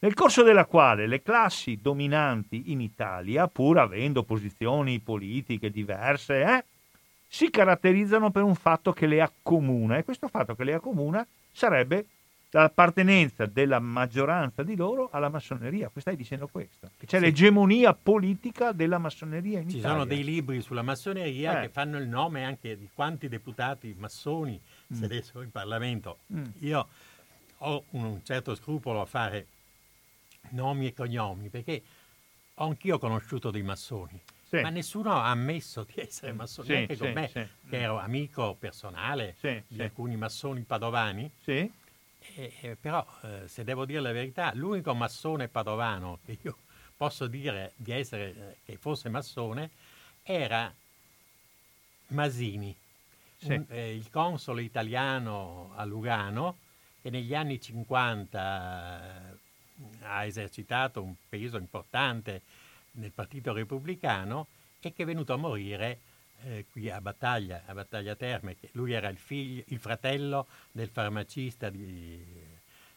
nel 0.00 0.14
corso 0.14 0.42
della 0.42 0.64
quale 0.64 1.06
le 1.06 1.22
classi 1.22 1.78
dominanti 1.80 2.72
in 2.72 2.80
Italia, 2.80 3.46
pur 3.46 3.78
avendo 3.78 4.24
posizioni 4.24 4.98
politiche 4.98 5.70
diverse, 5.70 6.42
eh, 6.42 6.64
si 7.28 7.48
caratterizzano 7.48 8.32
per 8.32 8.42
un 8.42 8.56
fatto 8.56 8.92
che 8.92 9.06
le 9.06 9.20
accomuna 9.20 9.98
e 9.98 10.04
questo 10.04 10.26
fatto 10.26 10.56
che 10.56 10.64
le 10.64 10.74
accomuna 10.74 11.24
sarebbe 11.52 12.06
l'appartenenza 12.60 13.46
della 13.46 13.80
maggioranza 13.80 14.62
di 14.62 14.76
loro 14.76 15.08
alla 15.10 15.28
massoneria. 15.28 15.90
Stai 15.96 16.14
dicendo 16.14 16.46
questo? 16.46 16.90
Che 16.96 17.06
c'è 17.06 17.18
sì. 17.18 17.24
l'egemonia 17.24 17.94
politica 17.94 18.70
della 18.70 18.98
massoneria 18.98 19.58
in 19.58 19.68
Ci 19.68 19.78
Italia. 19.78 19.96
Ci 19.96 20.02
sono 20.02 20.04
dei 20.04 20.24
libri 20.24 20.60
sulla 20.60 20.82
massoneria 20.82 21.58
eh. 21.58 21.66
che 21.66 21.72
fanno 21.72 21.98
il 21.98 22.06
nome 22.06 22.44
anche 22.44 22.78
di 22.78 22.88
quanti 22.92 23.28
deputati 23.28 23.94
massoni 23.98 24.60
mm. 24.60 24.96
sedessero 24.96 25.42
in 25.42 25.50
Parlamento. 25.50 26.18
Mm. 26.32 26.44
Io 26.60 26.88
ho 27.58 27.84
un 27.90 28.20
certo 28.22 28.54
scrupolo 28.54 29.00
a 29.00 29.06
fare 29.06 29.46
nomi 30.50 30.86
e 30.86 30.94
cognomi 30.94 31.48
perché 31.48 31.82
ho 32.54 32.66
anch'io 32.66 32.98
conosciuto 32.98 33.50
dei 33.50 33.62
massoni. 33.62 34.20
Sì. 34.44 34.60
Ma 34.60 34.68
nessuno 34.68 35.10
ha 35.12 35.28
ammesso 35.28 35.84
di 35.84 36.00
essere 36.00 36.32
massone, 36.32 36.66
sì, 36.66 36.72
neanche 36.72 36.96
con 36.96 37.12
me, 37.12 37.30
che 37.32 37.80
ero 37.80 37.98
amico 37.98 38.54
personale 38.56 39.34
di 39.66 39.82
alcuni 39.82 40.14
massoni 40.14 40.60
padovani. 40.60 41.28
Eh, 41.46 41.70
eh, 42.34 42.76
però, 42.80 43.06
eh, 43.22 43.48
se 43.48 43.64
devo 43.64 43.84
dire 43.84 44.00
la 44.00 44.12
verità, 44.12 44.52
l'unico 44.54 44.94
massone 44.94 45.48
padovano 45.48 46.18
che 46.24 46.38
io 46.40 46.56
posso 46.96 47.26
dire 47.26 47.72
di 47.76 47.92
essere, 47.92 48.34
eh, 48.34 48.56
che 48.64 48.76
fosse 48.76 49.08
massone, 49.08 49.70
era 50.22 50.72
Masini, 52.08 52.74
un, 53.42 53.64
eh, 53.68 53.94
il 53.94 54.10
console 54.10 54.62
italiano 54.62 55.72
a 55.74 55.84
Lugano, 55.84 56.58
che 57.02 57.10
negli 57.10 57.34
anni 57.34 57.60
50 57.60 59.32
eh, 59.32 59.36
ha 60.02 60.24
esercitato 60.24 61.02
un 61.02 61.14
peso 61.28 61.58
importante 61.58 62.42
nel 62.92 63.10
Partito 63.10 63.52
Repubblicano 63.52 64.46
e 64.80 64.92
che 64.92 65.02
è 65.02 65.06
venuto 65.06 65.32
a 65.32 65.36
morire 65.36 65.98
eh, 66.44 66.66
qui 66.70 66.90
a 66.90 67.00
Battaglia, 67.00 67.62
a 67.66 67.74
Battaglia 67.74 68.14
Terme. 68.14 68.56
Lui 68.72 68.92
era 68.92 69.08
il, 69.08 69.18
figlio, 69.18 69.62
il 69.68 69.78
fratello 69.78 70.46
del 70.72 70.88
farmacista 70.88 71.70
di, 71.70 72.22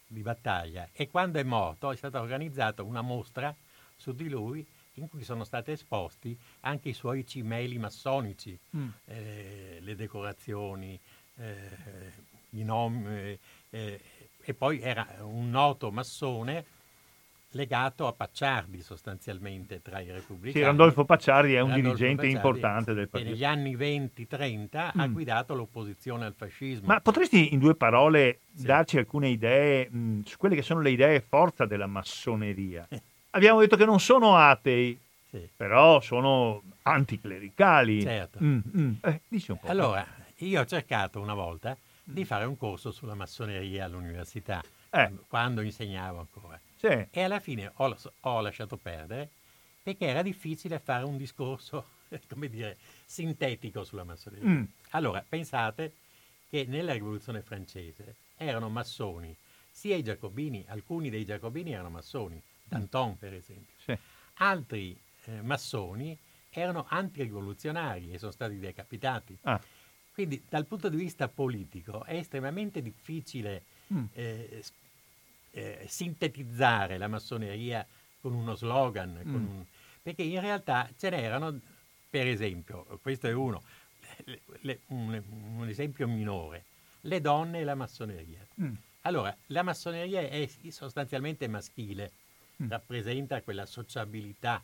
di, 0.06 0.22
Battaglia 0.22 0.90
e 0.94 1.10
quando 1.10 1.40
è 1.40 1.44
morto 1.44 1.92
è 1.92 1.96
stata 1.96 2.22
organizzata 2.22 2.84
una 2.84 3.02
mostra 3.02 3.56
su 3.96 4.14
di 4.14 4.30
lui 4.30 4.66
in 4.96 5.08
cui 5.08 5.24
sono 5.24 5.44
stati 5.44 5.72
esposti 5.72 6.38
anche 6.62 6.90
i 6.90 6.94
suoi 6.94 7.26
cimeli 7.26 7.78
massonici, 7.78 8.58
mm. 8.76 8.90
eh, 9.06 9.78
le 9.82 9.96
decorazioni, 9.96 11.00
eh, 11.36 11.70
i 12.52 12.64
nomi, 12.64 13.08
eh, 13.08 13.40
eh, 13.70 14.02
e 14.42 14.54
poi 14.54 14.80
era 14.80 15.18
un 15.22 15.50
noto 15.50 15.92
massone 15.92 16.66
legato 17.58 18.06
a 18.06 18.14
Pacciardi 18.14 18.82
sostanzialmente 18.82 19.82
tra 19.82 20.00
i 20.00 20.12
repubblicani. 20.12 20.54
Sì, 20.54 20.62
Randolfo 20.62 21.04
Pacciardi 21.04 21.56
è 21.56 21.60
un 21.60 21.72
Randolfo 21.72 21.96
dirigente 21.96 22.28
Pacciardi, 22.28 22.36
importante 22.36 22.94
del 22.94 23.10
partito. 23.10 23.32
E 23.32 23.34
negli 23.34 23.44
anni 23.44 23.76
20-30 23.76 24.92
mm. 24.96 25.00
ha 25.00 25.08
guidato 25.08 25.56
l'opposizione 25.56 26.26
al 26.26 26.34
fascismo. 26.34 26.86
Ma 26.86 27.02
potresti 27.02 27.54
in 27.54 27.60
due 27.60 27.76
parole 27.76 28.42
sì. 28.56 28.66
darci 28.66 28.98
alcune 28.98 29.30
idee 29.30 29.90
mh, 29.90 30.22
su 30.24 30.38
quelle 30.38 30.56
che 30.56 30.62
sono 30.62 30.82
le 30.82 30.92
idee 30.92 31.20
forza 31.20 31.66
della 31.66 31.88
massoneria? 31.88 32.88
Abbiamo 33.32 33.60
detto 33.60 33.76
che 33.76 33.86
non 33.86 34.00
sono 34.00 34.38
atei, 34.38 34.98
sì. 35.30 35.50
però 35.56 36.00
sono 36.00 36.62
anticlericali. 36.84 38.02
Certo. 38.02 38.40
Mm, 38.42 38.60
mm. 38.78 38.94
Eh, 39.02 39.22
dici 39.28 39.52
un 39.52 39.60
po'. 39.60 39.68
Allora, 39.68 40.06
io 40.38 40.62
ho 40.62 40.66
cercato 40.66 41.20
una 41.20 41.34
volta 41.34 41.76
di 42.04 42.24
fare 42.24 42.46
un 42.46 42.56
corso 42.56 42.92
sulla 42.92 43.16
massoneria 43.16 43.86
all'università, 43.86 44.64
eh. 44.92 45.12
quando 45.28 45.62
insegnavo 45.62 46.20
ancora. 46.20 46.60
Sì. 46.78 47.08
E 47.10 47.22
alla 47.22 47.40
fine 47.40 47.72
ho, 47.74 47.98
ho, 48.22 48.42
lasciato 48.42 48.78
perdere 48.78 49.30
perché 49.82 50.06
era 50.06 50.22
difficile 50.22 50.80
fare 50.80 51.06
un 51.06 51.18
discorso, 51.18 51.86
come 52.30 52.50
dire, 52.50 52.78
sintetico 53.06 53.84
sulla 53.84 54.04
massoneria. 54.04 54.48
Mm. 54.48 54.64
Allora, 54.92 55.24
pensate 55.28 55.94
che 56.50 56.66
nella 56.68 56.94
rivoluzione 56.94 57.42
francese 57.42 58.16
erano 58.38 58.70
massoni, 58.70 59.36
sia 59.70 59.96
i 59.96 60.04
giacobini, 60.04 60.64
alcuni 60.68 61.10
dei 61.10 61.26
giacobini 61.26 61.74
erano 61.74 61.90
massoni, 61.90 62.42
Danton 62.64 63.18
per 63.18 63.34
esempio. 63.34 63.76
Sì. 63.84 63.98
Altri 64.36 65.00
eh, 65.26 65.42
massoni 65.42 66.18
erano 66.50 66.86
antirivoluzionari 66.88 68.12
e 68.12 68.18
sono 68.18 68.32
stati 68.32 68.58
decapitati. 68.60 69.38
Ah. 69.44 69.62
Quindi 70.14 70.44
dal 70.50 70.66
punto 70.66 70.90
di 70.90 70.98
vista 70.98 71.28
politico 71.28 72.04
è 72.04 72.16
estremamente 72.16 72.82
difficile 72.82 73.64
mm. 73.94 74.06
eh, 74.14 74.64
eh, 75.58 75.86
sintetizzare 75.88 77.00
la 77.00 77.08
massoneria 77.08 77.86
con 78.22 78.34
uno 78.34 78.54
slogan, 78.54 79.20
mm. 79.26 79.32
con 79.32 79.42
un, 79.42 79.66
perché 80.04 80.22
in 80.22 80.40
realtà 80.40 80.88
ce 80.96 81.10
n'erano, 81.10 81.60
per 82.10 82.28
esempio, 82.28 82.86
questo 83.02 83.28
è 83.28 83.34
uno, 83.34 83.64
le, 84.26 84.42
le, 84.62 84.80
un, 84.88 85.22
un, 85.58 85.68
esempio 85.68 86.08
minore, 86.08 86.66
le 87.02 87.22
donne 87.22 87.62
e 87.62 87.64
la 87.64 87.74
massoneria. 87.74 88.46
Mm. 88.62 88.74
Allora, 89.02 89.36
la 89.48 89.64
massoneria 89.64 90.22
è 90.22 90.48
sostanzialmente 90.70 91.48
maschile, 91.48 92.12
mm. 92.62 92.70
rappresenta 92.70 93.42
quella 93.42 93.66
sociabilità 93.66 94.64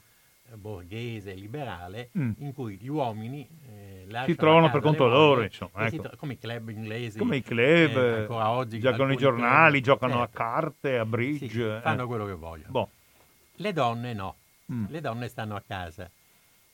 borghese, 0.55 1.33
liberale, 1.33 2.09
mm. 2.17 2.31
in 2.37 2.53
cui 2.53 2.77
gli 2.77 2.87
uomini 2.87 3.47
eh, 3.67 4.05
si 4.25 4.35
trovano 4.35 4.69
per 4.69 4.81
conto 4.81 5.07
loro, 5.07 5.41
insomma, 5.41 5.87
ecco. 5.87 6.01
tro- 6.03 6.17
come 6.17 6.33
i 6.33 6.37
club 6.37 6.69
inglesi, 6.69 7.17
come 7.17 7.37
i 7.37 7.41
club, 7.41 7.97
eh, 7.97 8.19
ancora 8.21 8.49
oggi 8.49 8.79
giocano 8.79 9.13
i 9.13 9.17
giornali, 9.17 9.81
club, 9.81 9.83
giocano 9.83 10.13
certo. 10.17 10.29
a 10.29 10.37
carte, 10.37 10.97
a 10.97 11.05
bridge, 11.05 11.49
sì, 11.49 11.61
eh. 11.61 11.79
fanno 11.81 12.07
quello 12.07 12.25
che 12.25 12.33
vogliono. 12.33 12.71
Boh. 12.71 12.89
Le 13.55 13.73
donne 13.73 14.13
no, 14.13 14.35
mm. 14.71 14.85
le 14.89 15.01
donne 15.01 15.27
stanno 15.27 15.55
a 15.55 15.63
casa. 15.65 16.09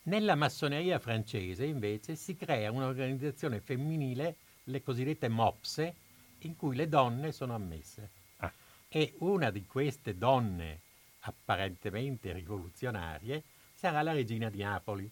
Nella 0.03 0.35
massoneria 0.35 0.97
francese, 0.99 1.65
invece, 1.65 2.15
si 2.15 2.35
crea 2.35 2.71
un'organizzazione 2.71 3.59
femminile, 3.59 4.35
le 4.63 4.81
cosiddette 4.81 5.27
MOPSE, 5.27 5.93
in 6.39 6.55
cui 6.55 6.75
le 6.75 6.87
donne 6.87 7.31
sono 7.31 7.53
ammesse. 7.53 8.09
Ah. 8.37 8.51
E 8.87 9.13
una 9.19 9.51
di 9.51 9.65
queste 9.65 10.17
donne 10.17 10.79
apparentemente 11.21 12.31
rivoluzionarie 12.31 13.43
sarà 13.79 14.01
la 14.01 14.11
regina 14.11 14.49
di 14.49 14.61
Napoli, 14.61 15.09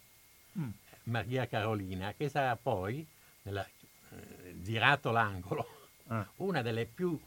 mm. 0.60 0.70
Maria 1.04 1.48
Carolina, 1.48 2.14
che 2.18 2.28
sarà 2.28 2.58
poi, 2.62 3.08
nella, 3.44 3.66
eh, 3.66 4.62
girato 4.62 5.12
l'angolo, 5.12 5.66
ah. 6.08 6.28
una 6.38 6.62
delle 6.62 6.86
più 6.86 7.18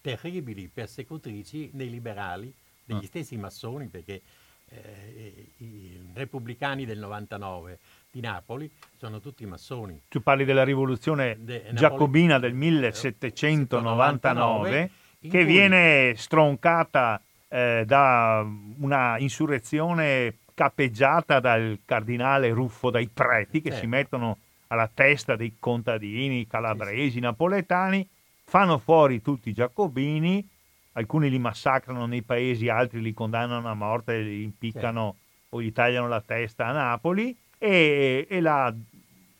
terribili 0.00 0.70
persecutrici 0.72 1.68
dei 1.74 1.90
liberali, 1.90 2.50
degli 2.82 3.04
ah. 3.04 3.08
stessi 3.08 3.36
massoni, 3.36 3.88
perché 3.88 4.22
eh, 4.70 5.48
i 5.58 6.00
repubblicani 6.14 6.86
del 6.86 6.98
99 6.98 7.78
di 8.10 8.20
Napoli 8.20 8.70
sono 8.96 9.20
tutti 9.20 9.44
massoni. 9.44 10.00
Tu 10.08 10.22
parli 10.22 10.46
della 10.46 10.64
rivoluzione 10.64 11.36
De, 11.38 11.72
giacobina 11.74 12.38
del 12.38 12.54
1799, 12.54 14.90
che 15.20 15.28
cui... 15.28 15.44
viene 15.44 16.14
stroncata 16.16 17.20
eh, 17.48 17.82
da 17.84 18.42
una 18.78 19.18
insurrezione 19.18 20.38
capeggiata 20.56 21.38
dal 21.38 21.80
cardinale 21.84 22.48
Ruffo 22.48 22.88
dai 22.88 23.08
preti 23.12 23.60
che 23.60 23.68
eh. 23.68 23.72
si 23.72 23.86
mettono 23.86 24.38
alla 24.68 24.90
testa 24.92 25.36
dei 25.36 25.56
contadini 25.58 26.46
calabresi, 26.46 27.10
sì, 27.10 27.20
napoletani, 27.20 28.08
fanno 28.42 28.78
fuori 28.78 29.20
tutti 29.20 29.50
i 29.50 29.52
giacobini, 29.52 30.48
alcuni 30.92 31.28
li 31.28 31.38
massacrano 31.38 32.06
nei 32.06 32.22
paesi, 32.22 32.70
altri 32.70 33.02
li 33.02 33.12
condannano 33.12 33.68
a 33.68 33.74
morte, 33.74 34.18
li 34.18 34.42
impiccano 34.42 35.16
sì. 35.18 35.46
o 35.50 35.62
gli 35.62 35.72
tagliano 35.74 36.08
la 36.08 36.22
testa 36.22 36.68
a 36.68 36.72
Napoli 36.72 37.36
e, 37.58 38.26
e 38.26 38.40
la 38.40 38.74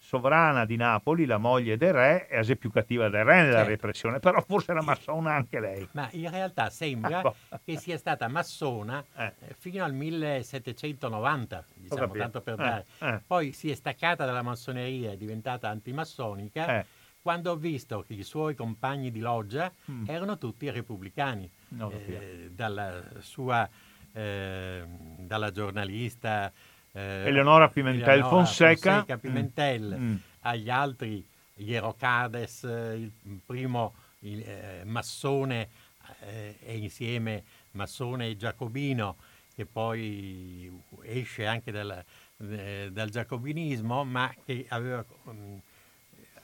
sovrana 0.06 0.64
di 0.64 0.76
Napoli, 0.76 1.26
la 1.26 1.36
moglie 1.36 1.76
del 1.76 1.92
re, 1.92 2.28
è 2.28 2.56
più 2.56 2.70
cattiva 2.70 3.08
del 3.08 3.24
re 3.24 3.42
nella 3.42 3.54
certo. 3.54 3.70
repressione, 3.70 4.18
però 4.20 4.40
forse 4.40 4.70
era 4.70 4.80
massona 4.80 5.34
anche 5.34 5.58
lei. 5.58 5.88
Ma 5.92 6.08
in 6.12 6.30
realtà 6.30 6.70
sembra 6.70 7.22
ah, 7.22 7.60
che 7.64 7.76
sia 7.76 7.98
stata 7.98 8.28
massona 8.28 9.04
eh. 9.16 9.32
eh 9.40 9.54
fino 9.58 9.82
al 9.82 9.92
1790, 9.92 11.64
diciamo, 11.74 12.12
tanto 12.12 12.40
per 12.40 12.54
eh, 12.54 12.56
dare. 12.56 12.84
Eh. 13.00 13.20
Poi 13.26 13.50
si 13.50 13.68
è 13.68 13.74
staccata 13.74 14.24
dalla 14.24 14.42
massoneria, 14.42 15.10
è 15.10 15.16
diventata 15.16 15.68
antimassonica, 15.70 16.78
eh. 16.78 16.86
quando 17.20 17.50
ho 17.50 17.56
visto 17.56 18.04
che 18.06 18.14
i 18.14 18.22
suoi 18.22 18.54
compagni 18.54 19.10
di 19.10 19.18
loggia 19.18 19.72
mm. 19.90 20.04
erano 20.06 20.38
tutti 20.38 20.70
repubblicani. 20.70 21.50
Eh, 21.80 22.50
dalla 22.54 23.02
sua, 23.18 23.68
dalla 24.12 25.50
giornalista 25.50 26.46
eh, 26.46 26.75
Eleonora 27.00 27.68
Pimentel 27.68 28.08
Eleonora 28.08 28.28
Fonseca, 28.28 28.92
Fonseca 28.92 29.16
mm. 29.16 29.18
Pimentel, 29.18 29.96
mm. 29.98 30.16
agli 30.40 30.70
altri 30.70 31.26
Hierocades, 31.56 32.62
il 32.62 33.12
primo 33.44 33.94
il, 34.20 34.42
eh, 34.42 34.82
massone 34.84 35.68
eh, 36.20 36.56
e 36.62 36.76
insieme 36.76 37.44
massone 37.72 38.28
e 38.28 38.36
giacobino 38.36 39.16
che 39.54 39.66
poi 39.66 40.70
esce 41.02 41.46
anche 41.46 41.70
dal, 41.70 42.04
eh, 42.38 42.88
dal 42.92 43.08
giacobinismo 43.08 44.04
ma 44.04 44.32
che 44.44 44.66
aveva 44.68 45.04
um, 45.24 45.60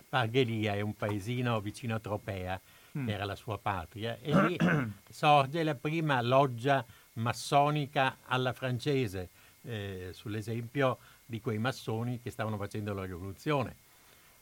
Parghelia 0.09 0.75
è 0.75 0.81
un 0.81 0.95
paesino 0.95 1.61
vicino 1.61 1.95
a 1.95 1.99
Tropea 1.99 2.61
mm. 2.97 3.07
che 3.07 3.13
era 3.13 3.25
la 3.25 3.37
sua 3.37 3.59
patria 3.59 4.19
e 4.21 4.35
lì 4.47 4.59
sorge 5.09 5.63
la 5.63 5.75
prima 5.75 6.21
loggia 6.21 6.85
massonica 7.15 8.19
alla 8.25 8.53
francese 8.53 9.31
eh, 9.63 10.11
sull'esempio 10.13 10.99
di 11.25 11.41
quei 11.41 11.59
massoni 11.59 12.21
che 12.21 12.31
stavano 12.31 12.57
facendo 12.57 12.93
la 12.95 13.05
rivoluzione. 13.05 13.77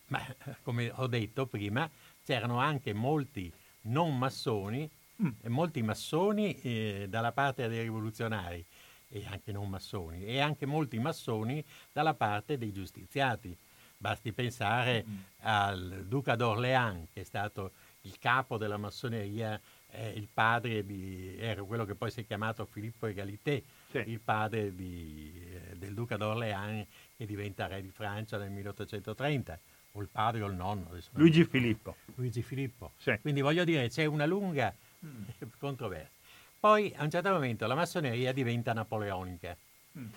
Ma 0.06 0.20
come 0.62 0.90
ho 0.94 1.06
detto 1.06 1.46
prima, 1.46 1.88
c'erano 2.24 2.58
anche 2.58 2.92
molti 2.92 3.52
non 3.82 4.16
massoni, 4.18 4.88
mm. 5.22 5.28
molti 5.46 5.82
massoni 5.82 6.58
eh, 6.60 7.06
dalla 7.08 7.32
parte 7.32 7.68
dei 7.68 7.82
rivoluzionari 7.82 8.64
e 9.08 9.26
anche 9.26 9.52
non 9.52 9.68
massoni, 9.68 10.24
e 10.24 10.40
anche 10.40 10.66
molti 10.66 10.98
massoni 10.98 11.64
dalla 11.92 12.14
parte 12.14 12.58
dei 12.58 12.72
giustiziati. 12.72 13.56
Basti 13.96 14.32
pensare 14.32 15.04
mm. 15.06 15.18
al 15.40 16.06
Duca 16.08 16.34
d'Orléans, 16.34 17.08
che 17.12 17.20
è 17.20 17.24
stato 17.24 17.72
il 18.02 18.18
capo 18.18 18.56
della 18.56 18.78
massoneria, 18.78 19.60
eh, 19.90 20.10
il 20.10 20.28
padre 20.32 20.84
di, 20.84 21.36
era 21.38 21.62
quello 21.62 21.84
che 21.84 21.94
poi 21.94 22.10
si 22.10 22.20
è 22.20 22.26
chiamato 22.26 22.64
Filippo 22.64 23.06
Egalité, 23.06 23.62
sì. 23.90 24.02
il 24.06 24.20
padre 24.20 24.74
di, 24.74 25.32
eh, 25.34 25.76
del 25.76 25.94
duca 25.94 26.16
d'Orléans 26.16 26.86
che 27.16 27.26
diventa 27.26 27.66
re 27.66 27.82
di 27.82 27.90
Francia 27.90 28.38
nel 28.38 28.50
1830, 28.50 29.58
o 29.92 30.00
il 30.00 30.08
padre 30.10 30.42
o 30.42 30.46
il 30.46 30.54
nonno. 30.54 30.88
Luigi 31.12 31.44
Filippo. 31.44 31.96
Luigi 32.14 32.42
Filippo. 32.42 32.92
Sì. 32.96 33.18
Quindi 33.20 33.40
voglio 33.40 33.64
dire, 33.64 33.88
c'è 33.88 34.04
una 34.04 34.26
lunga 34.26 34.74
mm. 35.04 35.22
controversia. 35.58 36.18
Poi 36.58 36.92
a 36.96 37.04
un 37.04 37.10
certo 37.10 37.30
momento 37.30 37.66
la 37.66 37.74
massoneria 37.74 38.32
diventa 38.32 38.72
napoleonica. 38.72 39.56
Mm. 39.98 40.08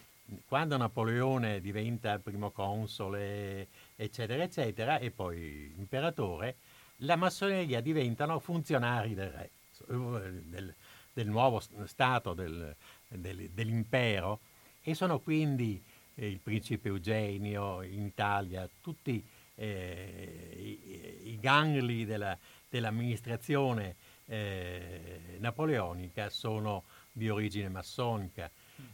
Quando 0.48 0.78
Napoleone 0.78 1.60
diventa 1.60 2.18
primo 2.20 2.52
console, 2.52 3.68
eccetera, 3.96 4.44
eccetera, 4.44 4.98
e 4.98 5.12
poi 5.12 5.74
imperatore, 5.78 6.56
la 6.98 7.16
massoneria 7.16 7.82
diventano 7.82 8.40
funzionari 8.40 9.14
del 9.14 9.30
re, 9.30 9.50
del, 9.86 10.74
del 11.14 11.28
nuovo 11.28 11.62
Stato, 11.86 12.34
del, 12.34 12.76
del, 13.18 13.50
dell'impero 13.50 14.40
e 14.82 14.94
sono 14.94 15.20
quindi 15.20 15.82
eh, 16.16 16.28
il 16.28 16.40
principe 16.40 16.90
Eugenio 16.90 17.82
in 17.82 18.06
Italia, 18.06 18.70
tutti 18.82 19.24
eh, 19.56 20.54
i, 20.56 21.32
i, 21.32 21.40
gangli 21.40 22.06
della, 22.06 22.38
dell'amministrazione 22.70 23.96
eh, 24.26 25.38
napoleonica 25.40 26.30
sono 26.30 26.84
di 27.12 27.30
origine 27.30 27.70
massonica. 27.70 28.50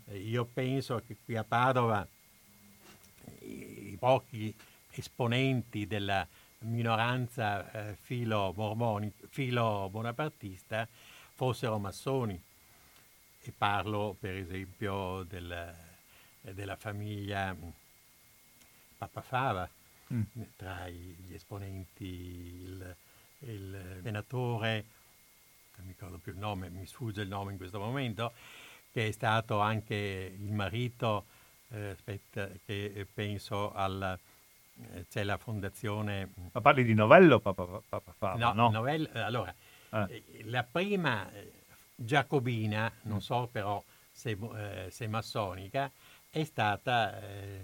Eh, 0.06 0.18
io 0.18 0.46
penso 0.46 1.02
che 1.06 1.18
qui 1.24 1.36
a 1.36 1.44
Padova 1.44 2.06
i, 3.42 3.92
i 3.92 3.98
pochi 3.98 4.54
esponenti 4.92 5.88
della 5.88 6.28
minoranza 6.60 7.72
eh, 7.72 7.96
filo, 7.96 8.54
filo 9.30 9.88
bonapartista 9.90 10.88
fossero 11.34 11.80
massoni 11.80 12.42
e 13.42 13.54
parlo 13.58 14.16
per 14.20 14.36
esempio 14.36 15.24
del, 15.24 15.76
della 16.42 16.76
famiglia 16.76 17.56
Papa 18.98 19.22
Fava, 19.22 19.70
mm. 20.14 20.22
tra 20.58 20.88
gli 20.90 21.34
esponenti 21.34 22.06
il, 22.06 22.96
il 23.40 24.00
senatore, 24.04 24.86
non 25.78 25.86
mi 25.86 25.94
ricordo 25.94 26.18
più 26.18 26.34
il 26.34 26.38
nome, 26.38 26.70
mi 26.70 26.86
sfugge 26.86 27.22
il 27.22 27.30
nome 27.30 27.52
in 27.52 27.58
questo 27.58 27.80
momento, 27.80 28.34
che 28.92 29.08
è 29.08 29.12
stato 29.12 29.60
anche 29.60 30.36
il 30.38 30.52
marito, 30.52 31.26
eh, 31.70 31.90
aspetta, 31.92 32.50
che 32.66 33.08
penso 33.14 33.72
al 33.74 34.20
eh, 34.82 35.06
c'è 35.08 35.24
la 35.24 35.38
fondazione. 35.38 36.32
Ma 36.52 36.62
parli 36.62 36.84
di 36.84 36.94
Novello 36.94 37.40
Papa, 37.40 37.82
Papa 37.88 38.14
Fava? 38.18 38.38
No, 38.38 38.54
no? 38.54 38.70
Novello, 38.70 39.10
allora, 39.14 39.54
eh. 39.92 40.24
la 40.46 40.64
prima 40.64 41.30
giacobina, 42.00 42.92
non 43.04 43.22
so 43.22 43.50
però 43.52 43.84
se, 44.12 44.38
eh, 44.56 44.88
se 44.90 45.08
massonica, 45.08 45.92
è 46.30 46.44
stata 46.44 47.22
eh, 47.22 47.60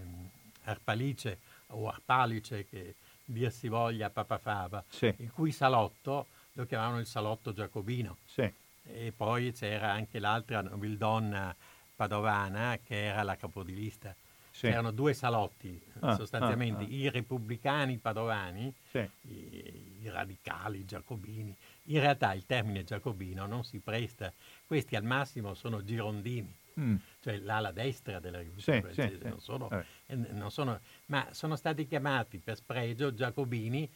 Arpalice 0.64 1.40
o 1.68 1.88
Arpalice, 1.88 2.66
che 2.68 2.96
dir 3.24 3.52
si 3.52 3.68
voglia 3.68 4.10
Papa 4.10 4.38
Fava, 4.38 4.84
sì. 4.88 5.14
il 5.18 5.32
cui 5.32 5.52
salotto 5.52 6.28
lo 6.54 6.66
chiamavano 6.66 7.00
il 7.00 7.08
salotto 7.08 7.54
giacobino. 7.54 8.18
Sì. 8.26 8.52
E 8.88 9.14
poi 9.16 9.52
c'era 9.52 9.92
anche 9.92 10.20
l'altra 10.20 10.62
nobildonna 10.62 11.56
padovana 11.96 12.78
che 12.84 13.06
era 13.06 13.24
la 13.24 13.36
capodilista. 13.36 14.16
Sì. 14.52 14.68
C'erano 14.68 14.92
due 14.92 15.14
salotti, 15.14 15.82
ah, 16.00 16.16
sostanzialmente 16.16 16.84
ah, 16.84 16.88
ah. 16.88 16.90
i 16.90 17.10
repubblicani 17.10 17.98
padovani, 17.98 18.74
sì. 18.90 19.10
i, 19.24 20.00
i 20.02 20.10
radicali 20.10 20.86
giacobini, 20.86 21.54
in 21.88 22.00
realtà 22.00 22.34
il 22.34 22.46
termine 22.46 22.84
giacobino 22.84 23.46
non 23.46 23.64
si 23.64 23.80
presta, 23.80 24.32
questi 24.66 24.96
al 24.96 25.04
massimo 25.04 25.54
sono 25.54 25.84
girondini, 25.84 26.52
mm. 26.80 26.96
cioè 27.22 27.38
l'ala 27.38 27.72
destra 27.72 28.20
della 28.20 28.40
rivoluzione 28.40 28.80
sì, 28.80 28.84
francese, 28.84 29.22
sì, 29.22 29.28
non, 29.28 29.40
sono, 29.40 29.70
eh. 29.70 30.16
non 30.16 30.52
sono, 30.52 30.80
ma 31.08 31.28
sono 31.32 31.56
stati 31.56 31.86
chiamati 31.86 32.40
per 32.40 32.56
spregio 32.56 33.14
giacobini 33.14 33.90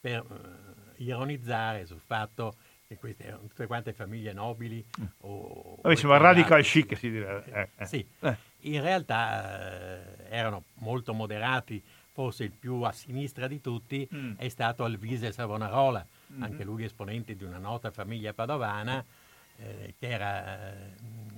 per 0.00 0.24
uh, 0.28 1.02
ironizzare 1.02 1.86
sul 1.86 2.00
fatto 2.04 2.56
che 2.92 2.96
queste 2.96 3.24
erano 3.24 3.46
tutte 3.46 3.66
quante 3.66 3.92
famiglie 3.92 4.32
nobili. 4.32 4.84
Mm. 5.00 5.04
O, 5.20 5.76
Vabbè, 5.76 5.94
insomma, 5.94 6.16
radical 6.18 6.62
chic 6.62 6.96
si 6.96 7.10
direbbe. 7.10 7.52
Eh, 7.52 7.68
eh. 7.82 7.86
Sì, 7.86 8.06
eh. 8.20 8.36
in 8.60 8.80
realtà 8.82 10.00
eh, 10.28 10.28
erano 10.28 10.64
molto 10.80 11.14
moderati, 11.14 11.82
forse 12.12 12.44
il 12.44 12.52
più 12.52 12.82
a 12.82 12.92
sinistra 12.92 13.46
di 13.46 13.60
tutti 13.60 14.06
mm. 14.12 14.34
è 14.36 14.48
stato 14.48 14.84
Alvise 14.84 15.32
Savonarola, 15.32 16.06
mm-hmm. 16.32 16.42
anche 16.42 16.64
lui 16.64 16.84
esponente 16.84 17.36
di 17.36 17.44
una 17.44 17.58
nota 17.58 17.90
famiglia 17.90 18.32
padovana, 18.32 19.04
eh, 19.58 19.94
che 19.98 20.08
era 20.08 20.72
eh, 20.72 20.90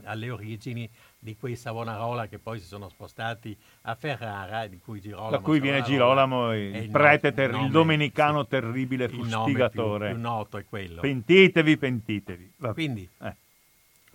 alle 0.05 0.31
origini 0.31 0.89
di 1.19 1.37
quei 1.37 1.57
Savonarola 1.57 2.27
che 2.27 2.39
poi 2.39 2.61
si 2.61 2.67
sono 2.67 2.89
spostati 2.89 3.57
a 3.83 3.95
Ferrara, 3.95 4.67
di 4.67 4.79
cui 4.79 5.01
Girolamo 5.01 5.31
Da 5.31 5.39
cui 5.41 5.61
viene 5.61 5.83
Girolamo, 5.83 6.55
il, 6.55 6.75
il 6.77 6.91
prete, 6.91 7.33
ter- 7.33 7.51
nome, 7.51 7.67
il 7.67 7.71
domenicano 7.71 8.43
sì, 8.43 8.49
terribile 8.51 9.09
fustigatore. 9.09 10.09
Il 10.09 10.13
più, 10.13 10.21
più 10.21 10.31
noto 10.31 10.59
è 10.59 10.65
quello. 10.65 11.01
Pentitevi, 11.01 11.77
pentitevi. 11.77 12.53
Va. 12.59 12.73
Quindi, 12.73 13.09
eh. 13.23 13.35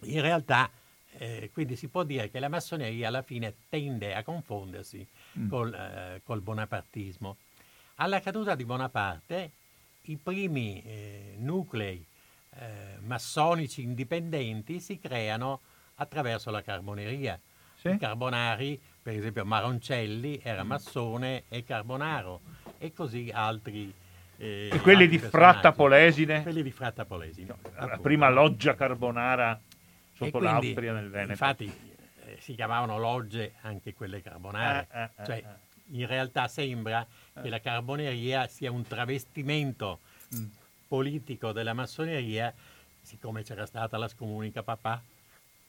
in 0.01 0.21
realtà, 0.21 0.69
eh, 1.17 1.49
quindi 1.51 1.75
si 1.75 1.87
può 1.87 2.03
dire 2.03 2.29
che 2.29 2.39
la 2.39 2.49
massoneria 2.49 3.07
alla 3.07 3.23
fine 3.23 3.53
tende 3.67 4.15
a 4.15 4.23
confondersi 4.23 5.05
mm. 5.37 5.49
col, 5.49 6.21
col 6.23 6.41
bonapartismo. 6.41 7.37
Alla 7.95 8.21
caduta 8.21 8.55
di 8.55 8.63
Bonaparte 8.63 9.51
i 10.09 10.17
primi 10.17 10.81
eh, 10.83 11.35
nuclei 11.37 12.05
eh, 12.55 12.97
massonici 13.01 13.83
indipendenti 13.83 14.79
si 14.79 14.99
creano 14.99 15.61
attraverso 15.95 16.49
la 16.51 16.61
carboneria. 16.61 17.39
Sì? 17.75 17.89
I 17.89 17.97
carbonari, 17.97 18.79
per 19.01 19.15
esempio 19.15 19.45
Maroncelli 19.45 20.39
era 20.43 20.63
massone 20.63 21.43
e 21.47 21.63
carbonaro 21.63 22.41
e 22.77 22.91
così 22.91 23.29
altri. 23.33 23.93
Eh, 24.37 24.69
e 24.71 24.79
quelli 24.79 25.07
di 25.07 25.19
Fratta 25.19 25.71
Polesine? 25.71 26.41
Quelli 26.41 26.63
di 26.63 26.71
Fratta 26.71 27.05
Polesine. 27.05 27.55
La 27.75 27.99
prima 28.01 28.29
loggia 28.29 28.73
carbonara 28.73 29.59
sotto 30.13 30.39
quindi, 30.39 30.45
l'Austria 30.45 30.93
nel 30.93 31.09
Veneto. 31.09 31.31
Infatti 31.31 31.65
eh, 32.25 32.37
si 32.39 32.55
chiamavano 32.55 32.97
logge 32.97 33.53
anche 33.61 33.93
quelle 33.93 34.21
carbonare. 34.21 34.87
Eh, 34.91 35.01
eh, 35.01 35.25
cioè, 35.25 35.35
eh, 35.37 35.67
in 35.91 36.07
realtà 36.07 36.47
sembra 36.47 37.05
che 37.41 37.49
la 37.49 37.59
carboneria 37.59 38.47
sia 38.47 38.71
un 38.71 38.85
travestimento 38.85 39.99
mm. 40.35 40.45
politico 40.87 41.51
della 41.51 41.73
massoneria, 41.73 42.53
siccome 43.01 43.43
c'era 43.43 43.65
stata 43.65 43.97
la 43.97 44.07
scomunica 44.07 44.63
papà, 44.63 45.01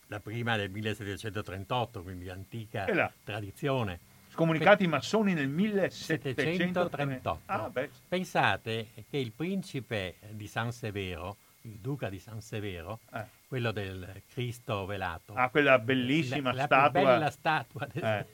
la 0.09 0.21
prima 0.21 0.57
del 0.57 0.71
1738, 0.71 2.03
quindi 2.03 2.29
antica 2.29 3.13
tradizione. 3.23 4.01
scomunicati 4.31 4.85
i 4.85 4.87
massoni 4.89 5.35
nel 5.35 5.49
1738. 5.49 6.49
1738. 6.51 7.41
Ah. 7.47 7.71
Pensate 8.09 8.89
che 9.09 9.17
il 9.19 9.33
principe 9.33 10.17
di 10.31 10.47
San 10.47 10.73
Severo, 10.73 11.37
il 11.63 11.79
duca 11.81 12.09
di 12.09 12.19
San 12.19 12.41
Severo, 12.41 13.01
Eh. 13.13 13.25
quello 13.49 13.71
del 13.73 14.23
Cristo 14.33 14.87
velato, 14.87 15.35
Ah, 15.35 15.49
quella 15.49 15.79
bellissima 15.79 16.53
la, 16.53 16.59
la 16.61 16.65
statua. 16.65 16.91
più 16.91 17.03
bella 17.09 17.31
statua 17.31 17.89
Eh. 17.93 18.27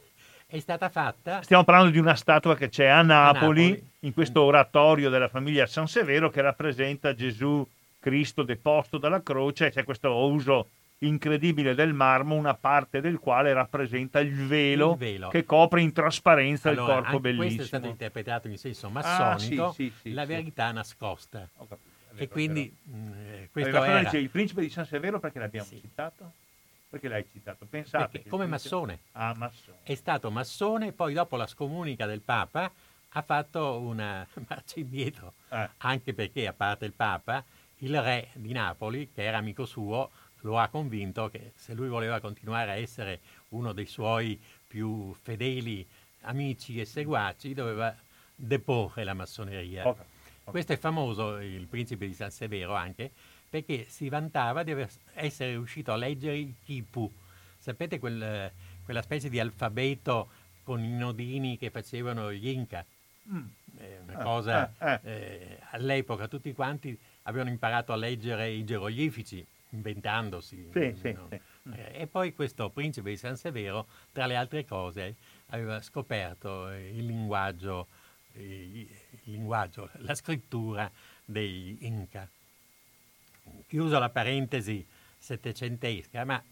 è 0.47 0.59
stata 0.61 0.89
fatta 0.89 1.43
Stiamo 1.43 1.65
parlando 1.65 1.91
di 1.91 1.99
una 1.99 2.15
statua 2.15 2.55
che 2.57 2.69
c'è 2.69 2.87
a 2.87 3.03
Napoli, 3.03 3.71
Napoli. 3.71 3.91
In 4.07 4.13
questo 4.15 4.43
oratorio 4.43 5.11
della 5.11 5.29
famiglia 5.29 5.67
San 5.67 5.89
Severo, 5.89 6.31
che 6.31 6.41
rappresenta 6.41 7.13
Gesù 7.15 7.67
Cristo 7.99 8.43
deposto 8.45 8.99
dalla 8.99 9.21
croce. 9.23 9.71
C'è 9.71 9.83
questo 9.85 10.15
uso 10.15 10.69
incredibile 10.99 11.75
del 11.75 11.93
marmo, 11.93 12.37
una 12.37 12.55
parte 12.55 13.01
del 13.01 13.19
quale 13.19 13.53
rappresenta 13.53 14.21
il 14.21 14.47
velo, 14.47 14.93
Il 14.93 14.97
velo. 14.99 15.29
che 15.29 15.45
copre 15.45 15.83
in 15.83 15.93
trasparenza 15.93 16.71
Allora, 16.71 16.83
il 16.85 16.89
corpo 17.03 17.07
anche 17.17 17.21
Questo 17.21 17.29
è 17.35 17.37
bellissimo. 17.47 17.67
stato 17.67 17.87
interpretato 17.89 18.49
in 18.49 18.57
senso 18.59 18.87
Ah, 18.87 18.91
massonico, 18.91 19.73
sì, 19.73 19.91
sì, 19.91 19.93
sì, 20.01 20.13
la 20.13 20.25
verità 20.25 20.71
nascosta. 20.73 21.49
Vero, 21.59 21.79
E 22.15 22.29
quindi 22.29 22.75
mh, 22.83 22.95
eh, 22.95 23.09
Aveva 23.09 23.49
questo 23.51 23.85
era 23.85 23.99
dice, 24.05 24.19
il 24.19 24.31
principe 24.31 24.61
di 24.63 24.71
San 24.71 24.87
Severo 24.87 25.19
perché 25.19 25.39
l'abbiamo 25.39 25.69
citato? 25.69 26.33
Perché 26.89 27.09
l'hai 27.09 27.27
citato? 27.31 27.67
Pensate. 27.69 28.09
perché 28.13 28.29
come 28.31 28.47
principe- 28.47 28.71
massone. 28.71 28.99
Ah, 29.13 29.35
massone. 29.37 29.79
È 29.83 29.95
stato 29.95 30.31
massone, 30.31 30.93
poi 30.93 31.13
dopo 31.13 31.37
la 31.37 31.47
scomunica 31.47 32.07
del 32.07 32.21
Papa 32.23 32.71
ha 33.17 33.23
fatto 33.23 33.79
una 33.81 34.27
marcia 34.47 34.79
indietro, 34.79 35.33
Eh. 35.49 35.69
anche 35.79 36.13
perché 36.13 36.47
a 36.47 36.53
parte 36.53 36.85
il 36.85 36.93
Papa, 36.93 37.43
il 37.79 38.01
re 38.01 38.29
di 38.35 38.53
Napoli, 38.53 39.11
che 39.11 39.25
era 39.25 39.39
amico 39.39 39.65
suo, 39.65 40.11
lo 40.41 40.59
ha 40.59 40.69
convinto 40.69 41.29
che 41.31 41.53
se 41.57 41.73
lui 41.73 41.89
voleva 41.89 42.21
continuare 42.21 42.71
a 42.71 42.75
essere 42.77 43.21
uno 43.51 43.73
dei 43.73 43.87
suoi 43.87 44.39
più 44.67 45.15
fedeli 45.23 45.87
amici 46.23 46.79
e 46.79 46.85
seguaci, 46.85 47.55
doveva 47.55 47.95
deporre 48.35 49.03
la 49.03 49.15
massoneria. 49.15 49.83
Capito, 49.83 50.05
ho 50.45 50.51
Questo 50.51 50.73
è 50.75 50.77
famoso, 50.77 51.39
il 51.39 51.67
principe 51.67 52.07
di 52.07 52.13
San 52.15 52.31
Severo 52.31 52.75
anche, 52.75 53.11
perché 53.49 53.87
si 53.89 54.09
vantava 54.11 54.63
di 54.63 54.75
essere 55.15 55.53
riuscito 55.53 55.91
a 55.93 55.97
leggere 55.97 56.37
il 56.39 56.55
Kipu. 56.63 57.11
Sapete 57.59 57.99
quel- 57.99 58.53
quella 58.85 59.03
specie 59.03 59.31
di 59.31 59.41
alfabeto 59.41 60.29
con 60.63 60.85
i 60.85 60.93
nodini 60.93 61.57
che 61.57 61.71
facevano 61.71 62.31
gli 62.33 62.49
Inca? 62.49 62.85
Mm. 63.31 63.47
È 63.79 63.99
una 64.03 64.19
Eh, 64.19 64.23
cosa, 64.23 64.73
eh, 64.79 65.01
eh, 65.03 65.59
all'epoca 65.71 66.29
tutti 66.29 66.53
quanti 66.53 66.99
avevano 67.23 67.51
imparato 67.51 67.93
a 67.93 67.97
leggere 67.97 68.51
i 68.51 68.65
geroglifici, 68.65 69.45
inventandosi. 69.71 70.71
Sì, 70.73 70.95
sì, 71.01 71.13
no? 71.13 71.29
sì. 71.29 71.41
Eh, 71.75 72.03
e 72.03 72.07
poi 72.07 72.33
questo 72.35 72.71
principe 72.71 73.11
di 73.11 73.17
San 73.17 73.37
Severo, 73.37 73.87
tra 74.13 74.27
le 74.27 74.37
altre 74.37 74.65
cose, 74.65 75.17
aveva 75.49 75.81
scoperto 75.83 76.71
eh, 76.71 76.97
il 76.97 77.05
linguaggio, 77.05 77.89
eh, 78.33 78.87
il 79.11 79.21
linguaggio, 79.25 79.91
la 79.99 80.15
scrittura 80.15 80.91
dei 81.25 81.79
Inca. 81.81 82.29
Chiuso 83.67 83.99
la 83.99 84.09
parentesi 84.09 84.87
settecentesca, 85.19 86.25
ma 86.25 86.43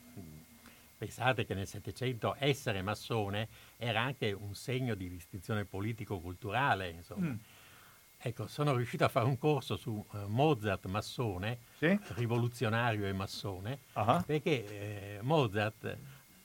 pensate 1.04 1.44
che 1.44 1.52
nel 1.52 1.66
Settecento 1.66 2.34
essere 2.38 2.80
massone 2.80 3.48
era 3.76 4.00
anche 4.00 4.32
un 4.32 4.54
segno 4.54 4.94
di 4.94 5.08
distinzione 5.10 5.66
politico-culturale. 5.66 6.98
Mm. 7.18 7.34
Ecco, 8.26 8.46
sono 8.46 8.74
riuscito 8.74 9.04
a 9.04 9.08
fare 9.08 9.26
un 9.26 9.36
corso 9.36 9.76
su 9.76 10.02
eh, 10.14 10.24
Mozart 10.28 10.86
massone, 10.86 11.58
Sì? 11.76 11.98
rivoluzionario 12.14 13.04
e 13.06 13.12
massone, 13.12 13.80
Ah. 13.92 14.22
perché 14.24 15.18
eh, 15.18 15.18
Mozart 15.20 15.94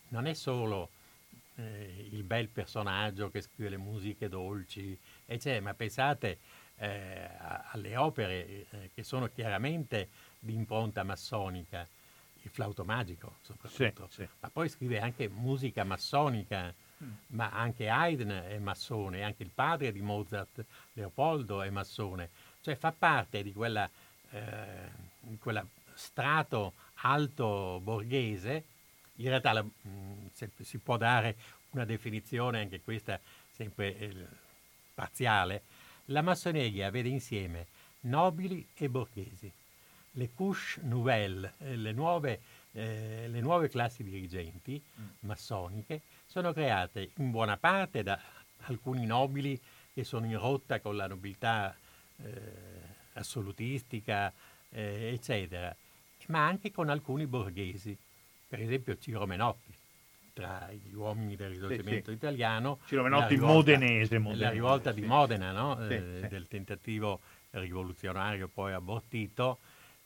non 0.10 0.26
è 0.26 0.34
solo 0.34 0.90
eh, 1.56 2.10
il 2.12 2.24
bel 2.24 2.50
personaggio 2.50 3.30
che 3.32 3.40
scrive 3.40 3.70
le 3.70 3.78
musiche 3.78 4.28
dolci, 4.28 4.98
eccetera, 5.26 5.62
ma 5.64 5.74
pensate 5.74 6.40
eh, 6.80 7.30
alle 7.72 7.96
opere 7.96 8.46
eh, 8.72 8.90
che 8.94 9.04
sono 9.04 9.30
chiaramente 9.34 10.10
di 10.38 10.54
impronta 10.54 11.04
massonica, 11.04 11.88
il 12.50 12.56
flauto 12.56 12.84
magico 12.84 13.36
soprattutto, 13.42 14.08
Sì, 14.10 14.24
sì. 14.24 14.28
ma 14.40 14.50
poi 14.50 14.68
scrive 14.70 15.00
anche 15.00 15.30
musica 15.30 15.84
massonica, 15.84 16.74
Mm. 17.02 17.12
ma 17.28 17.50
anche 17.52 17.88
Haydn 17.88 18.30
è 18.30 18.58
massone, 18.58 19.24
anche 19.24 19.44
il 19.44 19.52
padre 19.54 19.94
di 19.94 20.02
Mozart, 20.02 20.66
Leopoldo, 20.94 21.62
è 21.62 21.70
massone, 21.70 22.30
cioè 22.60 22.76
fa 22.76 22.92
parte 22.92 23.42
di 23.42 23.54
quella, 23.54 23.90
eh, 24.32 24.90
di 25.22 25.38
quella 25.38 25.66
strato 25.94 26.74
alto 26.96 27.80
borghese, 27.82 28.64
in 29.16 29.30
realtà 29.30 29.54
la- 29.54 29.64
mh, 29.64 30.30
se- 30.34 30.50
si 30.62 30.78
può 30.80 30.98
dare 30.98 31.38
una 31.70 31.86
definizione, 31.86 32.60
anche 32.60 32.82
questa 32.82 33.18
sempre 33.54 33.98
eh, 33.98 34.28
parziale, 34.94 35.64
la 36.06 36.22
massoneria 36.22 36.90
vede 36.92 37.08
insieme 37.08 37.68
nobili 38.02 38.68
e 38.74 38.90
borghesi, 38.90 39.50
le 40.12 40.30
couche 40.34 40.80
nouvelle, 40.84 41.54
eh, 41.60 41.76
le 41.76 41.92
nuove, 41.92 42.42
eh, 42.74 43.28
le 43.28 43.40
nuove 43.42 43.70
classi 43.70 44.04
dirigenti 44.04 44.82
massoniche 45.22 46.02
sono 46.26 46.54
create 46.54 47.12
in 47.18 47.32
buona 47.32 47.58
parte 47.58 48.04
da 48.04 48.20
alcuni 48.64 49.06
nobili 49.06 49.60
che 49.94 50.04
sono 50.04 50.26
in 50.26 50.38
rotta 50.38 50.80
con 50.80 50.96
la 50.96 51.08
nobiltà 51.08 51.76
eh, 52.24 52.32
assolutistica, 53.14 54.32
eh, 54.70 55.12
eccetera, 55.14 55.76
ma 56.28 56.46
anche 56.46 56.72
con 56.72 56.90
alcuni 56.90 57.26
borghesi, 57.26 57.98
per 58.48 58.62
esempio 58.62 58.98
Ciro 58.98 59.26
Menotti, 59.26 59.74
tra 60.34 60.70
gli 60.72 60.94
uomini 60.94 61.36
del 61.36 61.50
risorgimento 61.50 62.12
sì. 62.12 62.18
italiano. 62.18 62.80
Ciro 62.86 63.02
la 63.04 63.10
Menotti, 63.10 63.34
rivolta- 63.34 63.54
modenese, 63.54 64.14
La 64.16 64.20
modenese, 64.20 64.52
rivolta 64.52 64.92
di 64.92 65.02
sì. 65.02 65.08
Modena, 65.08 65.52
no? 65.52 65.76
Sì, 65.88 65.94
Eh, 65.94 66.20
sì. 66.22 66.28
del 66.28 66.48
tentativo 66.48 67.20
rivoluzionario 67.52 68.48
poi 68.48 68.74
abortito, 68.74 69.60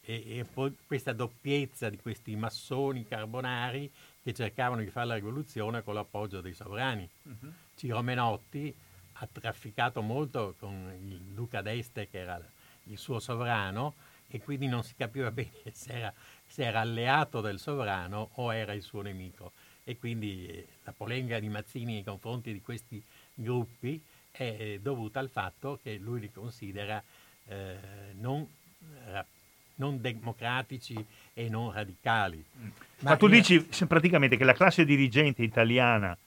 e, 0.06 0.40
e 0.40 0.46
poi 0.46 0.76
questa 0.86 1.14
doppiezza 1.14 1.90
di 1.90 1.98
questi 1.98 2.36
massoni 2.36 3.06
carbonari 3.06 3.92
che 4.22 4.34
cercavano 4.34 4.82
di 4.82 4.90
fare 4.90 5.08
la 5.08 5.16
rivoluzione 5.16 5.84
con 5.84 5.94
l'appoggio 5.94 6.42
dei 6.42 6.54
sovrani. 6.54 7.08
Mhm. 7.24 7.54
Ciro 7.76 8.02
Menotti 8.02 8.74
ha 9.14 9.28
trafficato 9.32 10.02
molto 10.02 10.56
con 10.60 10.92
il 11.02 11.20
duca 11.34 11.62
d'Este 11.62 12.10
che 12.10 12.20
era 12.20 12.42
il 12.86 12.98
suo 12.98 13.20
sovrano 13.20 13.96
e 14.28 14.42
quindi 14.42 14.68
non 14.68 14.84
si 14.84 14.96
capiva 14.96 15.30
bene 15.32 15.52
se 15.72 15.94
era, 15.94 16.14
se 16.46 16.64
era 16.64 16.82
alleato 16.82 17.42
del 17.42 17.60
sovrano 17.60 18.30
o 18.34 18.54
era 18.54 18.74
il 18.74 18.82
suo 18.82 19.02
nemico. 19.02 19.52
E 19.86 19.98
quindi 19.98 20.48
eh, 20.48 20.68
la 20.84 20.92
polemica 20.92 21.40
di 21.40 21.50
Mazzini 21.50 21.94
nei 21.94 22.04
confronti 22.04 22.52
di 22.52 22.62
questi 22.62 23.04
gruppi 23.34 24.02
è 24.32 24.44
eh, 24.44 24.80
dovuta 24.82 25.20
al 25.20 25.30
fatto 25.30 25.80
che 25.82 25.98
lui 25.98 26.20
li 26.20 26.32
considera 26.32 27.04
eh, 27.46 27.78
non, 28.14 28.48
ra- 29.06 29.26
non 29.76 30.00
democratici 30.02 31.04
e 31.34 31.50
non 31.50 31.72
radicali. 31.72 32.44
Ma, 33.00 33.16
tu 33.18 33.26
io- 33.28 33.32
dici 33.32 33.66
praticamente 33.88 34.38
che 34.38 34.44
la 34.44 34.54
classe 34.54 34.86
dirigente 34.86 35.44
italiana 35.44 36.18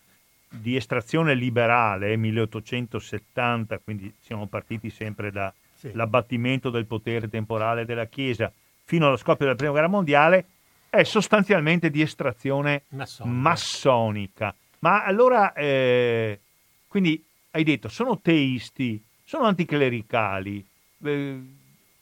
di 0.49 0.77
estrazione 0.77 1.35
liberale, 1.35 2.17
1870, 2.17 3.79
quindi 3.79 4.13
siamo 4.21 4.47
partiti 4.47 4.91
sempre 4.91 5.31
Sì. 5.75 5.91
dall'abbattimento 5.91 6.71
del 6.71 6.87
potere 6.87 7.29
temporale 7.29 7.85
della 7.85 8.07
Chiesa 8.07 8.51
fino 8.85 9.07
allo 9.07 9.17
scoppio 9.17 9.45
della 9.45 9.57
Prima 9.57 9.73
Guerra 9.73 9.89
Mondiale, 9.89 10.47
è 10.89 11.03
sostanzialmente 11.03 11.91
di 11.91 12.01
estrazione 12.01 12.85
Massonica. 12.91 13.39
massonica. 13.41 14.55
Ma 14.79 15.05
allora, 15.05 15.53
eh, 15.53 16.39
quindi 16.87 17.23
hai 17.51 17.65
detto, 17.65 17.89
sono 17.89 18.21
teisti, 18.21 19.03
sono 19.25 19.45
anticlericali, 19.45 20.65
eh, 21.05 21.41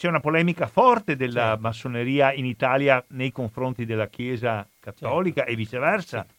c'è 0.04 0.10
una 0.10 0.20
polemica 0.20 0.66
forte 0.66 1.16
della 1.16 1.46
Certo. 1.46 1.60
massoneria 1.62 2.30
in 2.34 2.44
Italia 2.44 3.02
nei 3.12 3.32
confronti 3.32 3.86
della 3.86 4.08
Chiesa 4.08 4.68
cattolica 4.78 5.46
e 5.46 5.56
viceversa. 5.56 6.26
Sì. 6.28 6.34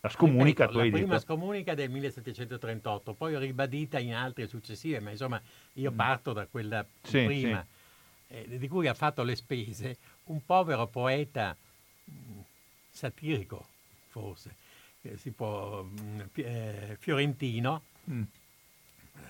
La 0.00 0.08
scomunica, 0.08 0.64
Ripeto, 0.64 0.72
tu 0.72 0.78
hai 0.78 0.90
la 0.90 0.96
prima 0.96 1.14
detto. 1.14 1.24
scomunica 1.24 1.74
del 1.76 1.88
1738, 1.88 3.12
poi 3.14 3.38
ribadita 3.38 4.00
in 4.00 4.12
altre 4.12 4.48
successive, 4.48 4.98
ma 4.98 5.10
insomma 5.10 5.40
io 5.74 5.92
parto 5.92 6.32
da 6.32 6.46
quella 6.46 6.82
Mm. 6.82 7.04
Sì, 7.04 7.24
prima, 7.24 7.64
eh, 8.26 8.58
di 8.58 8.66
cui 8.66 8.88
ha 8.88 8.94
fatto 8.94 9.22
le 9.22 9.36
spese 9.36 9.98
un 10.24 10.44
povero 10.44 10.88
poeta 10.88 11.54
mh, 12.06 12.10
satirico, 12.90 13.68
forse, 14.08 14.56
che 15.00 15.16
si 15.16 15.30
può, 15.30 15.86
pi- 16.32 16.42
eh, 16.42 16.96
fiorentino, 16.98 17.82
Mm. 18.10 18.22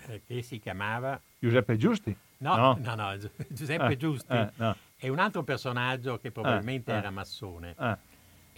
eh, 0.06 0.22
che 0.26 0.40
si 0.40 0.58
chiamava... 0.60 1.20
Giuseppe 1.38 1.76
Giusti? 1.76 2.16
No, 2.38 2.56
No. 2.56 2.78
no, 2.80 2.94
no, 2.94 3.16
Gi- 3.18 3.30
Giuseppe 3.48 3.92
Eh, 3.92 3.96
Giusti 3.96 4.32
eh, 4.32 4.50
no. 4.56 4.76
è 4.96 5.08
un 5.08 5.18
altro 5.18 5.42
personaggio 5.42 6.18
che 6.18 6.30
probabilmente 6.30 6.92
eh. 6.92 6.96
era 6.96 7.10
massone. 7.10 7.74
Ah, 7.76 7.98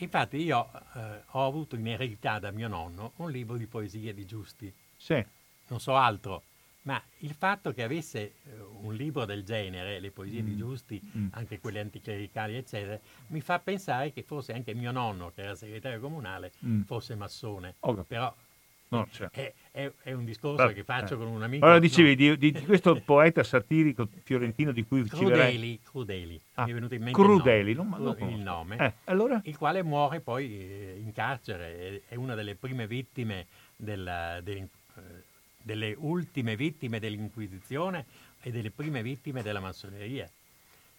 Infatti 0.01 0.37
io 0.37 0.69
eh, 0.95 1.23
ho 1.31 1.47
avuto 1.47 1.75
in 1.75 1.87
eredità 1.89 2.39
da 2.39 2.51
mio 2.53 2.69
nonno 2.69 3.13
un 3.17 3.31
libro 3.33 3.57
di 3.57 3.67
poesie 3.67 4.15
di 4.15 4.25
Giusti, 4.27 4.73
sì, 4.97 5.25
non 5.69 5.81
so 5.81 5.97
altro, 5.97 6.43
ma 6.83 7.03
il 7.19 7.35
fatto 7.35 7.73
che 7.73 7.83
avesse 7.83 8.19
eh, 8.45 8.61
un 8.81 8.95
libro 8.95 9.25
del 9.25 9.43
genere, 9.43 9.99
le 9.99 10.13
poesie 10.13 10.45
di 10.45 10.57
Giusti, 10.57 11.01
Mm. 11.17 11.29
anche 11.33 11.59
quelle 11.59 11.81
anticlericali, 11.81 12.55
eccetera, 12.57 12.99
mi 13.29 13.41
fa 13.41 13.59
pensare 13.59 14.13
che 14.13 14.23
forse 14.23 14.53
anche 14.53 14.73
mio 14.73 14.93
nonno, 14.93 15.33
che 15.35 15.43
era 15.43 15.57
segretario 15.57 15.99
comunale, 15.99 16.53
Mm. 16.65 16.83
fosse 16.83 17.17
massone. 17.17 17.75
Capito. 17.81 18.05
Però 18.05 18.33
No, 18.91 19.07
certo. 19.11 19.39
è, 19.39 19.53
è- 19.71 19.93
è 20.03 20.13
un 20.13 20.25
discorso 20.25 20.63
Vabbè, 20.63 20.73
che 20.75 20.83
faccio 20.85 21.15
eh. 21.15 21.17
con 21.19 21.27
un 21.27 21.43
amico. 21.43 21.65
Allora 21.65 21.79
dicevi 21.81 22.27
no, 22.29 22.35
di, 22.37 22.53
di- 22.53 22.65
questo 22.65 23.01
poeta 23.05 23.43
satirico 23.45 24.09
fiorentino 24.23 24.73
di 24.73 24.85
cui 24.87 25.05
ci 25.09 25.25
verrei... 25.25 25.53
Crudeli, 25.53 25.81
Crudeli. 25.83 26.41
Ah, 26.55 26.65
mi 26.65 26.71
è 26.71 26.75
venuto 26.75 26.95
in 26.95 27.03
mente 27.03 27.21
Crudeli, 27.21 27.71
il 27.73 27.77
nome, 27.77 27.99
non- 27.99 28.31
il 28.31 28.39
nome, 28.39 28.77
Eh, 28.79 28.93
allora? 29.05 29.41
il 29.45 29.57
quale 29.59 29.83
muore 29.83 30.21
poi 30.21 30.47
eh, 30.59 30.97
in 31.03 31.13
carcere, 31.13 32.03
è, 32.09 32.15
una 32.15 32.35
delle 32.35 32.55
prime 32.55 32.87
vittime 32.87 33.47
della- 33.77 34.41
del- 34.41 34.57
eh, 34.97 35.01
delle 35.61 35.95
ultime 35.99 36.57
vittime 36.57 36.99
dell'Inquisizione 36.99 38.07
e 38.41 38.51
delle 38.51 38.71
prime 38.71 39.03
vittime 39.03 39.43
della 39.43 39.61
massoneria. 39.61 40.27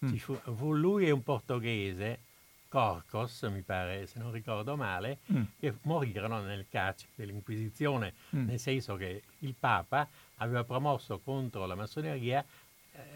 Mm. 0.06 0.10
Ci 0.12 0.20
fu, 0.20 0.36
fu 0.36 0.74
lui 0.76 1.08
e 1.08 1.12
un 1.12 1.24
portoghese, 1.24 2.20
Corcos, 2.70 3.42
mi 3.52 3.62
pare, 3.64 4.06
se 4.06 4.20
non 4.20 4.32
ricordo 4.32 4.76
male, 4.78 5.20
Mm. 5.34 5.44
che 5.60 5.74
morirono 5.82 6.40
nel 6.42 6.68
carcere 6.70 7.12
dell'Inquisizione, 7.16 8.14
Mm. 8.36 8.46
nel 8.48 8.60
senso 8.60 8.96
che 8.96 9.24
il 9.40 9.56
Papa 9.60 10.08
aveva 10.38 10.64
promosso 10.64 11.20
contro 11.20 11.66
la 11.66 11.76
massoneria 11.76 12.46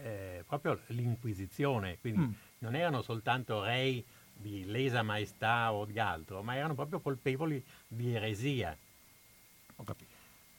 eh, 0.02 0.42
proprio 0.46 0.80
l'Inquisizione, 0.88 1.98
quindi 2.00 2.20
Mm. 2.22 2.32
non 2.60 2.74
erano 2.74 3.02
soltanto 3.02 3.62
rei 3.62 4.02
di 4.32 4.64
lesa 4.64 5.02
maestà 5.02 5.72
o 5.72 5.84
di 5.84 5.98
altro, 5.98 6.42
ma 6.42 6.56
erano 6.56 6.74
proprio 6.74 7.00
colpevoli 7.00 7.62
di 7.86 8.14
eresia. 8.14 8.74
Ho 9.76 9.84
capito. 9.84 10.12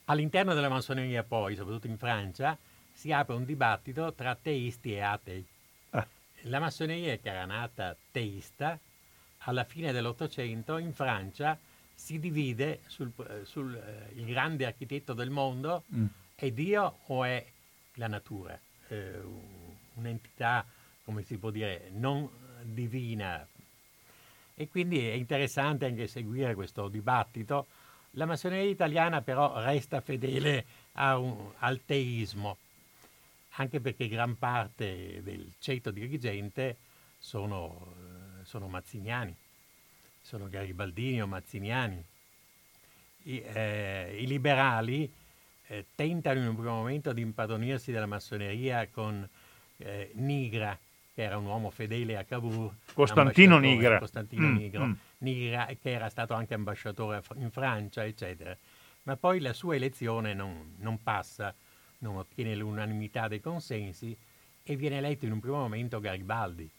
All'interno 0.05 0.53
della 0.53 0.69
massoneria 0.69 1.23
poi, 1.23 1.55
soprattutto 1.55 1.87
in 1.87 1.97
Francia, 1.97 2.55
si 2.93 3.11
apre 3.11 3.35
un 3.35 3.45
dibattito 3.45 4.13
tra 4.13 4.35
teisti 4.35 4.93
e 4.93 4.99
atei. 5.01 5.43
Ah, 5.91 6.07
La 6.43 6.59
massoneria 6.59 7.17
che 7.17 7.29
era 7.29 7.45
nata 7.45 7.95
teista, 8.11 8.79
alla 9.45 9.63
fine 9.63 9.91
dell'Ottocento 9.91 10.77
in 10.77 10.93
Francia 10.93 11.57
si 11.93 12.19
divide 12.19 12.81
sul, 12.87 13.11
eh, 13.29 13.45
sul, 13.45 13.73
eh, 13.73 14.19
il 14.19 14.25
grande 14.25 14.65
architetto 14.65 15.13
del 15.13 15.29
mondo 15.29 15.83
mm. 15.93 16.05
è 16.35 16.51
Dio 16.51 16.99
o 17.07 17.23
è 17.23 17.45
la 17.95 18.07
natura? 18.07 18.59
Eh, 18.89 19.19
un'entità, 19.93 20.65
come 21.03 21.23
si 21.23 21.37
può 21.37 21.49
dire, 21.49 21.89
non 21.93 22.29
divina. 22.63 23.47
E 24.53 24.67
quindi 24.69 24.99
è 25.07 25.13
interessante 25.13 25.85
anche 25.85 26.07
seguire 26.07 26.55
questo 26.55 26.87
dibattito. 26.87 27.67
La 28.11 28.25
massoneria 28.25 28.69
italiana 28.69 29.21
però 29.21 29.61
resta 29.61 30.01
fedele 30.01 30.65
un- 30.93 31.51
al 31.59 31.81
teismo, 31.85 32.57
anche 33.51 33.79
perché 33.79 34.07
gran 34.07 34.37
parte 34.37 35.21
del 35.23 35.53
ceto 35.59 35.91
dirigente 35.91 36.77
sono, 37.19 37.95
sono 38.45 38.67
mazziniani, 38.67 39.35
sono 40.21 40.47
garibaldini 40.47 41.21
o 41.21 41.27
mazziniani. 41.27 42.03
I, 43.23 43.41
eh, 43.41 44.17
i 44.19 44.27
liberali 44.27 45.11
eh, 45.67 45.85
tentano 45.95 46.39
in 46.39 46.47
un 46.47 46.55
primo 46.55 46.75
momento 46.75 47.11
di 47.11 47.21
impadronirsi 47.21 47.91
della 47.91 48.05
massoneria 48.05 48.87
con 48.91 49.27
eh, 49.77 50.11
Nigra, 50.13 50.77
che 51.13 51.21
era 51.23 51.37
un 51.37 51.45
uomo 51.45 51.69
fedele 51.71 52.17
a 52.17 52.23
Cavour. 52.23 52.73
Costantino 52.93 53.57
Nigra. 53.57 53.99
Costantino 53.99 54.47
Mm, 54.47 54.55
Nigro, 54.55 54.85
mm. 54.85 54.93
Nigra, 55.19 55.65
che 55.81 55.91
era 55.91 56.09
stato 56.09 56.33
anche 56.33 56.53
ambasciatore 56.53 57.23
in 57.37 57.49
Francia, 57.51 58.05
eccetera. 58.05 58.55
Ma 59.03 59.15
poi 59.17 59.39
la 59.39 59.53
sua 59.53 59.75
elezione 59.75 60.33
non, 60.33 60.75
non 60.77 61.01
passa, 61.01 61.53
non 61.99 62.17
ottiene 62.17 62.55
l'unanimità 62.55 63.27
dei 63.27 63.39
consensi 63.39 64.15
e 64.63 64.75
viene 64.75 64.97
eletto 64.97 65.25
in 65.25 65.31
un 65.31 65.39
primo 65.39 65.57
momento 65.57 65.99
Garibaldi, 65.99 66.69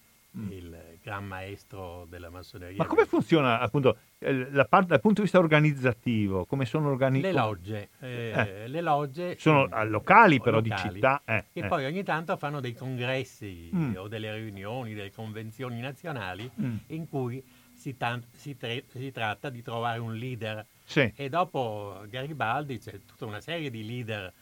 il 0.50 0.98
gran 1.02 1.24
maestro 1.24 2.06
della 2.08 2.28
massoneria. 2.30 2.74
Mm. 2.74 2.78
Ma 2.78 2.86
come 2.86 3.06
funziona 3.06 3.58
appunto 3.60 3.96
eh, 4.18 4.50
la 4.50 4.64
parte, 4.64 4.88
dal 4.88 5.00
punto 5.00 5.16
di 5.16 5.22
vista 5.22 5.38
organizzativo? 5.38 6.44
Come 6.44 6.64
sono 6.66 6.86
Le 6.88 6.92
organizzate? 6.92 7.34
logge, 7.36 7.88
eh, 8.00 8.68
le 8.68 8.80
logge 8.80 9.36
Sono 9.38 9.66
mm, 9.66 9.72
ah, 9.72 9.84
locali 9.84 10.40
però 10.40 10.60
di 10.60 10.68
locali, 10.68 10.94
città. 10.94 11.22
eh, 11.24 11.44
che 11.52 11.60
eh. 11.60 11.66
poi 11.68 11.84
ogni 11.86 12.02
tanto 12.02 12.36
fanno 12.36 12.60
dei 12.60 12.74
congressi 12.74 13.70
Mm. 13.74 13.96
o 13.96 14.08
delle 14.08 14.34
riunioni, 14.34 14.94
delle 14.94 15.12
convenzioni 15.12 15.80
nazionali 15.80 16.50
Mm. 16.60 16.76
in 16.88 17.08
cui 17.08 17.42
si, 17.74 17.96
tan- 17.96 18.22
si 18.34 18.56
tre- 18.56 18.84
si 18.90 19.12
tratta 19.12 19.48
di 19.50 19.62
trovare 19.62 19.98
un 19.98 20.14
leader. 20.14 20.64
Sì. 20.84 21.12
E 21.16 21.28
dopo 21.28 22.02
Garibaldi 22.08 22.78
c'è 22.78 23.00
tutta 23.06 23.26
una 23.26 23.40
serie 23.40 23.70
di 23.70 23.84
leader, 23.86 24.32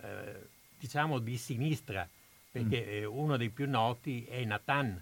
eh, 0.00 0.46
diciamo 0.78 1.18
di 1.18 1.36
sinistra, 1.36 2.06
perché 2.50 2.84
Mm. 2.84 2.88
eh, 2.88 3.04
uno 3.04 3.36
dei 3.36 3.50
più 3.50 3.68
noti 3.68 4.24
è 4.24 4.44
Nathan, 4.44 5.00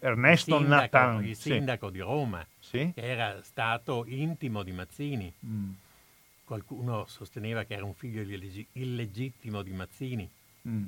Ernesto 0.00 0.56
il 0.56 0.60
sindaco, 0.62 0.80
Nathan. 0.82 1.24
il 1.24 1.36
sì. 1.36 1.50
sindaco 1.50 1.90
di 1.90 2.00
Roma, 2.00 2.44
Sì. 2.58 2.90
che 2.94 3.02
era 3.02 3.42
stato 3.42 4.04
intimo 4.08 4.62
di 4.62 4.72
Mazzini. 4.72 5.32
Mm. 5.46 5.70
Qualcuno 6.44 7.04
sosteneva 7.06 7.64
che 7.64 7.74
era 7.74 7.84
un 7.84 7.94
figlio 7.94 8.22
illeggi- 8.22 8.66
illegittimo 8.72 9.62
di 9.62 9.70
Mazzini. 9.72 10.28
Mm. 10.68 10.84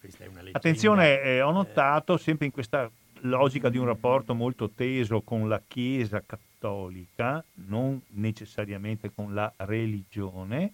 Questa 0.00 0.24
è 0.24 0.26
una 0.26 0.38
leggenda. 0.38 0.58
Attenzione, 0.58 1.20
eh, 1.20 1.40
ho 1.42 1.52
notato 1.52 2.16
sempre 2.16 2.46
in 2.46 2.52
questa 2.52 2.90
logica 3.24 3.68
di 3.68 3.76
un 3.76 3.84
rapporto 3.84 4.34
molto 4.34 4.70
teso 4.70 5.20
con 5.20 5.46
la 5.48 5.60
Chiesa 5.66 6.22
cattolica, 6.24 7.44
non 7.66 8.00
necessariamente 8.12 9.12
con 9.12 9.34
la 9.34 9.52
religione, 9.56 10.72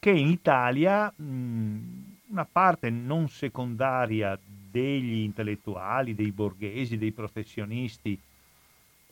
che 0.00 0.10
in 0.10 0.28
Italia 0.28 1.10
mh, 1.14 1.78
una 2.30 2.44
parte 2.44 2.90
non 2.90 3.28
secondaria 3.28 4.36
degli 4.74 5.20
intellettuali, 5.22 6.16
dei 6.16 6.32
borghesi, 6.32 6.98
dei 6.98 7.12
professionisti 7.12 8.18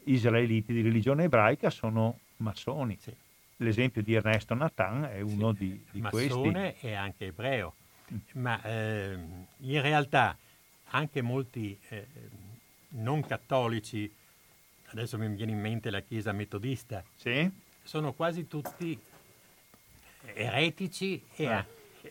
israeliti 0.06 0.72
di 0.72 0.82
religione 0.82 1.24
ebraica 1.24 1.70
sono 1.70 2.18
massoni. 2.38 2.98
Sì. 3.00 3.14
L'esempio 3.58 4.02
di 4.02 4.12
Ernesto 4.14 4.54
Nathan 4.54 5.04
è 5.04 5.20
uno 5.20 5.52
di, 5.52 5.80
di 5.92 6.00
questi. 6.00 6.26
massone 6.26 6.80
e 6.80 6.94
anche 6.94 7.26
ebreo. 7.26 7.76
Ma 8.34 8.60
ehm, 8.64 9.46
in 9.58 9.80
realtà 9.80 10.36
anche 10.90 11.22
molti 11.22 11.78
eh, 11.90 12.06
non 12.94 13.24
cattolici, 13.24 14.12
adesso 14.86 15.16
mi 15.16 15.28
viene 15.28 15.52
in 15.52 15.60
mente 15.60 15.90
la 15.90 16.00
Chiesa 16.00 16.32
metodista, 16.32 17.04
Sì? 17.14 17.48
sono 17.84 18.12
quasi 18.14 18.48
tutti 18.48 18.98
eretici 20.34 21.22
e, 21.36 21.46
Ah. 21.46 21.58
a- 21.58 21.66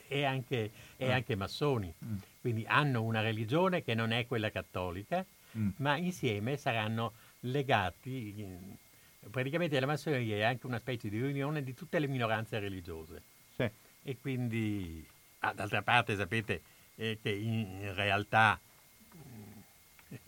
e 0.08 0.24
anche, 0.24 0.72
e 0.96 1.12
anche 1.12 1.36
massoni. 1.36 1.94
Mm. 2.06 2.16
Quindi 2.42 2.66
hanno 2.68 3.04
una 3.04 3.22
religione 3.22 3.84
che 3.84 3.94
non 3.94 4.12
è 4.12 4.26
quella 4.26 4.50
cattolica, 4.50 5.24
Mm. 5.58 5.70
ma 5.78 5.98
insieme 5.98 6.56
saranno 6.58 7.14
legati. 7.42 8.40
in- 8.40 8.76
praticamente 9.30 9.78
la 9.80 9.86
massoneria 9.86 10.38
è 10.38 10.42
anche 10.44 10.66
una 10.66 10.80
specie 10.80 11.10
di 11.10 11.20
riunione 11.22 11.62
di 11.62 11.74
tutte 11.74 12.00
le 12.00 12.08
minoranze 12.08 12.58
religiose. 12.60 13.22
Sì. 13.56 13.70
E 14.04 14.18
quindi, 14.18 15.06
ah, 15.40 15.54
d'altra 15.54 15.82
parte, 15.82 16.16
sapete 16.16 16.62
eh, 16.96 17.20
che 17.22 17.32
in, 17.32 17.94
realtà 17.94 18.58
mh, 19.12 19.20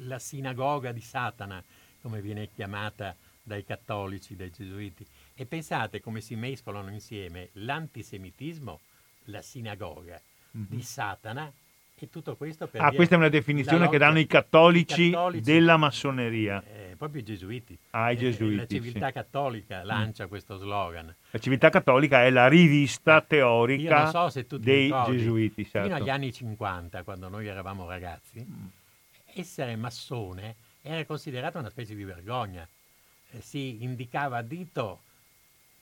la 0.08 0.20
sinagoga 0.20 0.92
di 0.92 1.02
Satana, 1.02 1.64
come 2.02 2.22
viene 2.22 2.50
chiamata 2.54 3.16
dai 3.42 3.64
cattolici, 3.64 4.36
dai 4.36 4.52
gesuiti, 4.52 5.06
e 5.36 5.46
pensate 5.46 6.02
come 6.02 6.20
si 6.22 6.36
mescolano 6.36 6.90
insieme 6.92 7.50
l'antisemitismo, 7.54 8.80
la 9.26 9.42
sinagoga 9.42 10.20
di 10.52 10.82
Satana 10.84 11.52
e 12.00 12.10
tutto 12.10 12.36
questo 12.36 12.68
per. 12.68 12.82
Ah, 12.82 12.92
questa 12.92 13.16
è 13.16 13.18
una 13.18 13.30
definizione 13.30 13.88
che 13.90 13.98
danno 13.98 14.20
i 14.20 14.28
cattolici, 14.28 15.04
i 15.04 15.12
cattolici, 15.12 15.44
della 15.44 15.78
massoneria. 15.78 16.62
eh, 16.64 16.96
proprio 16.98 17.22
i 17.22 17.24
gesuiti. 17.26 17.78
Ah, 17.92 18.12
i 18.12 18.16
Eh, 18.16 18.18
gesuiti, 18.20 18.56
La 18.56 18.66
civiltà 18.68 19.00
sì. 19.00 19.06
Mm. 19.06 19.10
cattolica 19.22 19.84
lancia 19.84 20.28
questo 20.28 20.58
slogan. 20.58 21.14
La 21.32 21.40
civiltà 21.40 21.70
cattolica 21.70 22.24
è 22.24 22.30
la 22.30 22.48
rivista 22.48 23.16
Io 23.16 23.24
teorica 23.28 24.04
non 24.04 24.12
so 24.12 24.30
se 24.30 24.46
tu 24.48 24.58
ti 24.58 24.66
dei 24.66 24.84
ricordi, 24.86 25.18
gesuiti. 25.18 25.64
Fino 25.64 25.84
Certo. 25.88 25.96
agli 25.96 26.10
anni 26.10 26.34
50, 26.34 27.04
quando 27.04 27.30
noi 27.30 27.48
eravamo 27.48 27.88
ragazzi, 27.88 28.46
essere 29.34 29.76
massone 29.76 30.56
era 30.82 31.04
considerata 31.06 31.60
una 31.60 31.70
specie 31.70 31.96
di 31.96 32.04
vergogna. 32.04 32.68
Eh, 33.32 33.42
si 33.42 33.82
indicava 33.84 34.38
a 34.38 34.42
dito, 34.42 35.02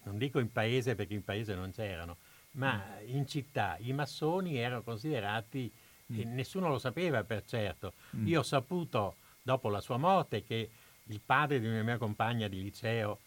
non 0.03 0.17
dico 0.17 0.39
in 0.39 0.51
paese 0.51 0.95
perché 0.95 1.13
in 1.13 1.23
paese 1.23 1.55
non 1.55 1.71
c'erano, 1.73 2.17
ma 2.51 2.81
in 3.05 3.27
città 3.27 3.77
i 3.79 3.91
massoni 3.93 4.57
erano 4.57 4.81
considerati, 4.83 5.71
e 6.19 6.23
nessuno 6.25 6.69
lo 6.69 6.77
sapeva 6.77 7.23
per 7.23 7.43
certo. 7.45 7.93
Io 8.25 8.39
ho 8.39 8.43
saputo 8.43 9.15
dopo 9.41 9.69
la 9.69 9.81
sua 9.81 9.97
morte 9.97 10.43
che 10.43 10.69
il 11.05 11.21
padre 11.25 11.59
di 11.59 11.67
una 11.67 11.83
mia 11.83 11.97
compagna 11.97 12.47
di 12.47 12.61
liceo, 12.61 13.19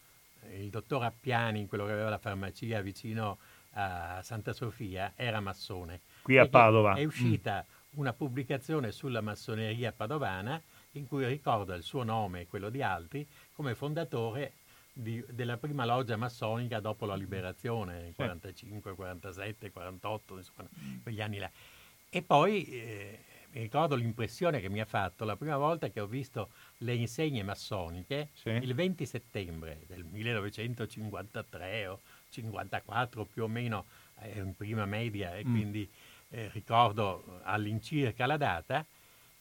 il 0.52 0.70
dottor 0.70 1.04
Appiani, 1.04 1.66
quello 1.66 1.86
che 1.86 1.92
aveva 1.92 2.10
la 2.10 2.18
farmacia 2.18 2.80
vicino 2.80 3.38
a 3.72 4.20
Santa 4.22 4.52
Sofia, 4.52 5.12
era 5.16 5.40
massone. 5.40 6.00
Qui 6.22 6.38
a 6.38 6.46
Padova. 6.46 6.94
È 6.94 7.04
uscita 7.04 7.64
una 7.94 8.12
pubblicazione 8.12 8.92
sulla 8.92 9.20
massoneria 9.20 9.92
padovana 9.92 10.60
in 10.92 11.06
cui 11.06 11.26
ricorda 11.26 11.74
il 11.74 11.82
suo 11.82 12.02
nome 12.02 12.42
e 12.42 12.46
quello 12.46 12.70
di 12.70 12.82
altri 12.82 13.26
come 13.54 13.74
fondatore 13.74 14.52
di- 14.92 15.24
della 15.28 15.56
prima 15.56 15.84
loggia 15.84 16.16
massonica 16.16 16.78
dopo 16.80 17.04
la 17.04 17.16
liberazione, 17.16 18.00
nel 18.00 18.14
45, 18.14 18.94
47, 18.94 19.70
48, 19.72 20.36
insomma, 20.36 20.68
quegli 21.02 21.20
anni 21.20 21.38
là. 21.38 21.50
E 22.16 22.22
poi 22.22 22.64
eh, 22.68 23.18
mi 23.50 23.62
ricordo 23.62 23.96
l'impressione 23.96 24.60
che 24.60 24.68
mi 24.68 24.80
ha 24.80 24.84
fatto 24.84 25.24
la 25.24 25.34
prima 25.34 25.56
volta 25.56 25.88
che 25.88 25.98
ho 25.98 26.06
visto 26.06 26.50
le 26.78 26.94
insegne 26.94 27.42
massoniche 27.42 28.28
Sì. 28.34 28.50
il 28.50 28.72
20 28.72 29.04
settembre 29.04 29.80
del 29.88 30.04
1953 30.04 31.88
o 31.88 32.00
54 32.28 33.24
più 33.24 33.42
o 33.42 33.48
meno, 33.48 33.86
è 34.14 34.30
in 34.38 34.54
prima 34.54 34.86
media 34.86 35.34
e 35.34 35.44
mm. 35.44 35.50
quindi 35.50 35.90
eh, 36.28 36.50
ricordo 36.52 37.40
all'incirca 37.42 38.26
la 38.26 38.36
data, 38.36 38.86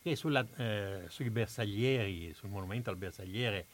che 0.01 0.15
sulla, 0.15 0.43
eh, 0.57 1.03
sui 1.09 1.29
bersaglieri, 1.29 2.33
sul 2.33 2.49
monumento 2.49 2.89
al 2.89 2.95
bersagliere 2.95 3.67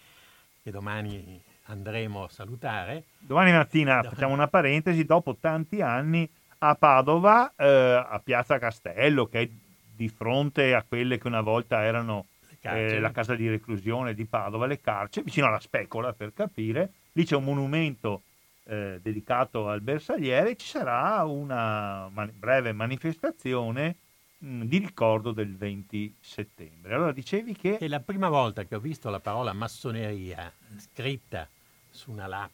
che 0.61 0.71
domani 0.71 1.41
andremo 1.67 2.25
a 2.25 2.29
salutare. 2.29 3.05
Domani 3.17 3.53
mattina 3.53 4.01
Do- 4.01 4.09
facciamo 4.09 4.33
una 4.33 4.49
parentesi, 4.49 5.05
dopo 5.05 5.37
tanti 5.37 5.81
anni 5.81 6.29
a 6.59 6.75
Padova, 6.75 7.53
eh, 7.55 7.65
a 7.65 8.19
Piazza 8.23 8.57
Castello, 8.57 9.27
che 9.27 9.41
è 9.41 9.49
di 9.95 10.09
fronte 10.09 10.73
a 10.73 10.83
quelle 10.87 11.17
che 11.17 11.27
una 11.27 11.41
volta 11.41 11.83
erano 11.83 12.27
eh, 12.61 12.99
la 12.99 13.11
casa 13.11 13.35
di 13.35 13.49
reclusione 13.49 14.13
di 14.13 14.25
Padova, 14.25 14.65
le 14.65 14.79
carceri, 14.79 15.25
vicino 15.25 15.47
alla 15.47 15.59
Specola 15.59 16.13
per 16.13 16.33
capire, 16.33 16.91
lì 17.13 17.25
c'è 17.25 17.35
un 17.35 17.45
monumento 17.45 18.23
eh, 18.63 18.99
dedicato 19.01 19.69
al 19.69 19.81
bersagliere, 19.81 20.55
ci 20.55 20.67
sarà 20.67 21.23
una 21.25 22.09
man- 22.09 22.31
breve 22.35 22.71
manifestazione 22.73 23.95
mh, 24.37 24.63
di 24.63 24.77
ricordo 24.77 25.31
del 25.31 25.55
20 25.55 26.15
settembre. 26.19 26.93
Allora 26.93 27.11
dicevi 27.11 27.55
che... 27.55 27.77
È 27.77 27.87
la 27.87 27.99
prima 28.01 28.29
volta 28.29 28.65
che 28.65 28.75
ho 28.75 28.79
visto 28.79 29.09
la 29.09 29.19
parola 29.19 29.53
massoneria 29.53 30.51
scritta 30.77 31.47
su 31.89 32.11
una 32.11 32.27
lap- 32.27 32.51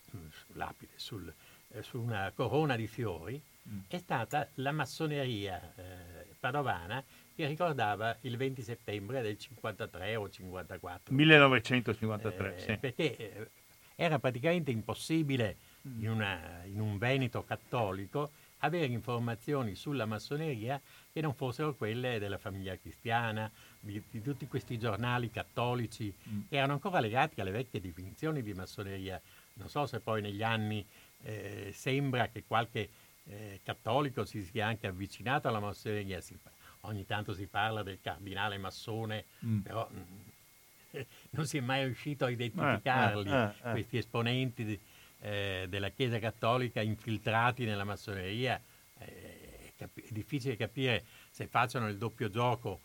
lapide, 0.54 0.94
sul, 0.96 1.32
eh, 1.70 1.82
su 1.82 2.00
una 2.00 2.32
corona 2.34 2.76
di 2.76 2.88
fiori, 2.88 3.34
mm. 3.34 3.55
È 3.88 3.98
stata 3.98 4.48
la 4.56 4.72
massoneria 4.72 5.74
eh, 5.76 6.26
padovana 6.40 7.04
che 7.36 7.48
ricordava 7.48 8.16
il 8.22 8.38
20 8.38 8.62
settembre 8.62 9.22
del 9.22 9.38
53 9.38 10.16
o 10.16 10.30
54. 10.30 11.14
1953, 11.14 12.56
eh, 12.56 12.60
sì. 12.60 12.78
Perché 12.78 13.18
eh, 13.18 13.50
era 13.96 14.20
praticamente 14.20 14.72
impossibile 14.72 15.58
mm. 15.88 16.02
in, 16.02 16.10
una, 16.10 16.62
in, 16.66 16.80
un 16.80 16.98
Veneto 16.98 17.44
cattolico 17.44 18.32
avere 18.60 18.86
informazioni 18.86 19.76
sulla 19.76 20.06
massoneria 20.06 20.82
che 21.12 21.22
non 21.22 21.34
fossero 21.34 21.76
quelle 21.76 22.20
della 22.20 22.38
famiglia 22.38 22.78
cristiana, 22.78 23.52
di, 23.80 24.02
di 24.10 24.22
tutti 24.22 24.48
questi 24.48 24.80
giornali 24.80 25.30
cattolici 25.30 26.14
mm. 26.30 26.42
che 26.50 26.56
erano 26.56 26.74
ancora 26.74 27.00
legati 27.00 27.42
alle 27.42 27.52
vecchie 27.52 27.82
definizioni 27.82 28.42
di 28.42 28.54
massoneria. 28.54 29.20
Non 29.54 29.70
so 29.70 29.86
se 29.86 30.00
poi 30.00 30.22
negli 30.22 30.44
anni 30.44 30.86
eh, 31.24 31.72
sembra 31.74 32.28
che 32.28 32.44
qualche 32.46 32.90
eh, 33.28 33.60
cattolico 33.64 34.26
si 34.26 34.44
sia 34.44 34.68
anche 34.68 34.88
avvicinato 34.88 35.48
alla 35.48 35.60
massoneria, 35.60 36.22
si, 36.22 36.38
ogni 36.82 37.06
tanto 37.06 37.34
si 37.34 37.48
parla 37.48 37.84
del 37.84 38.00
cardinale 38.02 38.58
massone, 38.58 39.26
mm. 39.46 39.60
però 39.60 39.90
mh, 39.90 40.98
mm, 40.98 41.02
non 41.32 41.46
si 41.46 41.58
è 41.58 41.62
mai 41.62 41.86
riuscito 41.86 42.26
a 42.26 42.30
identificarli, 42.30 43.30
eh, 43.30 43.36
eh, 43.36 43.70
eh, 43.70 43.72
questi 43.72 43.98
esponenti 43.98 44.64
di, 44.64 44.80
eh, 45.22 45.66
della 45.68 45.90
Chiesa 45.90 46.20
Cattolica 46.20 46.82
infiltrati 46.82 47.66
nella 47.66 47.84
massoneria. 47.84 48.62
Eh, 49.00 49.74
è, 49.76 49.90
difficile 50.10 50.56
capire 50.56 51.04
se 51.30 51.48
facciano 51.48 51.90
il 51.90 51.98
doppio 51.98 52.30
gioco, 52.30 52.82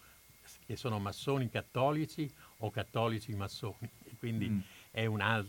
che 0.67 0.75
sono 0.75 0.99
massoni 0.99 1.49
cattolici 1.49 2.29
o 2.59 2.71
cattolici 2.71 3.35
massoni. 3.35 3.89
Quindi 4.19 4.49
mm. 4.49 4.61
è 4.91 5.07
una, 5.07 5.45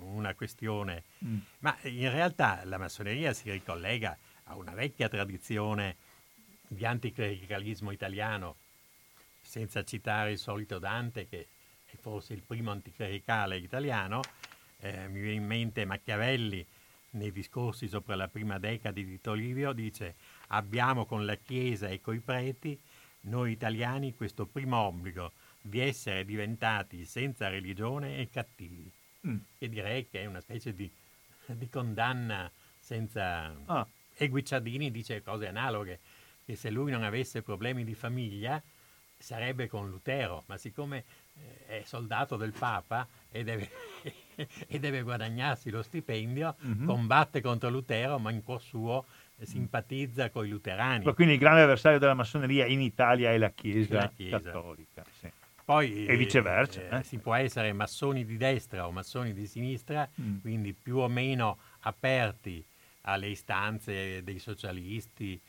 una 0.00 0.34
questione. 0.34 1.04
Mm. 1.24 1.38
Ma 1.58 1.76
in 1.82 2.10
realtà 2.10 2.62
la 2.64 2.78
massoneria 2.78 3.34
si 3.34 3.50
ricollega 3.50 4.16
a 4.48 4.56
una 4.56 4.72
vecchia 4.72 5.08
tradizione 5.08 5.96
di 6.68 6.84
anticlericalismo 6.84 7.90
italiano, 7.90 8.56
senza 9.40 9.84
citare 9.84 10.32
il 10.32 10.38
solito 10.38 10.78
Dante, 10.78 11.28
che 11.28 11.46
è 11.86 11.96
forse 11.96 12.32
il 12.32 12.42
primo 12.42 12.70
anticlericale 12.70 13.56
italiano, 13.56 14.20
eh, 14.80 15.08
mi 15.08 15.20
viene 15.20 15.36
in 15.36 15.46
mente 15.46 15.84
Machiavelli 15.84 16.66
nei 17.10 17.32
discorsi 17.32 17.88
sopra 17.88 18.14
la 18.14 18.28
prima 18.28 18.58
decade 18.58 19.02
di 19.02 19.10
Tito 19.12 19.32
Livio, 19.32 19.72
dice 19.72 20.16
abbiamo 20.48 21.06
con 21.06 21.24
la 21.24 21.36
Chiesa 21.36 21.88
e 21.88 22.00
coi 22.00 22.18
preti, 22.18 22.78
noi 23.22 23.52
italiani, 23.52 24.14
questo 24.14 24.46
primo 24.46 24.76
obbligo 24.78 25.32
di 25.60 25.80
essere 25.80 26.24
diventati 26.24 27.04
senza 27.04 27.48
religione 27.48 28.18
e 28.18 28.28
cattivi. 28.30 28.90
Mm. 29.26 29.36
Che 29.58 29.68
direi 29.68 30.08
che 30.08 30.22
è 30.22 30.26
una 30.26 30.40
specie 30.40 30.74
di, 30.74 30.90
di 31.46 31.68
condanna 31.68 32.50
senza... 32.78 33.54
Ah. 33.66 33.86
E 34.16 34.28
Guicciardini 34.28 34.90
dice 34.90 35.22
cose 35.22 35.46
analoghe 35.46 36.00
che 36.44 36.56
se 36.56 36.70
lui 36.70 36.90
non 36.90 37.02
avesse 37.02 37.42
problemi 37.42 37.84
di 37.84 37.94
famiglia 37.94 38.62
sarebbe 39.18 39.66
con 39.66 39.88
Lutero, 39.88 40.44
ma 40.46 40.56
siccome 40.56 41.04
eh, 41.34 41.80
è 41.80 41.82
soldato 41.84 42.36
del 42.36 42.52
Papa 42.52 43.06
e 43.30 43.44
deve, 43.44 43.68
e 44.68 44.78
deve 44.78 45.02
guadagnarsi 45.02 45.70
lo 45.70 45.82
stipendio, 45.82 46.56
mm-hmm. 46.64 46.86
combatte 46.86 47.40
contro 47.40 47.68
Lutero, 47.68 48.18
ma 48.18 48.30
in 48.30 48.42
cuor 48.42 48.60
suo 48.60 49.04
simpatizza 49.42 50.30
con 50.30 50.46
i 50.46 50.50
luterani. 50.50 51.04
Ma 51.04 51.12
quindi 51.12 51.34
il 51.34 51.40
grande 51.40 51.62
avversario 51.62 51.98
della 51.98 52.14
massoneria 52.14 52.66
in 52.66 52.80
Italia 52.80 53.32
è 53.32 53.38
la 53.38 53.50
Chiesa, 53.50 53.94
la 53.94 54.08
Chiesa. 54.14 54.38
cattolica. 54.38 55.04
Sì. 55.10 55.30
Poi, 55.64 56.06
e 56.06 56.16
viceversa. 56.16 56.80
Eh, 56.88 56.98
eh, 56.98 57.02
si 57.02 57.18
può 57.18 57.34
essere 57.34 57.72
massoni 57.72 58.24
di 58.24 58.36
destra 58.36 58.86
o 58.86 58.92
massoni 58.92 59.32
di 59.32 59.46
sinistra, 59.46 60.08
mm. 60.20 60.38
quindi 60.38 60.72
più 60.72 60.98
o 60.98 61.08
meno 61.08 61.58
aperti 61.80 62.64
alle 63.06 63.28
istanze 63.28 64.22
dei 64.22 64.38
socialisti, 64.38 65.40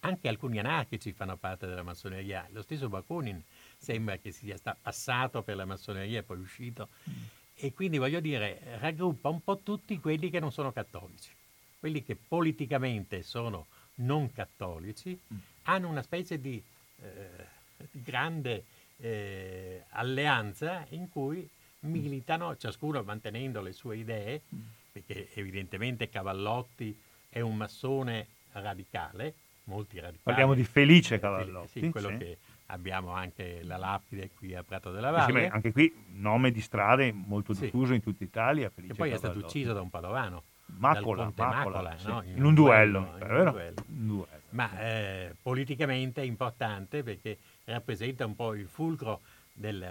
anche 0.00 0.28
alcuni 0.28 0.58
anarchici 0.58 1.12
fanno 1.12 1.36
parte 1.36 1.66
della 1.66 1.82
massoneria. 1.82 2.46
Lo 2.52 2.62
stesso 2.62 2.88
Bakunin 2.88 3.42
sembra 3.76 4.16
che 4.16 4.32
sia 4.32 4.56
passato 4.80 5.42
per 5.42 5.56
la 5.56 5.64
massoneria 5.64 6.18
e 6.20 6.22
poi 6.22 6.38
uscito. 6.38 6.88
Mm. 7.08 7.12
E 7.54 7.72
quindi 7.72 7.98
voglio 7.98 8.20
dire, 8.20 8.60
raggruppa 8.78 9.28
un 9.28 9.42
po' 9.42 9.58
tutti 9.58 9.98
quelli 9.98 10.30
che 10.30 10.40
non 10.40 10.52
sono 10.52 10.72
cattolici. 10.72 11.30
Quelli 11.78 12.02
che 12.02 12.16
politicamente 12.16 13.22
sono 13.22 13.66
non 13.96 14.32
cattolici 14.32 15.18
mm. 15.32 15.36
hanno 15.64 15.88
una 15.88 16.02
specie 16.02 16.40
di, 16.40 16.62
eh, 17.02 17.46
di 17.90 18.02
grande 18.02 18.64
eh, 18.98 19.84
alleanza 19.90 20.84
in 20.90 21.08
cui 21.08 21.48
militano, 21.80 22.56
ciascuno 22.56 23.02
mantenendo 23.02 23.60
le 23.60 23.72
sue 23.72 23.96
idee, 23.96 24.42
mm. 24.54 24.60
Perché 25.04 25.28
evidentemente 25.34 26.08
Cavallotti 26.08 26.96
è 27.28 27.40
un 27.40 27.56
massone 27.56 28.26
radicale, 28.52 29.34
molti 29.64 29.96
radicali. 29.96 30.22
Parliamo 30.22 30.54
di 30.54 30.64
Felice 30.64 31.18
Cavallotti. 31.18 31.80
Sì, 31.80 31.90
quello 31.90 32.08
sì. 32.10 32.16
che 32.16 32.38
abbiamo 32.66 33.12
anche 33.12 33.60
la 33.62 33.76
lapide 33.76 34.30
qui 34.30 34.54
a 34.54 34.62
Prato 34.62 34.90
della 34.90 35.10
Valle. 35.10 35.44
Sì, 35.44 35.46
anche 35.46 35.72
qui 35.72 35.92
nome 36.14 36.50
di 36.50 36.60
strade 36.60 37.12
molto 37.12 37.52
diffuso 37.52 37.94
in 37.94 38.02
tutta 38.02 38.24
Italia. 38.24 38.70
Felice 38.70 38.92
e 38.92 38.96
poi 38.96 39.10
Cavallotti. 39.10 39.26
è 39.26 39.30
stato 39.30 39.46
ucciso 39.46 39.72
da 39.72 39.80
un 39.80 39.90
padovano. 39.90 40.42
Macola, 40.76 41.32
Macola, 41.34 41.56
Macola 41.56 41.96
no? 42.04 42.22
in, 42.24 42.36
in, 42.36 42.44
un 42.44 42.54
duello, 42.54 43.00
duello, 43.18 43.40
in 43.40 43.46
un 43.46 43.52
duello. 43.52 43.84
Un 43.88 44.06
duello. 44.06 44.42
Ma 44.50 44.80
eh, 44.80 45.34
politicamente 45.40 46.20
è 46.20 46.24
importante 46.24 47.02
perché 47.02 47.38
rappresenta 47.64 48.26
un 48.26 48.34
po' 48.34 48.54
il 48.54 48.68
fulcro 48.68 49.22
del, 49.52 49.84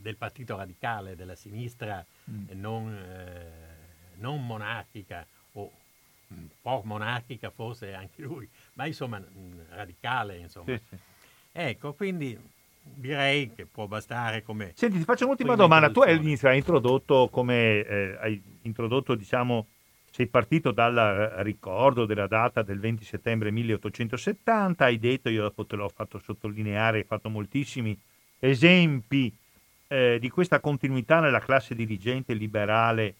del 0.00 0.16
partito 0.16 0.56
radicale, 0.56 1.16
della 1.16 1.34
sinistra 1.34 2.04
mm. 2.30 2.44
non, 2.52 2.92
eh, 2.92 3.61
non 4.22 4.46
monarchica 4.46 5.26
o 5.52 5.70
un 6.28 6.46
po' 6.62 6.80
monarchica 6.86 7.50
forse 7.50 7.92
anche 7.92 8.22
lui, 8.22 8.48
ma 8.74 8.86
insomma 8.86 9.18
mm, 9.18 9.60
radicale. 9.70 10.38
Insomma. 10.38 10.66
Sì, 10.66 10.80
sì. 10.88 10.96
Ecco, 11.52 11.92
quindi 11.92 12.38
direi 12.82 13.52
che 13.54 13.66
può 13.66 13.86
bastare 13.86 14.42
come... 14.42 14.72
Senti, 14.74 14.98
ti 14.98 15.04
faccio 15.04 15.24
un'ultima 15.24 15.54
domanda. 15.54 15.90
Tu 15.90 16.00
all'inizio 16.00 16.48
hai 16.48 16.56
introdotto 16.56 17.28
come... 17.30 17.84
Eh, 17.84 18.16
hai 18.20 18.42
introdotto, 18.62 19.14
diciamo, 19.14 19.66
sei 20.10 20.26
partito 20.26 20.70
dal 20.70 20.94
ricordo 21.38 22.06
della 22.06 22.26
data 22.26 22.62
del 22.62 22.80
20 22.80 23.04
settembre 23.04 23.50
1870, 23.50 24.84
hai 24.84 24.98
detto, 24.98 25.28
io 25.28 25.42
dopo 25.42 25.66
te 25.66 25.76
l'ho 25.76 25.88
fatto 25.88 26.18
sottolineare, 26.18 26.98
hai 26.98 27.04
fatto 27.04 27.28
moltissimi 27.28 27.98
esempi 28.38 29.34
eh, 29.88 30.18
di 30.18 30.30
questa 30.30 30.60
continuità 30.60 31.20
nella 31.20 31.40
classe 31.40 31.74
dirigente 31.74 32.32
liberale 32.34 33.14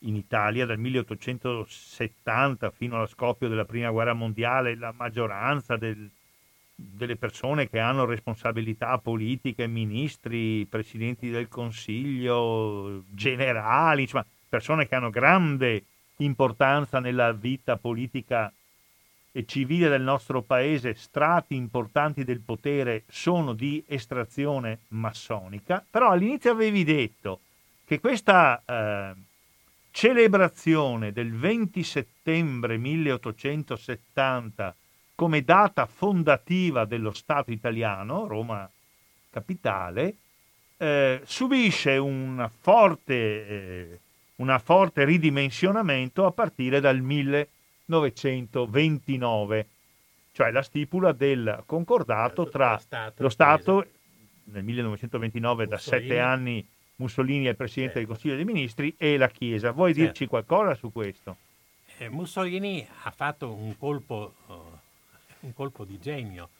in 0.00 0.16
Italia 0.16 0.66
dal 0.66 0.78
1870 0.78 2.70
fino 2.70 2.96
allo 2.96 3.06
scoppio 3.06 3.48
della 3.48 3.64
prima 3.64 3.90
guerra 3.90 4.12
mondiale, 4.12 4.76
la 4.76 4.92
maggioranza 4.96 5.76
del, 5.76 6.10
delle 6.74 7.16
persone 7.16 7.68
che 7.68 7.78
hanno 7.78 8.04
responsabilità 8.04 8.98
politiche, 8.98 9.66
ministri, 9.66 10.66
presidenti 10.66 11.30
del 11.30 11.48
consiglio, 11.48 13.04
generali, 13.08 14.02
insomma, 14.02 14.26
persone 14.48 14.86
che 14.86 14.94
hanno 14.94 15.10
grande 15.10 15.84
importanza 16.18 17.00
nella 17.00 17.32
vita 17.32 17.76
politica 17.76 18.52
e 19.32 19.44
civile 19.44 19.88
del 19.90 20.00
nostro 20.00 20.40
paese, 20.40 20.94
strati 20.94 21.54
importanti 21.56 22.24
del 22.24 22.40
potere 22.40 23.04
sono 23.06 23.52
di 23.52 23.84
estrazione 23.86 24.78
massonica, 24.88 25.84
però 25.88 26.10
all'inizio 26.10 26.52
avevi 26.52 26.84
detto 26.84 27.40
che 27.84 28.00
questa 28.00 28.62
eh, 28.64 29.12
celebrazione 29.96 31.10
del 31.10 31.32
20 31.32 31.82
settembre 31.82 32.76
1870 32.76 34.76
come 35.14 35.40
data 35.40 35.86
fondativa 35.86 36.84
dello 36.84 37.14
Stato 37.14 37.50
italiano, 37.50 38.26
Roma 38.26 38.70
capitale, 39.30 40.16
eh, 40.76 41.22
subisce 41.24 41.96
una 41.96 42.46
forte 42.46 43.14
eh, 43.14 43.98
un 44.36 44.60
forte 44.62 45.06
ridimensionamento 45.06 46.26
a 46.26 46.30
partire 46.30 46.80
dal 46.80 47.00
1929, 47.00 49.66
cioè 50.32 50.50
la 50.50 50.60
stipula 50.60 51.12
del 51.12 51.62
concordato 51.64 52.50
tra 52.50 52.78
lo 53.16 53.30
Stato, 53.30 53.86
nel 54.44 54.62
1929 54.62 55.66
da 55.66 55.78
sette 55.78 56.20
anni 56.20 56.62
Mussolini 56.96 57.46
è 57.46 57.50
il 57.50 57.56
Presidente 57.56 57.94
certo. 57.94 57.98
del 57.98 58.08
Consiglio 58.08 58.36
dei 58.36 58.44
Ministri, 58.44 58.94
e 58.96 59.16
la 59.16 59.28
Chiesa. 59.28 59.70
Vuoi 59.70 59.92
certo. 59.92 60.08
dirci 60.08 60.26
qualcosa 60.26 60.74
su 60.74 60.92
questo? 60.92 61.36
Eh, 61.98 62.08
Mussolini 62.08 62.86
ha 63.02 63.10
fatto 63.10 63.52
un 63.52 63.76
colpo, 63.76 64.34
uh, 64.46 64.52
un 65.40 65.54
colpo 65.54 65.84
di 65.84 65.98
genio. 65.98 66.50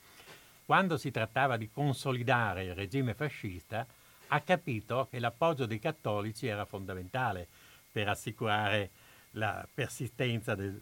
Quando 0.65 0.97
si 0.97 1.11
trattava 1.11 1.57
di 1.57 1.69
consolidare 1.71 2.65
il 2.65 2.75
regime 2.75 3.13
fascista, 3.13 3.85
ha 4.27 4.41
capito 4.41 5.07
che 5.09 5.19
l'appoggio 5.19 5.65
dei 5.65 5.79
cattolici 5.79 6.47
era 6.47 6.65
fondamentale 6.65 7.47
per 7.91 8.09
assicurare 8.09 8.89
la 9.31 9.67
persistenza 9.71 10.55
del, 10.55 10.79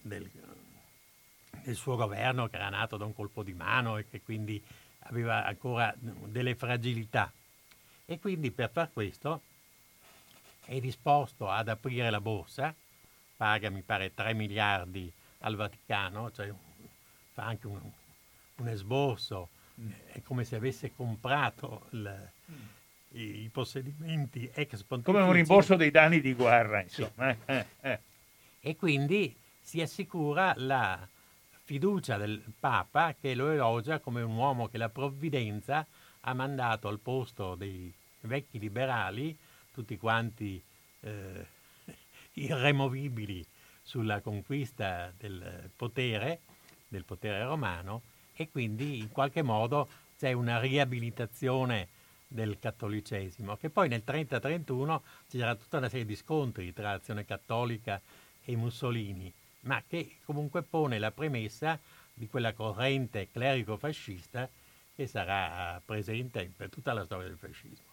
del, 0.00 0.28
del, 1.62 1.74
suo 1.74 1.96
governo 1.96 2.48
che 2.48 2.56
era 2.56 2.68
nato 2.68 2.96
da 2.96 3.04
un 3.04 3.14
colpo 3.14 3.42
di 3.42 3.52
mano 3.52 3.98
e 3.98 4.08
che 4.08 4.20
quindi 4.22 4.62
aveva 5.00 5.44
ancora 5.44 5.94
delle 5.96 6.54
fragilità. 6.54 7.32
E 8.10 8.18
quindi 8.18 8.50
per 8.50 8.70
far 8.70 8.90
questo 8.92 9.42
è 10.64 10.80
disposto 10.80 11.48
ad 11.50 11.68
aprire 11.68 12.08
la 12.10 12.20
borsa, 12.20 12.74
paga 13.36 13.68
mi 13.70 13.82
pare 13.82 14.14
3 14.14 14.32
miliardi 14.32 15.12
al 15.40 15.56
Vaticano, 15.56 16.30
cioè 16.32 16.52
fa 17.32 17.44
anche 17.44 17.66
un, 17.66 17.80
un 18.56 18.68
esborso, 18.68 19.48
mm. 19.80 19.90
è 20.12 20.22
come 20.22 20.44
se 20.44 20.56
avesse 20.56 20.94
comprato 20.94 21.86
il, 21.90 22.30
mm 22.50 22.76
i, 23.12 23.42
i 23.44 23.48
possedimenti 23.48 24.50
ex 24.52 24.82
pontifici. 24.82 25.02
Come 25.02 25.22
un 25.22 25.32
rimborso 25.32 25.76
dei 25.76 25.90
danni 25.90 26.20
di 26.20 26.34
guerra, 26.34 26.82
insomma. 26.82 27.32
Sì. 27.32 27.38
Eh, 27.46 27.54
eh, 27.56 27.66
eh. 27.80 27.98
E 28.60 28.76
quindi 28.76 29.34
si 29.60 29.80
assicura 29.80 30.54
la 30.56 31.06
fiducia 31.64 32.16
del 32.16 32.42
Papa 32.58 33.14
che 33.18 33.34
lo 33.34 33.50
elogia 33.50 33.98
come 33.98 34.22
un 34.22 34.36
uomo 34.36 34.68
che 34.68 34.78
la 34.78 34.88
provvidenza 34.88 35.86
ha 36.28 36.34
mandato 36.34 36.88
al 36.88 36.98
posto 36.98 37.54
dei 37.54 37.92
vecchi 38.20 38.58
liberali, 38.58 39.36
tutti 39.72 39.96
quanti 39.96 40.62
eh, 41.00 41.46
irremovibili 42.34 43.44
sulla 43.82 44.20
conquista 44.20 45.10
del 45.16 45.70
potere, 45.74 46.40
del 46.86 47.04
potere 47.04 47.42
romano, 47.44 48.02
e 48.34 48.50
quindi 48.50 48.98
in 48.98 49.10
qualche 49.10 49.42
modo 49.42 49.88
c'è 50.18 50.32
una 50.32 50.60
riabilitazione 50.60 51.88
del 52.28 52.58
cattolicesimo, 52.58 53.56
che 53.56 53.70
poi 53.70 53.88
nel 53.88 54.02
30-31 54.06 55.00
c'era 55.30 55.54
tutta 55.54 55.78
una 55.78 55.88
serie 55.88 56.04
di 56.04 56.14
scontri 56.14 56.74
tra 56.74 56.90
azione 56.90 57.24
cattolica 57.24 57.98
e 58.44 58.54
Mussolini, 58.54 59.32
ma 59.60 59.82
che 59.88 60.16
comunque 60.24 60.62
pone 60.62 60.98
la 60.98 61.10
premessa 61.10 61.78
di 62.12 62.28
quella 62.28 62.52
corrente 62.52 63.28
clerico-fascista 63.32 64.48
che 64.98 65.06
sarà 65.06 65.80
presente 65.84 66.50
per 66.56 66.70
tutta 66.70 66.92
la 66.92 67.04
storia 67.04 67.28
del 67.28 67.38
fascismo. 67.38 67.86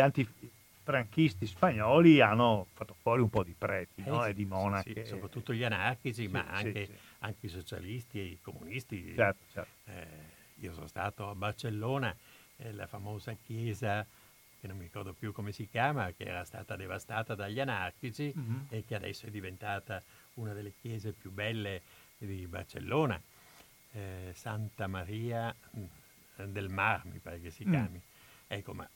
antifranchisti 0.86 1.46
spagnoli 1.46 2.20
hanno 2.20 2.68
fatto 2.72 2.94
fuori 2.94 3.20
un 3.20 3.28
po' 3.28 3.42
di 3.42 3.54
preti 3.56 4.02
eh, 4.04 4.10
no? 4.10 4.22
sì, 4.22 4.30
e 4.30 4.34
di 4.34 4.44
monache. 4.44 5.04
Sì, 5.04 5.10
soprattutto 5.10 5.52
gli 5.52 5.64
anarchici, 5.64 6.28
ma 6.28 6.46
anche, 6.46 6.88
anche, 7.18 7.46
i 7.46 7.48
socialisti 7.48 8.20
e 8.20 8.24
i 8.24 8.38
comunisti. 8.40 9.14
Certo, 9.14 9.44
certo. 9.52 9.90
Eh, 9.90 10.06
io 10.60 10.72
sono 10.72 10.86
stato 10.86 11.28
a 11.28 11.34
Barcellona, 11.34 12.14
eh, 12.58 12.72
la 12.72 12.86
famosa 12.86 13.34
chiesa 13.34 14.06
che 14.58 14.66
non 14.66 14.76
mi 14.76 14.84
ricordo 14.84 15.12
più 15.12 15.32
come 15.32 15.52
si 15.52 15.68
chiama, 15.68 16.12
che 16.12 16.24
era 16.24 16.44
stata 16.44 16.76
devastata 16.76 17.34
dagli 17.34 17.60
anarchici 17.60 18.32
mm-hmm. 18.36 18.58
e 18.70 18.84
che 18.86 18.94
adesso 18.94 19.26
è 19.26 19.30
diventata 19.30 20.02
una 20.34 20.52
delle 20.54 20.72
chiese 20.80 21.12
più 21.12 21.30
belle 21.30 21.82
di 22.18 22.46
Barcellona 22.46 23.20
eh, 23.92 24.32
Santa 24.34 24.86
Maria 24.86 25.54
mm, 25.76 26.44
del 26.46 26.68
Mar, 26.70 27.04
mi 27.04 27.18
pare 27.18 27.40
che 27.40 27.50
si 27.50 27.66
mm. 27.66 27.70
chiami. 27.70 27.98
Mm. 27.98 28.14
Ecco, 28.48 28.72
ma 28.74 28.88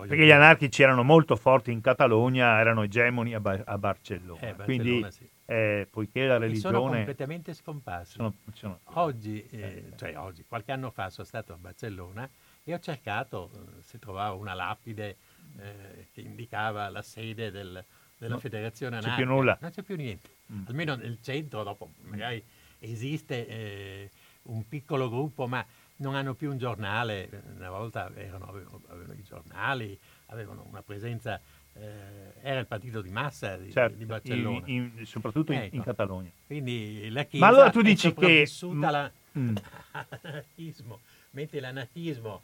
perché 0.00 0.16
dire... 0.16 0.26
gli 0.26 0.32
anarchici 0.32 0.82
erano 0.82 1.02
molto 1.02 1.36
forti 1.36 1.72
in 1.72 1.80
Catalogna, 1.80 2.58
erano 2.58 2.82
egemoni 2.82 3.34
a, 3.34 3.40
ba- 3.40 3.62
a 3.64 3.78
Barcellona. 3.78 4.40
Eh, 4.40 4.54
Barcellona. 4.54 4.64
Quindi, 4.64 5.12
sì. 5.12 5.28
eh, 5.46 5.88
poiché 5.90 6.26
la 6.26 6.38
religione... 6.38 6.76
E 6.76 6.80
sono 6.80 6.92
completamente 6.92 7.54
scomparsi. 7.54 8.12
Sono, 8.12 8.34
sono... 8.52 8.80
Oggi, 8.84 9.46
eh, 9.50 9.92
cioè 9.96 10.16
oggi, 10.18 10.44
qualche 10.46 10.72
anno 10.72 10.90
fa 10.90 11.10
sono 11.10 11.26
stato 11.26 11.52
a 11.52 11.56
Barcellona 11.56 12.28
e 12.62 12.74
ho 12.74 12.78
cercato 12.78 13.50
eh, 13.52 13.82
se 13.82 13.98
trovavo 13.98 14.38
una 14.38 14.54
lapide 14.54 15.16
eh, 15.58 16.08
che 16.12 16.20
indicava 16.20 16.88
la 16.88 17.02
sede 17.02 17.50
del, 17.50 17.84
della 18.18 18.34
no, 18.34 18.40
federazione 18.40 18.96
anarchica. 18.96 19.16
Non 19.16 19.24
c'è 19.24 19.26
più 19.26 19.34
nulla. 19.34 19.58
Non 19.60 19.70
c'è 19.70 19.82
più 19.82 19.96
niente. 19.96 20.28
Mm. 20.52 20.62
Almeno 20.66 20.94
nel 20.94 21.18
centro, 21.20 21.62
dopo 21.62 21.92
magari 22.02 22.42
esiste 22.80 23.46
eh, 23.46 24.10
un 24.44 24.66
piccolo 24.68 25.08
gruppo, 25.08 25.46
ma 25.46 25.64
non 25.96 26.14
hanno 26.14 26.34
più 26.34 26.50
un 26.50 26.58
giornale, 26.58 27.42
una 27.56 27.70
volta 27.70 28.10
erano, 28.14 28.46
avevano, 28.46 28.80
avevano, 28.88 29.12
i 29.12 29.22
giornali, 29.22 29.98
avevano 30.26 30.66
una 30.68 30.82
presenza, 30.82 31.40
eh, 31.74 32.32
era 32.40 32.58
il 32.58 32.66
partito 32.66 33.00
di 33.00 33.10
massa 33.10 33.56
di, 33.56 33.70
certo, 33.70 33.96
di 33.96 34.04
Barcellona. 34.04 34.62
In, 34.66 34.90
in, 34.96 35.06
soprattutto 35.06 35.52
ecco. 35.52 35.60
in, 35.62 35.68
in, 35.72 35.80
ecco. 35.80 35.90
Catalogna. 35.90 36.30
Quindi 36.46 37.08
la 37.10 37.24
Chiesa 37.24 37.44
ma 37.44 37.50
allora 37.50 37.70
tu 37.70 37.82
dici 37.82 38.12
che... 38.14 38.48
La, 38.72 39.10
mm. 39.38 39.56
all'anarchismo, 39.92 41.00
mentre 41.30 41.60
l'anarchismo 41.60 42.42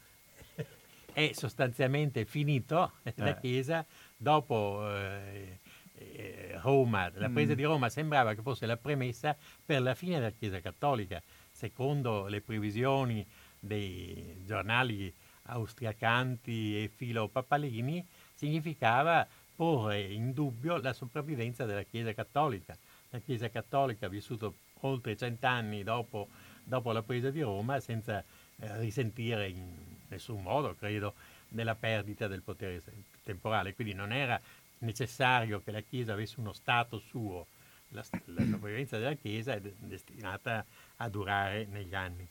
è 1.13 1.31
sostanzialmente 1.33 2.25
finito, 2.25 2.93
eh. 3.03 3.15
la 3.17 3.35
Chiesa 3.35 3.85
dopo... 4.17 4.89
Eh, 4.89 5.59
eh, 6.01 6.59
Roma, 6.63 7.11
la 7.15 7.29
presa 7.29 7.53
mm. 7.53 7.57
di 7.57 7.63
Roma 7.65 7.89
sembrava 7.89 8.35
che 8.35 8.43
fosse 8.43 8.65
la 8.65 8.77
premessa 8.77 9.37
per 9.65 9.83
la 9.83 9.95
fine 9.95 10.15
della 10.15 10.31
Chiesa 10.31 10.61
Cattolica, 10.61 11.23
secondo 11.51 12.27
le 12.27 12.41
previsioni 12.41 13.27
dei 13.61 14.43
giornali 14.45 15.13
austriacanti 15.43 16.83
e 16.83 16.89
filopapalini, 16.89 18.05
significava 18.35 19.27
porre 19.55 20.01
in 20.01 20.33
dubbio 20.33 20.79
la 20.79 20.93
sopravvivenza 20.93 21.67
della 21.67 21.83
Chiesa 21.83 22.15
Cattolica. 22.15 22.77
La 23.11 23.19
Chiesa 23.19 23.51
Cattolica 23.51 24.07
ha 24.07 24.09
vissuto 24.09 24.55
oltre 24.81 25.17
cent'anni 25.17 25.83
dopo, 25.83 26.29
dopo 26.65 26.93
la 26.93 27.03
presa 27.03 27.31
di 27.31 27.43
Roma 27.43 27.79
senza 27.81 28.25
eh, 28.57 28.79
risentire 28.79 29.49
in 29.49 29.69
nessun 30.09 30.43
modo, 30.43 30.75
credo, 30.75 31.15
della 31.49 31.75
perdita 31.75 32.27
del 32.27 32.43
potere 32.43 32.83
temporale. 33.23 33.75
Quindi 33.75 33.93
non 33.93 34.13
era 34.13 34.41
necessario 34.79 35.61
che 35.63 35.73
la 35.73 35.81
Chiesa 35.81 36.13
avesse 36.13 36.41
uno 36.41 36.53
Stato 36.53 36.99
suo, 36.99 37.47
la, 37.89 38.05
la 38.27 38.45
sopravvivenza 38.45 38.99
della 38.99 39.15
Chiesa 39.15 39.55
è 39.55 39.61
destinata 39.61 40.65
a 40.97 41.09
durare 41.09 41.67
negli 41.67 41.95
anni. 41.95 42.27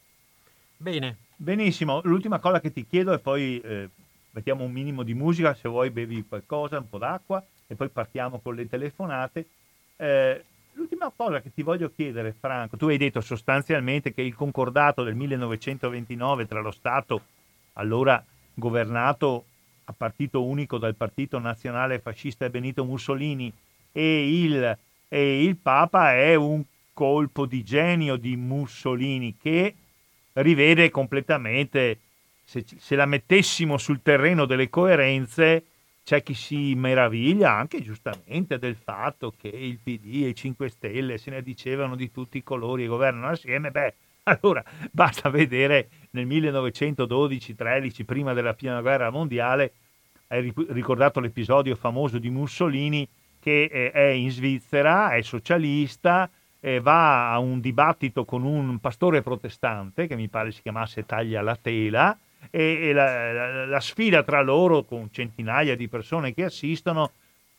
Bene. 0.81 1.17
Benissimo, 1.35 1.99
l'ultima 2.05 2.39
cosa 2.39 2.61
che 2.61 2.71
ti 2.71 2.87
chiedo 2.87 3.11
e 3.11 3.19
poi 3.19 3.59
eh, 3.59 3.89
mettiamo 4.31 4.63
un 4.63 4.71
minimo 4.71 5.03
di 5.03 5.13
musica, 5.13 5.53
se 5.53 5.67
vuoi 5.67 5.89
bevi 5.89 6.23
qualcosa, 6.25 6.77
un 6.77 6.87
po' 6.87 6.97
d'acqua 6.97 7.45
e 7.67 7.75
poi 7.75 7.89
partiamo 7.89 8.39
con 8.39 8.55
le 8.55 8.69
telefonate. 8.69 9.45
Eh, 9.97 10.45
l'ultima 10.71 11.11
cosa 11.13 11.41
che 11.41 11.51
ti 11.53 11.63
voglio 11.63 11.91
chiedere, 11.93 12.31
Franco, 12.31 12.77
tu 12.77 12.87
hai 12.87 12.97
detto 12.97 13.19
sostanzialmente 13.19 14.13
che 14.13 14.21
il 14.21 14.33
concordato 14.33 15.03
del 15.03 15.15
1929 15.15 16.47
tra 16.47 16.61
lo 16.61 16.71
Stato, 16.71 17.23
allora 17.73 18.23
governato 18.53 19.43
a 19.83 19.91
partito 19.91 20.45
unico 20.45 20.77
dal 20.77 20.95
Partito 20.95 21.39
Nazionale 21.39 21.99
Fascista 21.99 22.49
Benito 22.49 22.85
Mussolini, 22.85 23.51
e 23.91 24.43
il, 24.43 24.77
e 25.09 25.43
il 25.43 25.57
Papa 25.57 26.13
è 26.13 26.35
un 26.35 26.63
colpo 26.93 27.45
di 27.45 27.65
genio 27.65 28.15
di 28.15 28.37
Mussolini 28.37 29.35
che 29.37 29.75
rivede 30.41 30.89
completamente, 30.89 31.99
se, 32.43 32.63
se 32.65 32.95
la 32.95 33.05
mettessimo 33.05 33.77
sul 33.77 34.01
terreno 34.01 34.45
delle 34.45 34.69
coerenze, 34.69 35.63
c'è 36.03 36.23
chi 36.23 36.33
si 36.33 36.73
meraviglia 36.75 37.51
anche 37.51 37.81
giustamente 37.81 38.57
del 38.57 38.75
fatto 38.75 39.31
che 39.37 39.47
il 39.47 39.77
PD 39.77 40.23
e 40.23 40.29
i 40.29 40.35
5 40.35 40.69
Stelle 40.69 41.17
se 41.19 41.29
ne 41.29 41.43
dicevano 41.43 41.95
di 41.95 42.11
tutti 42.11 42.37
i 42.37 42.43
colori 42.43 42.85
e 42.85 42.87
governano 42.87 43.27
assieme. 43.27 43.69
Beh, 43.69 43.93
allora 44.23 44.63
basta 44.91 45.29
vedere 45.29 45.89
nel 46.11 46.25
1912-13, 46.25 48.05
prima 48.05 48.33
della 48.33 48.53
prima 48.53 48.81
guerra 48.81 49.11
mondiale, 49.11 49.73
hai 50.27 50.51
ricordato 50.69 51.19
l'episodio 51.19 51.75
famoso 51.75 52.17
di 52.17 52.29
Mussolini 52.29 53.07
che 53.39 53.69
eh, 53.71 53.91
è 53.91 54.07
in 54.07 54.31
Svizzera, 54.31 55.11
è 55.11 55.21
socialista, 55.21 56.29
eh, 56.59 56.79
va 56.79 57.31
a 57.31 57.39
un 57.39 57.59
dibattito 57.59 58.25
con 58.25 58.43
un 58.43 58.79
pastore 58.79 59.21
protestante 59.21 60.07
che 60.07 60.15
mi 60.15 60.27
pare 60.27 60.51
si 60.51 60.61
chiamasse 60.61 61.05
Taglia 61.05 61.41
la 61.41 61.55
tela 61.55 62.17
e, 62.49 62.89
e 62.89 62.93
la, 62.93 63.31
la, 63.31 63.65
la, 63.65 63.79
sfida 63.79 64.23
tra 64.23 64.41
loro 64.41 64.83
con 64.83 65.09
centinaia 65.11 65.75
di 65.75 65.87
persone 65.87 66.33
che 66.33 66.45
assistono 66.45 67.11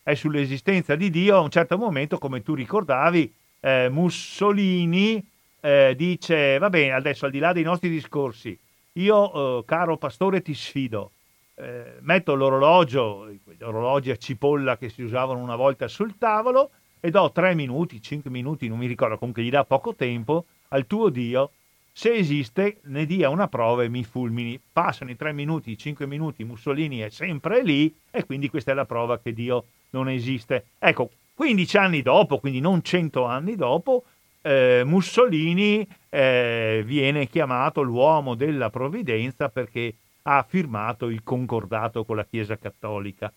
è 0.02 0.14
sull'esistenza 0.14 0.94
di 0.96 1.10
Dio. 1.10 1.36
A 1.36 1.40
un 1.40 1.50
certo 1.50 1.76
momento, 1.78 2.18
come 2.18 2.42
tu 2.42 2.54
ricordavi, 2.54 3.32
eh, 3.60 3.88
Mussolini 3.90 5.24
eh, 5.60 5.94
dice, 5.96 6.58
va 6.58 6.70
bene, 6.70 6.92
adesso 6.92 7.26
al 7.26 7.30
di 7.30 7.38
là 7.38 7.52
dei 7.52 7.62
nostri 7.62 7.88
discorsi, 7.88 8.58
io 8.94 9.60
eh, 9.60 9.64
caro 9.64 9.96
pastore 9.96 10.42
ti 10.42 10.54
sfido, 10.54 11.12
eh, 11.54 11.96
metto 12.00 12.34
l'orologio, 12.34 13.28
gli 13.28 13.62
orologi 13.62 14.10
a 14.10 14.16
cipolla 14.16 14.76
che 14.76 14.88
si 14.88 15.02
usavano 15.02 15.40
una 15.40 15.56
volta 15.56 15.86
sul 15.88 16.16
tavolo 16.16 16.70
e 17.00 17.10
do 17.10 17.32
tre 17.32 17.54
minuti, 17.54 18.02
cinque 18.02 18.30
minuti, 18.30 18.68
non 18.68 18.78
mi 18.78 18.86
ricordo, 18.86 19.18
comunque 19.18 19.42
gli 19.42 19.50
dà 19.50 19.64
poco 19.64 19.94
tempo 19.94 20.44
al 20.68 20.86
tuo 20.86 21.08
Dio, 21.08 21.50
se 21.92 22.14
esiste 22.14 22.78
ne 22.84 23.04
dia 23.04 23.28
una 23.28 23.48
prova 23.48 23.82
e 23.82 23.88
mi 23.88 24.04
fulmini. 24.04 24.60
Passano 24.72 25.10
i 25.10 25.16
tre 25.16 25.32
minuti, 25.32 25.72
i 25.72 25.78
cinque 25.78 26.06
minuti, 26.06 26.44
Mussolini 26.44 26.98
è 26.98 27.08
sempre 27.10 27.62
lì 27.62 27.94
e 28.10 28.24
quindi 28.24 28.48
questa 28.48 28.72
è 28.72 28.74
la 28.74 28.84
prova 28.84 29.18
che 29.18 29.32
Dio 29.32 29.64
non 29.90 30.08
esiste. 30.08 30.66
Ecco, 30.78 31.10
15 31.34 31.76
anni 31.76 32.02
dopo, 32.02 32.38
quindi 32.38 32.60
non 32.60 32.82
100 32.82 33.24
anni 33.24 33.56
dopo, 33.56 34.04
eh, 34.42 34.82
Mussolini 34.84 35.86
eh, 36.08 36.82
viene 36.84 37.26
chiamato 37.26 37.82
l'uomo 37.82 38.34
della 38.34 38.70
provvidenza 38.70 39.48
perché 39.48 39.94
ha 40.22 40.44
firmato 40.46 41.08
il 41.08 41.22
concordato 41.22 42.04
con 42.04 42.16
la 42.16 42.24
Chiesa 42.24 42.56
Cattolica. 42.56 43.32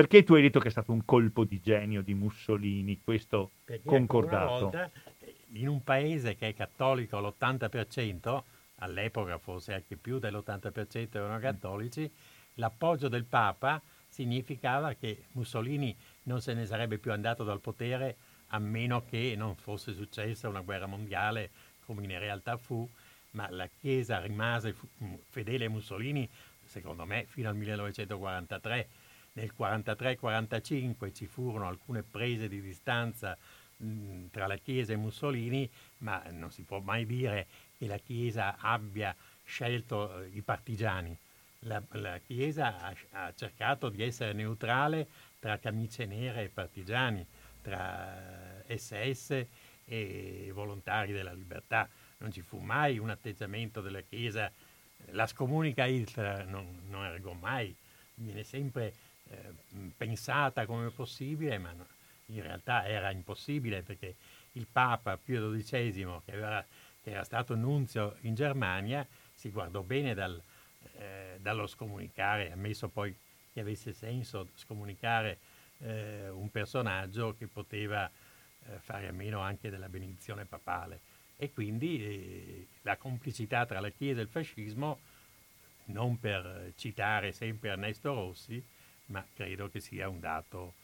Perché 0.00 0.24
tu 0.24 0.32
hai 0.32 0.40
detto 0.40 0.60
che 0.60 0.68
è 0.68 0.70
stato 0.70 0.92
un 0.92 1.04
colpo 1.04 1.44
di 1.44 1.60
genio 1.60 2.00
di 2.00 2.14
Mussolini 2.14 3.02
questo 3.04 3.50
perché 3.66 3.86
concordato? 3.86 4.70
Volta, 4.70 4.90
in 5.52 5.68
un 5.68 5.84
paese 5.84 6.36
che 6.36 6.48
è 6.48 6.54
cattolico 6.54 7.20
l'80%, 7.20 8.42
all'epoca 8.76 9.36
forse 9.36 9.74
anche 9.74 9.96
più 9.96 10.18
dell'80% 10.18 11.08
erano 11.10 11.38
cattolici, 11.38 12.10
l'appoggio 12.54 13.08
del 13.08 13.24
Papa 13.24 13.78
significava 14.08 14.94
che 14.94 15.24
Mussolini 15.32 15.94
non 16.22 16.40
se 16.40 16.54
ne 16.54 16.64
sarebbe 16.64 16.96
più 16.96 17.12
andato 17.12 17.44
dal 17.44 17.60
potere 17.60 18.16
a 18.52 18.58
meno 18.58 19.04
che 19.04 19.34
non 19.36 19.54
fosse 19.54 19.92
successa 19.92 20.48
una 20.48 20.62
guerra 20.62 20.86
mondiale 20.86 21.50
come 21.84 22.04
in 22.04 22.18
realtà 22.18 22.56
fu, 22.56 22.88
ma 23.32 23.50
la 23.50 23.68
Chiesa 23.68 24.18
rimase 24.18 24.74
mm, 25.04 25.14
fedele 25.28 25.66
a 25.66 25.68
Mussolini, 25.68 26.26
secondo 26.64 27.04
me, 27.04 27.26
fino 27.28 27.50
al 27.50 27.56
1943. 27.56 28.88
Nel 29.32 29.52
43-45 29.56 31.14
ci 31.14 31.26
furono 31.26 31.68
alcune 31.68 32.02
prese 32.02 32.48
di 32.48 32.60
distanza 32.60 33.36
mh, 33.76 34.26
tra 34.30 34.46
la 34.46 34.56
Chiesa 34.56 34.92
e 34.92 34.96
Mussolini, 34.96 35.68
ma 35.98 36.22
non 36.30 36.50
si 36.50 36.62
può 36.62 36.80
mai 36.80 37.06
dire 37.06 37.46
che 37.78 37.86
la 37.86 37.98
Chiesa 37.98 38.56
abbia 38.58 39.14
scelto 39.44 40.22
eh, 40.22 40.30
i 40.32 40.42
partigiani. 40.42 41.16
La, 41.60 41.82
la 41.92 42.18
Chiesa 42.18 42.80
ha, 42.80 42.94
ha, 43.10 43.34
cercato 43.34 43.88
di 43.88 44.02
essere 44.02 44.32
neutrale 44.32 45.06
tra 45.38 45.58
camicie 45.58 46.06
nere 46.06 46.44
e 46.44 46.48
partigiani, 46.48 47.24
tra 47.62 48.62
SS 48.66 49.44
e 49.84 50.50
volontari 50.52 51.12
della 51.12 51.32
libertà 51.32 51.88
non 52.20 52.32
ci 52.32 52.42
fu 52.42 52.58
mai 52.58 52.98
un 52.98 53.10
atteggiamento 53.10 53.80
della 53.80 54.00
Chiesa, 54.02 54.50
la 55.12 55.26
scomunica 55.26 55.86
Hitler 55.86 56.46
non, 56.46 56.82
non 56.88 57.04
ergò 57.04 57.32
mai, 57.32 57.74
viene 58.14 58.44
sempre 58.44 58.92
eh, 59.30 59.92
pensata 59.96 60.66
come 60.66 60.90
possibile, 60.90 61.58
ma 61.58 61.72
in 62.26 62.42
realtà 62.42 62.86
era 62.86 63.10
impossibile 63.10 63.82
perché 63.82 64.14
il 64.52 64.66
Papa 64.70 65.16
Pio 65.16 65.50
XII, 65.50 66.20
che, 66.24 66.32
aveva, 66.32 66.64
che 67.02 67.10
era 67.10 67.24
stato 67.24 67.54
nunzio 67.54 68.16
in 68.22 68.34
Germania, 68.34 69.06
si 69.34 69.50
guardò 69.50 69.82
bene 69.82 70.14
dal, 70.14 70.40
eh, 70.98 71.38
dallo 71.40 71.66
scomunicare, 71.66 72.52
ammesso 72.52 72.88
poi 72.88 73.14
che 73.52 73.60
avesse 73.60 73.92
senso 73.92 74.48
scomunicare 74.54 75.38
eh, 75.78 76.28
un 76.28 76.50
personaggio 76.50 77.34
che 77.36 77.46
poteva 77.46 78.08
eh, 78.08 78.78
fare 78.80 79.08
a 79.08 79.12
meno 79.12 79.40
anche 79.40 79.70
della 79.70 79.88
benedizione 79.88 80.44
papale. 80.44 81.00
E 81.36 81.52
quindi 81.52 82.04
eh, 82.04 82.66
la 82.82 82.96
complicità 82.96 83.64
tra 83.66 83.80
la 83.80 83.90
Chiesa 83.90 84.20
e 84.20 84.22
il 84.22 84.28
fascismo, 84.28 84.98
non 85.86 86.20
per 86.20 86.72
citare 86.76 87.32
sempre 87.32 87.70
Ernesto 87.70 88.12
Rossi, 88.12 88.62
ma 89.10 89.24
credo 89.34 89.68
che 89.68 89.80
sia 89.80 90.08
un 90.08 90.20
dato 90.20 90.74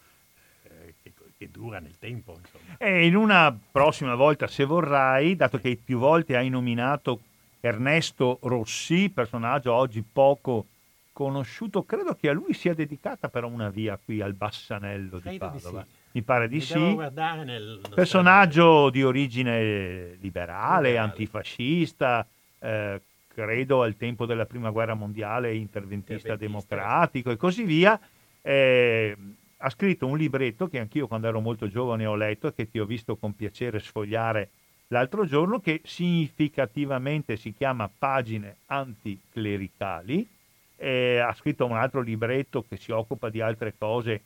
eh, 0.65 0.95
che, 1.03 1.13
che, 1.37 1.51
dura 1.51 1.79
nel 1.79 1.99
tempo. 1.99 2.39
Insomma. 2.39 2.77
E 2.79 3.07
in 3.07 3.17
una 3.17 3.57
prossima 3.73 4.15
volta, 4.15 4.47
se 4.47 4.65
vorrai, 4.65 5.37
dato 5.37 5.59
che 5.59 5.79
più 5.83 5.99
volte 5.99 6.37
hai 6.37 6.49
nominato 6.49 7.21
Ernesto 7.61 8.39
Rossi, 8.43 9.11
personaggio 9.11 9.73
oggi 9.73 10.03
poco 10.03 10.67
conosciuto, 11.13 11.83
credo 11.85 12.15
che 12.15 12.29
a 12.29 12.33
lui 12.33 12.53
sia 12.53 12.75
dedicata 12.75 13.29
però 13.29 13.49
una 13.49 13.71
via 13.71 13.99
qui 14.03 14.21
al 14.21 14.35
Bassanello 14.35 15.19
credo 15.19 15.31
di 15.31 15.39
Padova. 15.39 15.83
Di 15.83 15.89
sì 15.89 16.05
mi 16.17 16.23
pare 16.23 16.49
di 16.49 16.63
sì. 16.63 16.79
Nel, 16.79 17.81
Personaggio 17.95 18.89
di 18.89 19.05
origine 19.05 20.17
liberale, 20.19 20.89
liberale. 20.89 20.97
antifascista, 20.97 22.27
eh, 22.59 23.01
credo 23.29 23.83
al 23.83 23.97
tempo 23.97 24.25
della 24.25 24.47
prima 24.47 24.71
guerra 24.71 24.95
mondiale 24.95 25.55
interventista, 25.55 26.33
interventista. 26.33 26.37
democratico 26.37 27.31
e 27.31 27.37
così 27.37 27.65
via. 27.65 28.01
Eh, 28.49 29.17
ha 29.57 29.71
scritto 29.71 30.07
un 30.07 30.17
libretto 30.17 30.69
che 30.69 30.79
anch'io 30.79 31.09
quando 31.09 31.27
ero 31.27 31.41
molto 31.41 31.67
giovane 31.67 32.07
ho 32.07 32.15
letto 32.15 32.47
e 32.47 32.55
che 32.55 32.71
ti 32.71 32.79
ho 32.79 32.85
visto 32.85 33.17
con 33.17 33.35
piacere 33.35 33.81
sfogliare 33.81 34.51
l'altro 34.89 35.27
giorno, 35.27 35.59
che 35.59 35.81
significativamente 35.83 37.37
si 37.37 37.53
chiama 37.53 37.91
Pagine 37.93 38.59
anticlericali. 38.67 40.29
Eh, 40.77 41.19
ha 41.19 41.35
scritto 41.35 41.67
un 41.67 41.73
altro 41.73 42.01
libretto 42.03 42.65
che 42.69 42.77
si 42.77 42.93
occupa 42.93 43.31
di 43.31 43.41
altre 43.41 43.75
cose 43.77 44.23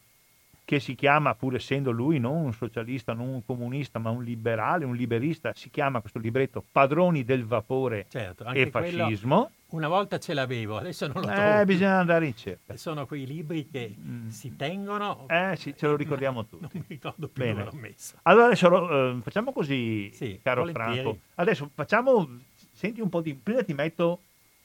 che 0.70 0.78
si 0.78 0.94
chiama, 0.94 1.34
pur 1.34 1.56
essendo 1.56 1.90
lui 1.90 2.20
non 2.20 2.44
un 2.44 2.52
socialista, 2.52 3.12
non 3.12 3.26
un 3.26 3.44
comunista, 3.44 3.98
ma 3.98 4.10
un 4.10 4.22
liberale, 4.22 4.84
un 4.84 4.94
liberista, 4.94 5.50
si 5.52 5.68
chiama 5.68 5.98
questo 5.98 6.20
libretto 6.20 6.62
Padroni 6.70 7.24
del 7.24 7.44
vapore 7.44 8.06
certo, 8.08 8.44
e 8.52 8.70
fascismo. 8.70 9.50
Una 9.70 9.88
volta 9.88 10.20
ce 10.20 10.32
l'avevo, 10.32 10.76
adesso 10.76 11.08
non 11.08 11.22
lo 11.22 11.28
eh, 11.28 11.34
trovo. 11.34 11.58
Eh, 11.58 11.64
bisogna 11.64 11.98
andare 11.98 12.26
in 12.26 12.36
cerca. 12.36 12.76
Sono 12.76 13.04
quei 13.04 13.26
libri 13.26 13.68
che 13.68 13.92
mm. 13.98 14.28
si 14.28 14.54
tengono. 14.54 15.26
Eh 15.26 15.56
sì, 15.56 15.74
ce 15.76 15.88
lo 15.88 15.96
ricordiamo 15.96 16.46
tutti. 16.46 16.62
Non 16.62 16.70
mi 16.72 16.84
ricordo 16.86 17.26
più 17.26 17.42
Bene. 17.42 17.64
dove 17.64 17.70
l'ho 17.72 17.76
messo. 17.76 18.18
Allora 18.22 18.46
adesso 18.46 18.90
eh, 18.90 19.20
facciamo 19.22 19.52
così, 19.52 20.12
sì, 20.12 20.38
caro 20.40 20.60
volentieri. 20.60 21.00
Franco. 21.00 21.18
Adesso 21.34 21.70
facciamo, 21.74 22.28
senti 22.70 23.00
un 23.00 23.08
po' 23.08 23.20
di... 23.20 23.34
Prima 23.34 23.64
ti 23.64 23.74
metto 23.74 24.20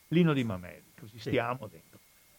l'ino 0.10 0.34
di 0.34 0.44
Mameli, 0.44 0.84
così 1.00 1.18
sì. 1.18 1.30
stiamo 1.30 1.66
dentro. 1.66 1.85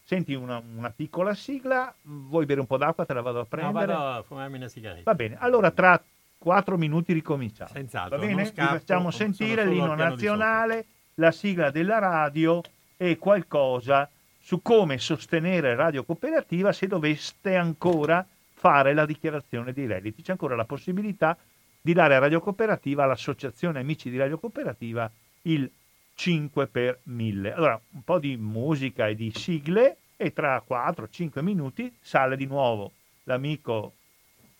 Senti 0.07 0.35
una, 0.35 0.63
una, 0.77 0.91
piccola 0.91 1.35
sigla, 1.35 1.93
vuoi 2.03 2.47
bere 2.47 2.61
un 2.61 2.67
po' 2.67 2.77
d'acqua? 2.77 3.05
Te 3.05 3.13
la 3.13 3.23
vado 3.23 3.41
a 3.41 3.45
prendere. 3.45 3.87
No, 3.87 3.99
vado 3.99 4.19
a 4.19 4.23
fumarmi 4.23 4.57
una 4.57 4.69
sigaretta. 4.69 5.11
Va 5.11 5.17
bene, 5.17 5.37
allora 5.37 5.73
tra 5.73 6.01
quattro 6.39 6.77
minuti 6.77 7.13
ricominciamo. 7.13 7.71
Senz'altro. 7.73 8.17
Va 8.17 8.25
bene? 8.25 8.45
Scappo, 8.45 8.73
Vi 8.75 8.79
facciamo 8.79 9.11
sentire 9.11 9.67
l'inno 9.67 9.97
nazionale, 9.97 10.85
la 11.15 11.33
sigla 11.33 11.73
della 11.73 11.99
radio 11.99 12.61
e 12.97 13.19
qualcosa 13.19 14.09
su 14.39 14.63
come 14.63 14.99
sostenere 14.99 15.75
Radio 15.75 16.05
Cooperativa 16.05 16.71
se 16.71 16.87
doveste 16.87 17.57
ancora 17.57 18.25
fare 18.55 18.95
la 18.95 19.07
dichiarazione 19.07 19.73
dei 19.73 19.87
redditi. 19.87 20.23
C'è 20.23 20.31
ancora 20.31 20.55
la 20.55 20.67
possibilità 20.67 21.37
di 21.81 21.93
dare 21.93 22.15
a 22.15 22.21
Radio 22.21 22.41
Cooperativa, 22.41 23.03
all'Associazione 23.03 23.81
Amici 23.81 24.09
di 24.09 24.19
Radio 24.19 24.39
Cooperativa, 24.39 25.11
il 25.43 25.69
5 26.17 26.67
per 26.67 27.01
1000. 27.05 27.53
Allora, 27.53 27.81
un 27.91 28.03
po' 28.03 28.19
di 28.19 28.37
musica 28.37 29.07
e 29.07 29.15
di 29.15 29.31
sigle 29.31 29.99
e 30.17 30.33
tra 30.33 30.65
4-5 30.67 31.43
minuti 31.43 31.95
sale 32.01 32.37
di 32.37 32.47
nuovo 32.47 32.93
l'amico 33.25 33.93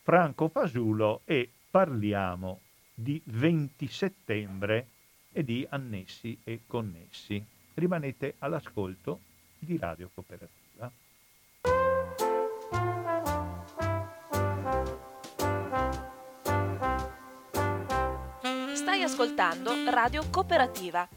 Franco 0.03 0.47
Fasulo 0.49 1.21
e 1.25 1.49
parliamo 1.69 2.61
di 2.93 3.19
20 3.25 3.87
settembre 3.87 4.87
e 5.31 5.43
di 5.43 5.65
annessi 5.69 6.39
e 6.43 6.61
connessi. 6.67 7.43
Rimanete 7.73 8.35
all'ascolto 8.39 9.19
di 9.57 9.77
Radio 9.77 10.09
Cooperativa. 10.13 10.91
Ascoltando 19.17 19.71
Radio 19.89 20.29
Cooperativa 20.29 21.16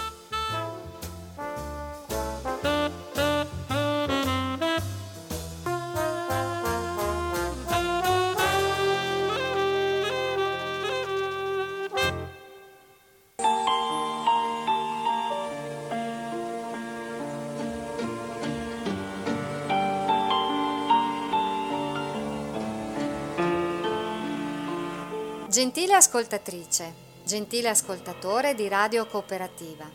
Gentile 25.51 25.95
ascoltatrice, 25.95 26.93
gentile 27.25 27.67
ascoltatore 27.67 28.55
di 28.55 28.69
Radio 28.69 29.05
Cooperativa, 29.05 29.85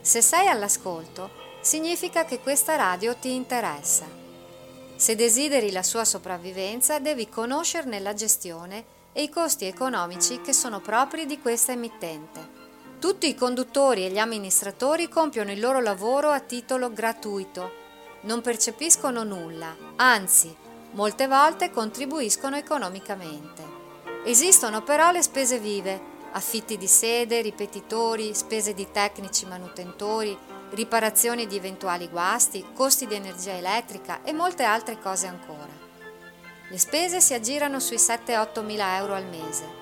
se 0.00 0.22
sei 0.22 0.48
all'ascolto 0.48 1.28
significa 1.60 2.24
che 2.24 2.40
questa 2.40 2.76
radio 2.76 3.14
ti 3.16 3.34
interessa. 3.34 4.06
Se 4.96 5.14
desideri 5.14 5.70
la 5.70 5.82
sua 5.82 6.06
sopravvivenza 6.06 6.98
devi 6.98 7.28
conoscerne 7.28 8.00
la 8.00 8.14
gestione 8.14 8.84
e 9.12 9.24
i 9.24 9.28
costi 9.28 9.66
economici 9.66 10.40
che 10.40 10.54
sono 10.54 10.80
propri 10.80 11.26
di 11.26 11.38
questa 11.38 11.72
emittente. 11.72 12.40
Tutti 12.98 13.28
i 13.28 13.34
conduttori 13.34 14.06
e 14.06 14.10
gli 14.10 14.18
amministratori 14.18 15.10
compiono 15.10 15.52
il 15.52 15.60
loro 15.60 15.82
lavoro 15.82 16.30
a 16.30 16.40
titolo 16.40 16.90
gratuito, 16.90 17.70
non 18.22 18.40
percepiscono 18.40 19.24
nulla, 19.24 19.76
anzi, 19.96 20.56
molte 20.92 21.26
volte 21.26 21.70
contribuiscono 21.70 22.56
economicamente. 22.56 23.71
Esistono 24.24 24.82
però 24.82 25.10
le 25.10 25.20
spese 25.20 25.58
vive, 25.58 26.00
affitti 26.30 26.78
di 26.78 26.86
sede, 26.86 27.40
ripetitori, 27.40 28.32
spese 28.34 28.72
di 28.72 28.88
tecnici 28.92 29.46
manutentori, 29.46 30.38
riparazioni 30.70 31.48
di 31.48 31.56
eventuali 31.56 32.08
guasti, 32.08 32.64
costi 32.72 33.08
di 33.08 33.16
energia 33.16 33.56
elettrica 33.56 34.22
e 34.22 34.32
molte 34.32 34.62
altre 34.62 35.00
cose 35.00 35.26
ancora. 35.26 35.90
Le 36.68 36.78
spese 36.78 37.20
si 37.20 37.34
aggirano 37.34 37.80
sui 37.80 37.96
7-8 37.96 38.64
mila 38.64 38.96
euro 38.96 39.14
al 39.14 39.26
mese. 39.26 39.80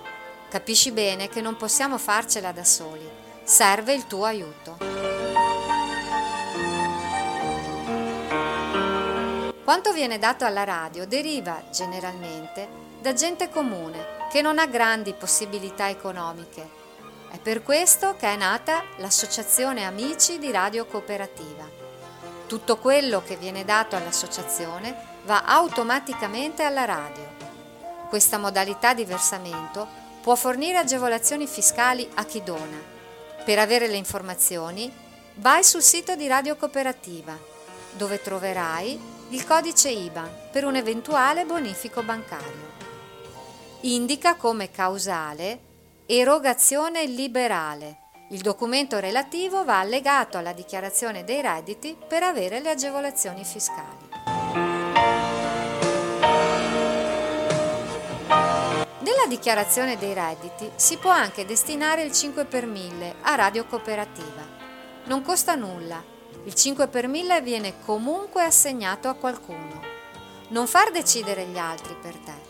Capisci 0.49 0.91
bene 0.91 1.29
che 1.29 1.43
non 1.43 1.59
possiamo 1.59 1.99
farcela 1.99 2.51
da 2.51 2.65
soli. 2.65 3.09
Serve 3.45 3.93
il 3.93 4.07
tuo 4.07 4.25
aiuto. 4.25 4.79
Quanto 9.63 9.93
viene 9.93 10.19
dato 10.19 10.47
alla 10.47 10.65
radio 10.65 11.07
deriva, 11.07 11.63
generalmente, 11.71 12.89
da 13.03 13.13
gente 13.13 13.51
comune 13.51 14.20
che 14.31 14.43
non 14.43 14.61
ha 14.61 14.67
grandi 14.67 15.13
possibilità 15.13 15.89
economiche. 15.89 16.79
È 17.33 17.39
per 17.41 17.65
questo 17.65 18.15
che 18.17 18.29
è 18.29 18.37
nata 18.37 18.85
l'Associazione 18.99 19.85
Amici 19.85 20.39
di 20.39 20.53
Radio 20.53 20.87
Cooperativa. 20.87 21.69
Tutto 22.47 22.77
quello 22.79 23.25
che 23.25 23.35
viene 23.35 23.65
dato 23.65 23.97
all'associazione 23.97 24.95
va 25.25 25.43
automaticamente 25.45 26.63
alla 26.63 26.85
radio. 26.85 27.29
Questa 28.09 28.39
modalità 28.39 28.95
di 28.95 29.05
versamento 29.05 29.89
può 30.23 30.37
fornire 30.37 30.79
agevolazioni 30.79 31.49
fiscali 31.49 32.09
a 32.15 32.25
chi 32.25 32.41
dona. 32.45 32.81
Per 33.45 33.59
avere 33.59 33.89
le 33.89 33.97
informazioni 33.97 34.93
vai 35.35 35.65
sul 35.65 35.83
sito 35.83 36.15
di 36.15 36.29
Radio 36.29 36.55
Cooperativa, 36.55 37.37
dove 37.95 38.23
troverai 38.23 39.01
il 39.31 39.45
codice 39.45 39.89
IBAN 39.89 40.51
per 40.53 40.65
un 40.65 40.77
eventuale 40.77 41.45
bonifico 41.45 42.03
bancario 42.05 42.90
indica 43.83 44.35
come 44.35 44.71
causale 44.71 45.69
erogazione 46.05 47.07
liberale. 47.07 48.09
Il 48.31 48.41
documento 48.41 48.99
relativo 48.99 49.65
va 49.65 49.79
allegato 49.79 50.37
alla 50.37 50.53
dichiarazione 50.53 51.25
dei 51.25 51.41
redditi 51.41 51.97
per 52.07 52.23
avere 52.23 52.61
le 52.61 52.71
agevolazioni 52.71 53.43
fiscali. 53.43 54.09
Nella 58.99 59.27
dichiarazione 59.29 59.97
dei 59.97 60.13
redditi 60.13 60.71
si 60.77 60.99
può 60.99 61.11
anche 61.11 61.47
destinare 61.47 62.03
il 62.03 62.13
5 62.13 62.45
per 62.45 62.67
1000 62.67 63.15
a 63.23 63.35
radio 63.35 63.65
cooperativa. 63.65 64.59
Non 65.05 65.23
costa 65.23 65.55
nulla, 65.55 66.03
il 66.45 66.55
5 66.55 66.87
per 66.89 67.09
1000 67.09 67.41
viene 67.41 67.75
comunque 67.85 68.43
assegnato 68.43 69.09
a 69.09 69.15
qualcuno. 69.15 69.81
Non 70.49 70.67
far 70.67 70.91
decidere 70.91 71.47
gli 71.47 71.59
altri 71.59 71.97
per 72.01 72.17
te. 72.17 72.50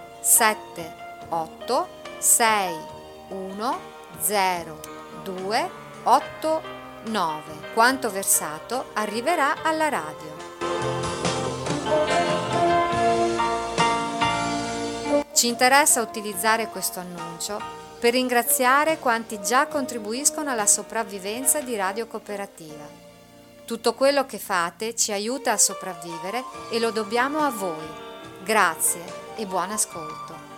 7 0.21 0.95
8 1.29 1.87
6 2.19 2.77
1 3.29 3.79
0 4.19 4.79
2 5.23 5.69
8 6.03 6.61
9. 7.05 7.43
Quanto 7.73 8.11
versato 8.11 8.91
arriverà 8.93 9.63
alla 9.63 9.89
radio. 9.89 10.49
Ci 15.33 15.47
interessa 15.47 16.01
utilizzare 16.01 16.67
questo 16.67 16.99
annuncio 16.99 17.59
per 17.99 18.13
ringraziare 18.13 18.99
quanti 18.99 19.41
già 19.41 19.65
contribuiscono 19.65 20.51
alla 20.51 20.67
sopravvivenza 20.67 21.61
di 21.61 21.75
Radio 21.75 22.05
Cooperativa. 22.05 22.85
Tutto 23.65 23.95
quello 23.95 24.27
che 24.27 24.37
fate 24.37 24.95
ci 24.95 25.11
aiuta 25.11 25.53
a 25.53 25.57
sopravvivere 25.57 26.43
e 26.69 26.79
lo 26.79 26.91
dobbiamo 26.91 27.39
a 27.39 27.49
voi. 27.49 27.87
Grazie 28.43 29.20
e 29.41 29.45
buon 29.47 29.71
ascolto. 29.71 30.49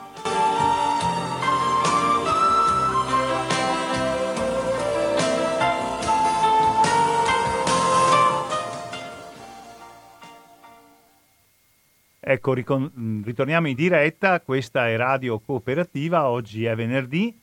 Ecco, 12.19 12.53
ritorniamo 12.53 13.69
in 13.69 13.75
diretta, 13.75 14.41
questa 14.41 14.89
è 14.89 14.97
Radio 14.97 15.39
Cooperativa, 15.39 16.27
oggi 16.27 16.65
è 16.65 16.75
venerdì 16.75 17.39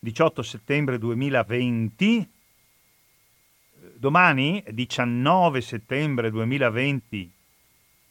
18 0.00 0.42
settembre 0.42 0.98
2020, 0.98 2.28
domani 3.94 4.64
19 4.68 5.60
settembre 5.60 6.30
2020 6.30 7.32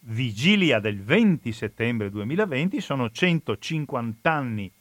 vigilia 0.04 0.80
del 0.80 1.02
20 1.02 1.52
settembre 1.52 2.10
2020, 2.10 2.82
sono 2.82 3.10
150 3.10 4.32
anni 4.32 4.72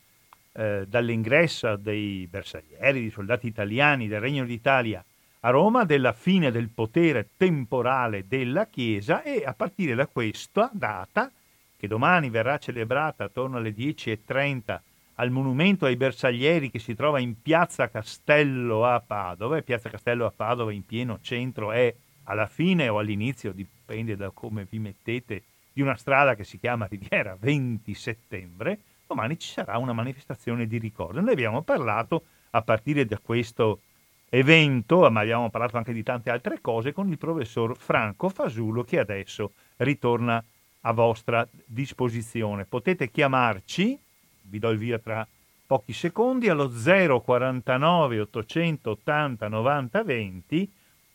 eh, 0.52 0.84
dall'ingresso 0.88 1.76
dei 1.76 2.26
bersaglieri, 2.26 3.00
dei 3.00 3.10
soldati 3.10 3.46
italiani 3.46 4.08
del 4.08 4.20
Regno 4.20 4.44
d'Italia 4.44 5.04
a 5.42 5.50
Roma 5.50 5.84
della 5.84 6.12
fine 6.12 6.50
del 6.50 6.68
potere 6.68 7.30
temporale 7.36 8.26
della 8.26 8.66
Chiesa 8.66 9.22
e 9.22 9.42
a 9.44 9.54
partire 9.54 9.94
da 9.94 10.06
questa 10.06 10.70
data, 10.72 11.30
che 11.78 11.88
domani 11.88 12.28
verrà 12.28 12.58
celebrata 12.58 13.24
attorno 13.24 13.56
alle 13.56 13.74
10.30 13.74 14.80
al 15.14 15.30
monumento 15.30 15.84
ai 15.86 15.96
bersaglieri 15.96 16.70
che 16.70 16.78
si 16.78 16.94
trova 16.94 17.20
in 17.20 17.40
Piazza 17.40 17.88
Castello 17.88 18.86
a 18.86 19.00
Padova, 19.00 19.56
e 19.56 19.62
Piazza 19.62 19.90
Castello 19.90 20.26
a 20.26 20.32
Padova 20.34 20.72
in 20.72 20.84
pieno 20.84 21.18
centro 21.20 21.72
è 21.72 21.94
alla 22.30 22.46
fine 22.46 22.88
o 22.88 22.98
all'inizio, 22.98 23.52
dipende 23.52 24.16
da 24.16 24.30
come 24.30 24.64
vi 24.68 24.78
mettete, 24.78 25.42
di 25.72 25.82
una 25.82 25.96
strada 25.96 26.34
che 26.36 26.44
si 26.44 26.58
chiama 26.58 26.86
Riviera 26.86 27.36
20 27.38 27.92
settembre, 27.94 28.78
domani 29.06 29.38
ci 29.38 29.50
sarà 29.50 29.78
una 29.78 29.92
manifestazione 29.92 30.66
di 30.66 30.78
ricordo. 30.78 31.20
Noi 31.20 31.32
abbiamo 31.32 31.62
parlato 31.62 32.24
a 32.50 32.62
partire 32.62 33.04
da 33.04 33.18
questo 33.18 33.80
evento, 34.28 35.10
ma 35.10 35.20
abbiamo 35.20 35.50
parlato 35.50 35.76
anche 35.76 35.92
di 35.92 36.04
tante 36.04 36.30
altre 36.30 36.60
cose, 36.60 36.92
con 36.92 37.08
il 37.08 37.18
professor 37.18 37.76
Franco 37.76 38.28
Fasulo 38.28 38.84
che 38.84 39.00
adesso 39.00 39.52
ritorna 39.78 40.42
a 40.82 40.92
vostra 40.92 41.46
disposizione. 41.64 42.64
Potete 42.64 43.10
chiamarci, 43.10 43.98
vi 44.42 44.58
do 44.60 44.70
il 44.70 44.78
via 44.78 45.00
tra 45.00 45.26
pochi 45.66 45.92
secondi, 45.92 46.48
allo 46.48 46.68
049 46.68 48.20
880 48.20 49.48
90 49.48 50.04
20 50.04 50.72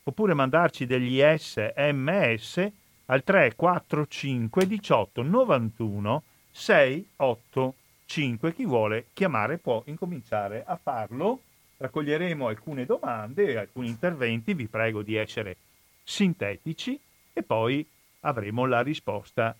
oppure 0.08 0.34
mandarci 0.34 0.86
degli 0.86 1.20
sms 1.20 2.70
al 3.06 3.24
345 3.24 4.66
18 4.66 5.22
91 5.22 6.22
685. 6.50 8.54
Chi 8.54 8.64
vuole 8.64 9.06
chiamare 9.12 9.58
può 9.58 9.82
incominciare 9.86 10.62
a 10.64 10.78
farlo. 10.80 11.40
Raccoglieremo 11.76 12.46
alcune 12.46 12.86
domande 12.86 13.48
e 13.48 13.56
alcuni 13.56 13.88
interventi, 13.88 14.54
vi 14.54 14.66
prego 14.66 15.02
di 15.02 15.16
essere 15.16 15.56
sintetici 16.02 16.98
e 17.32 17.42
poi 17.42 17.86
avremo 18.20 18.64
la 18.64 18.80
risposta, 18.80 19.54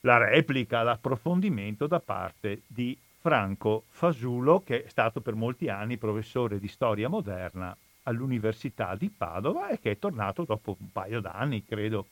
la 0.00 0.18
replica, 0.18 0.82
l'approfondimento 0.82 1.86
da 1.88 1.98
parte 1.98 2.62
di 2.66 2.96
Franco 3.20 3.84
Fasulo, 3.88 4.62
che 4.62 4.84
è 4.84 4.88
stato 4.88 5.20
per 5.20 5.34
molti 5.34 5.68
anni 5.68 5.96
professore 5.96 6.60
di 6.60 6.68
storia 6.68 7.08
moderna 7.08 7.76
all'Università 8.06 8.94
di 8.94 9.10
Padova 9.10 9.68
e 9.68 9.78
che 9.78 9.92
è 9.92 9.98
tornato 9.98 10.44
dopo 10.44 10.76
un 10.78 10.90
paio 10.92 11.20
d'anni, 11.20 11.64
credo, 11.64 12.06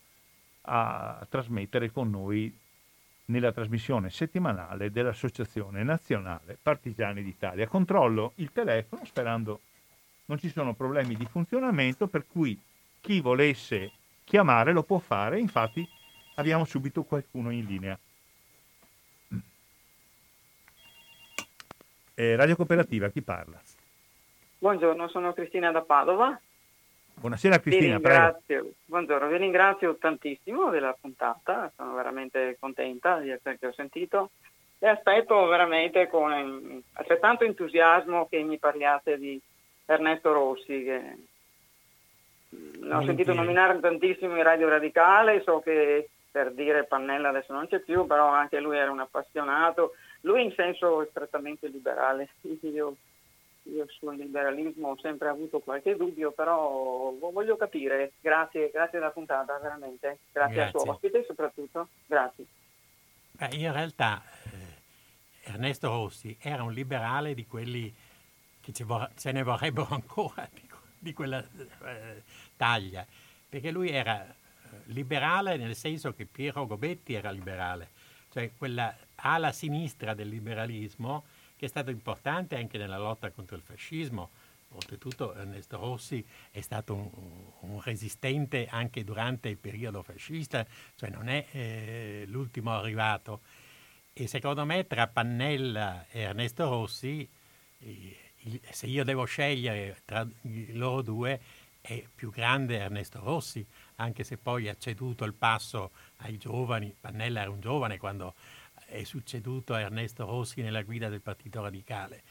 a 0.62 1.26
trasmettere 1.28 1.90
con 1.90 2.10
noi 2.10 2.56
nella 3.26 3.52
trasmissione 3.52 4.10
settimanale 4.10 4.90
dell'Associazione 4.90 5.82
Nazionale 5.82 6.58
Partigiani 6.60 7.22
d'Italia. 7.22 7.66
Controllo 7.66 8.32
il 8.36 8.52
telefono 8.52 9.04
sperando 9.04 9.60
non 10.26 10.38
ci 10.38 10.48
sono 10.48 10.74
problemi 10.74 11.16
di 11.16 11.26
funzionamento, 11.26 12.06
per 12.06 12.26
cui 12.26 12.58
chi 13.00 13.20
volesse 13.20 13.92
chiamare 14.24 14.72
lo 14.72 14.82
può 14.82 14.98
fare, 14.98 15.38
infatti 15.38 15.86
abbiamo 16.36 16.64
subito 16.64 17.02
qualcuno 17.02 17.50
in 17.50 17.64
linea. 17.66 17.98
Eh, 22.14 22.36
Radio 22.36 22.56
Cooperativa, 22.56 23.10
chi 23.10 23.22
parla? 23.22 23.60
Buongiorno, 24.64 25.08
sono 25.08 25.34
Cristina 25.34 25.70
da 25.72 25.82
Padova. 25.82 26.40
Buonasera 27.16 27.60
Cristina, 27.60 28.00
prego. 28.00 28.72
Buongiorno, 28.86 29.28
vi 29.28 29.36
ringrazio 29.36 29.98
tantissimo 29.98 30.70
della 30.70 30.96
puntata, 30.98 31.70
sono 31.76 31.92
veramente 31.92 32.56
contenta 32.58 33.18
di 33.18 33.28
essere 33.28 33.58
che 33.58 33.66
ho 33.66 33.74
sentito 33.74 34.30
e 34.78 34.88
aspetto 34.88 35.44
veramente 35.48 36.08
con 36.08 36.82
altrettanto 36.94 37.44
entusiasmo 37.44 38.26
che 38.26 38.42
mi 38.42 38.56
parliate 38.56 39.18
di 39.18 39.38
Ernesto 39.84 40.32
Rossi, 40.32 40.82
che 40.82 41.16
ne 42.80 42.94
ho 42.94 43.04
sentito 43.04 43.34
nominare 43.34 43.78
tantissimo 43.80 44.34
in 44.34 44.42
Radio 44.42 44.70
Radicale, 44.70 45.42
so 45.42 45.60
che 45.60 46.08
per 46.30 46.52
dire 46.54 46.84
Pannella 46.84 47.28
adesso 47.28 47.52
non 47.52 47.68
c'è 47.68 47.80
più, 47.80 48.06
però 48.06 48.28
anche 48.28 48.60
lui 48.60 48.78
era 48.78 48.90
un 48.90 49.00
appassionato, 49.00 49.92
lui 50.22 50.42
in 50.42 50.54
senso 50.56 51.06
strettamente 51.10 51.68
liberale, 51.68 52.30
io 52.62 52.96
io 53.64 53.86
sul 53.88 54.16
liberalismo 54.16 54.88
ho 54.88 54.98
sempre 55.00 55.28
avuto 55.28 55.60
qualche 55.60 55.96
dubbio, 55.96 56.32
però 56.32 57.12
voglio 57.18 57.56
capire. 57.56 58.12
Grazie, 58.20 58.70
grazie 58.70 58.98
della 58.98 59.10
puntata, 59.10 59.58
veramente. 59.58 60.18
Grazie, 60.32 60.54
grazie. 60.54 60.62
al 60.62 60.70
suo 60.70 60.92
ospite 60.92 61.24
soprattutto. 61.26 61.88
Grazie. 62.06 62.46
Beh, 63.32 63.48
in 63.52 63.72
realtà 63.72 64.22
eh, 64.44 65.50
Ernesto 65.50 65.88
Rossi 65.88 66.36
era 66.40 66.62
un 66.62 66.72
liberale 66.72 67.34
di 67.34 67.46
quelli 67.46 67.92
che 68.60 68.72
ce 68.72 69.32
ne 69.32 69.42
vorrebbero 69.42 69.88
ancora 69.90 70.48
di, 70.52 70.62
di 70.98 71.12
quella 71.12 71.42
eh, 71.42 72.22
taglia, 72.56 73.06
perché 73.48 73.70
lui 73.70 73.90
era 73.90 74.24
eh, 74.24 74.34
liberale 74.86 75.56
nel 75.56 75.74
senso 75.74 76.12
che 76.12 76.26
Piero 76.26 76.66
Gobetti 76.66 77.14
era 77.14 77.30
liberale, 77.30 77.90
cioè 78.30 78.52
quella 78.56 78.94
ala 79.16 79.52
sinistra 79.52 80.14
del 80.14 80.28
liberalismo 80.28 81.24
che 81.64 81.66
è 81.66 81.68
stato 81.68 81.90
importante 81.90 82.56
anche 82.56 82.76
nella 82.76 82.98
lotta 82.98 83.30
contro 83.30 83.56
il 83.56 83.62
fascismo. 83.62 84.30
Oltretutto 84.74 85.34
Ernesto 85.34 85.78
Rossi 85.78 86.24
è 86.50 86.60
stato 86.60 86.94
un, 86.94 87.70
un 87.70 87.80
resistente 87.80 88.66
anche 88.68 89.04
durante 89.04 89.48
il 89.48 89.56
periodo 89.56 90.02
fascista, 90.02 90.66
cioè 90.96 91.08
non 91.10 91.28
è 91.28 91.46
eh, 91.52 92.24
l'ultimo 92.26 92.72
arrivato. 92.72 93.40
E 94.12 94.26
secondo 94.26 94.64
me 94.64 94.86
tra 94.86 95.06
Pannella 95.06 96.06
e 96.10 96.20
Ernesto 96.20 96.68
Rossi, 96.68 97.26
eh, 97.78 98.16
se 98.70 98.86
io 98.86 99.04
devo 99.04 99.24
scegliere 99.24 99.96
tra 100.04 100.26
loro 100.72 101.02
due, 101.02 101.40
è 101.80 102.04
più 102.14 102.30
grande 102.30 102.78
Ernesto 102.78 103.20
Rossi, 103.20 103.64
anche 103.96 104.24
se 104.24 104.36
poi 104.36 104.68
ha 104.68 104.76
ceduto 104.76 105.24
il 105.24 105.34
passo 105.34 105.92
ai 106.18 106.36
giovani. 106.36 106.94
Pannella 106.98 107.42
era 107.42 107.50
un 107.50 107.60
giovane 107.60 107.96
quando 107.96 108.34
è 108.94 109.02
succeduto 109.02 109.74
a 109.74 109.80
Ernesto 109.80 110.24
Rossi 110.24 110.62
nella 110.62 110.82
guida 110.82 111.08
del 111.08 111.20
Partito 111.20 111.60
Radicale, 111.60 112.22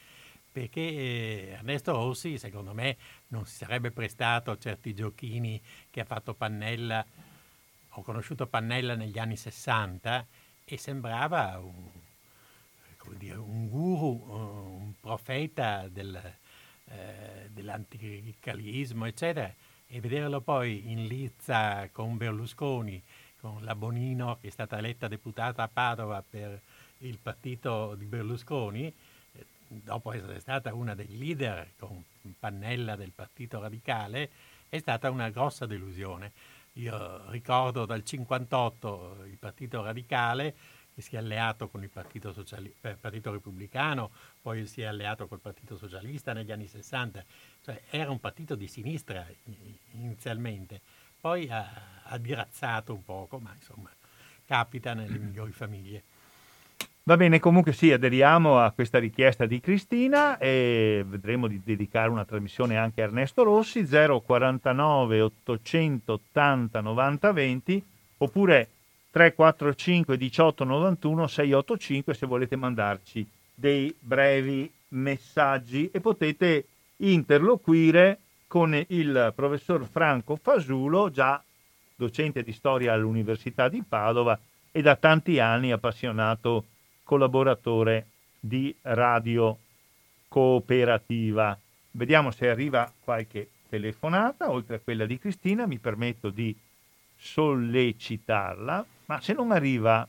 perché 0.50 0.80
eh, 0.80 1.48
Ernesto 1.58 1.92
Rossi, 1.92 2.38
secondo 2.38 2.72
me, 2.72 2.96
non 3.28 3.44
si 3.44 3.56
sarebbe 3.56 3.90
prestato 3.90 4.50
a 4.50 4.58
certi 4.58 4.94
giochini 4.94 5.60
che 5.90 6.00
ha 6.00 6.04
fatto 6.04 6.32
Pannella. 6.32 7.04
Ho 7.96 8.02
conosciuto 8.02 8.46
Pannella 8.46 8.94
negli 8.94 9.18
anni 9.18 9.36
60 9.36 10.26
e 10.64 10.78
sembrava 10.78 11.58
un, 11.58 11.90
dire, 13.18 13.36
un 13.36 13.68
guru, 13.68 14.24
un 14.26 14.94
profeta 14.98 15.86
del, 15.88 16.16
eh, 16.86 17.50
dell'anticlericalismo, 17.50 19.04
eccetera, 19.04 19.52
e 19.86 20.00
vederlo 20.00 20.40
poi 20.40 20.90
in 20.90 21.06
lizza 21.06 21.90
con 21.92 22.16
Berlusconi 22.16 23.02
con 23.44 23.62
la 23.62 23.74
Bonino 23.74 24.38
che 24.40 24.48
è 24.48 24.50
stata 24.50 24.78
eletta 24.78 25.06
deputata 25.06 25.64
a 25.64 25.68
Padova 25.68 26.24
per 26.26 26.58
il 27.00 27.18
partito 27.18 27.94
di 27.94 28.06
Berlusconi, 28.06 28.86
eh, 28.86 29.46
dopo 29.66 30.12
essere 30.12 30.40
stata 30.40 30.72
una 30.72 30.94
dei 30.94 31.18
leader 31.18 31.72
con 31.76 32.02
Pannella 32.38 32.96
del 32.96 33.10
Partito 33.14 33.60
Radicale, 33.60 34.30
è 34.70 34.78
stata 34.78 35.10
una 35.10 35.28
grossa 35.28 35.66
delusione. 35.66 36.32
Io 36.74 37.30
ricordo 37.30 37.84
dal 37.84 38.02
1958 38.02 39.24
il 39.26 39.36
Partito 39.36 39.82
Radicale 39.82 40.54
che 40.94 41.02
si 41.02 41.16
è 41.16 41.18
alleato 41.18 41.68
con 41.68 41.82
il 41.82 41.90
Partito, 41.90 42.32
Sociali- 42.32 42.74
eh, 42.80 42.96
Partito 42.98 43.30
Repubblicano, 43.30 44.10
poi 44.40 44.64
si 44.64 44.80
è 44.80 44.86
alleato 44.86 45.26
col 45.26 45.40
Partito 45.40 45.76
Socialista 45.76 46.32
negli 46.32 46.50
anni 46.50 46.66
60, 46.66 47.22
cioè 47.62 47.82
era 47.90 48.10
un 48.10 48.20
partito 48.20 48.54
di 48.54 48.68
sinistra 48.68 49.26
inizialmente 49.90 50.80
poi 51.24 51.48
ha, 51.48 51.66
ha 52.02 52.18
dirazzato 52.18 52.92
un 52.92 53.02
poco, 53.02 53.38
ma 53.38 53.50
insomma 53.54 53.88
capita 54.44 54.92
nelle 54.92 55.16
migliori 55.16 55.52
famiglie. 55.52 56.02
Va 57.04 57.16
bene, 57.16 57.40
comunque 57.40 57.72
sì, 57.72 57.90
aderiamo 57.90 58.58
a 58.60 58.70
questa 58.72 58.98
richiesta 58.98 59.46
di 59.46 59.58
Cristina 59.58 60.36
e 60.36 61.02
vedremo 61.06 61.46
di 61.46 61.62
dedicare 61.64 62.10
una 62.10 62.26
trasmissione 62.26 62.76
anche 62.76 63.00
a 63.00 63.04
Ernesto 63.04 63.42
Rossi 63.42 63.86
049 63.86 65.20
880 65.22 66.80
90 66.82 67.32
20 67.32 67.84
oppure 68.18 68.68
345 69.10 70.18
18 70.18 70.64
91 70.64 71.26
685 71.26 72.14
se 72.14 72.26
volete 72.26 72.56
mandarci 72.56 73.26
dei 73.54 73.94
brevi 73.98 74.70
messaggi 74.88 75.88
e 75.90 76.00
potete 76.00 76.66
interloquire 76.96 78.18
con 78.54 78.80
il 78.86 79.32
professor 79.34 79.84
Franco 79.84 80.36
Fasulo, 80.36 81.10
già 81.10 81.42
docente 81.96 82.44
di 82.44 82.52
storia 82.52 82.92
all'Università 82.92 83.68
di 83.68 83.82
Padova 83.82 84.38
e 84.70 84.80
da 84.80 84.94
tanti 84.94 85.40
anni 85.40 85.72
appassionato 85.72 86.66
collaboratore 87.02 88.06
di 88.38 88.72
Radio 88.82 89.58
Cooperativa. 90.28 91.58
Vediamo 91.90 92.30
se 92.30 92.48
arriva 92.48 92.92
qualche 93.02 93.48
telefonata, 93.68 94.48
oltre 94.48 94.76
a 94.76 94.80
quella 94.80 95.04
di 95.04 95.18
Cristina, 95.18 95.66
mi 95.66 95.78
permetto 95.80 96.30
di 96.30 96.56
sollecitarla, 97.16 98.86
ma 99.06 99.20
se 99.20 99.32
non 99.32 99.50
arriva 99.50 100.06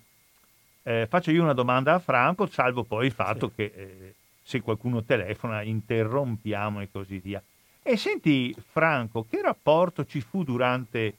eh, 0.84 1.08
faccio 1.10 1.32
io 1.32 1.42
una 1.42 1.54
domanda 1.54 1.96
a 1.96 2.00
Franco, 2.00 2.46
salvo 2.46 2.84
poi 2.84 3.08
il 3.08 3.12
fatto 3.12 3.48
sì. 3.48 3.56
che 3.56 3.72
eh, 3.76 4.14
se 4.44 4.62
qualcuno 4.62 5.04
telefona 5.04 5.64
interrompiamo 5.64 6.82
e 6.82 6.90
così 6.92 7.18
via. 7.18 7.42
E 7.88 7.98
senti 7.98 8.52
Franco, 8.72 9.28
che 9.30 9.44
rapporto 9.44 10.06
ci 10.06 10.20
fu 10.20 10.44
durante 10.44 11.18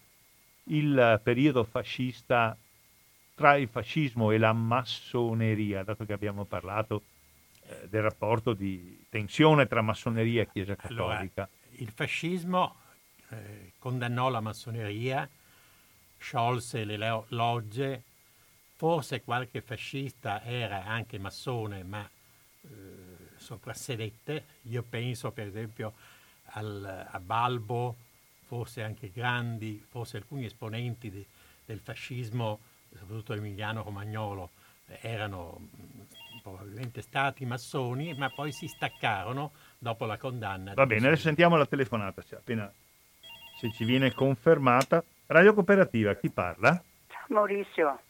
il 0.64 1.20
periodo 1.22 1.62
fascista 1.62 2.56
tra 3.36 3.54
il 3.54 3.68
fascismo 3.68 4.32
e 4.32 4.38
la 4.38 4.52
massoneria, 4.52 5.84
dato 5.84 6.04
che 6.04 6.12
abbiamo 6.12 6.44
parlato 6.44 7.04
eh, 7.60 7.86
del 7.88 8.02
rapporto 8.02 8.52
di 8.52 9.06
tensione 9.08 9.68
tra 9.68 9.80
massoneria 9.80 10.42
e 10.42 10.48
Chiesa 10.50 10.74
Cattolica? 10.74 11.42
Allora, 11.42 11.48
il 11.76 11.90
fascismo 11.90 12.74
eh, 13.28 13.74
condannò 13.78 14.28
la 14.28 14.40
massoneria, 14.40 15.30
sciolse 16.18 16.84
le 16.84 17.24
logge, 17.28 18.02
forse 18.74 19.22
qualche 19.22 19.60
fascista 19.60 20.42
era 20.42 20.84
anche 20.84 21.16
massone, 21.20 21.84
ma 21.84 22.10
eh, 22.62 22.68
soprassedette. 23.36 24.44
Io 24.62 24.82
penso 24.82 25.30
per 25.30 25.46
esempio 25.46 25.94
al, 26.50 27.06
a 27.10 27.20
Balbo, 27.20 27.96
forse 28.46 28.82
anche 28.82 29.10
Grandi, 29.10 29.84
forse 29.88 30.16
alcuni 30.16 30.44
esponenti 30.44 31.10
di, 31.10 31.24
del 31.64 31.80
fascismo, 31.80 32.60
soprattutto 32.90 33.34
Emiliano 33.34 33.82
Romagnolo, 33.82 34.50
erano 35.00 35.68
probabilmente 36.42 37.02
stati 37.02 37.44
massoni, 37.44 38.14
ma 38.14 38.30
poi 38.30 38.52
si 38.52 38.68
staccarono 38.68 39.52
dopo 39.78 40.04
la 40.04 40.16
condanna. 40.16 40.74
Va 40.74 40.86
bene, 40.86 41.08
adesso 41.08 41.22
sentiamo 41.22 41.56
la 41.56 41.66
telefonata, 41.66 42.22
cioè, 42.22 42.38
appena 42.38 42.72
se 43.58 43.72
ci 43.72 43.84
viene 43.84 44.12
confermata. 44.12 45.02
Radio 45.26 45.54
Cooperativa, 45.54 46.14
chi 46.14 46.30
parla? 46.30 46.80
Maurizio. 47.28 48.00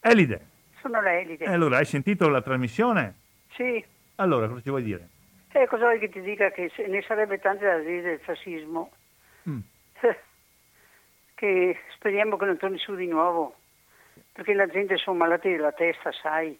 Elide. 0.00 0.46
Sono 0.80 1.00
l'Elide. 1.02 1.44
E 1.44 1.52
allora, 1.52 1.78
hai 1.78 1.84
sentito 1.84 2.28
la 2.28 2.40
trasmissione? 2.40 3.14
Sì. 3.54 3.84
Allora, 4.16 4.48
cosa 4.48 4.62
ci 4.62 4.70
vuoi 4.70 4.82
dire? 4.82 5.08
Eh, 5.56 5.68
cosa 5.68 5.84
vuoi 5.84 6.00
che 6.00 6.08
ti 6.08 6.20
dica? 6.20 6.50
Che 6.50 6.72
ne 6.88 7.00
sarebbe 7.02 7.38
tante 7.38 7.64
da 7.64 7.78
dire 7.78 8.02
del 8.02 8.20
fascismo. 8.20 8.90
Mm. 9.48 9.60
Che 11.36 11.76
speriamo 11.96 12.36
che 12.36 12.44
non 12.44 12.56
torni 12.56 12.78
su 12.78 12.94
di 12.94 13.08
nuovo. 13.08 13.56
Perché 14.32 14.54
la 14.54 14.68
gente 14.68 14.96
sono 14.96 15.16
malati 15.16 15.50
della 15.50 15.72
testa, 15.72 16.12
sai. 16.12 16.56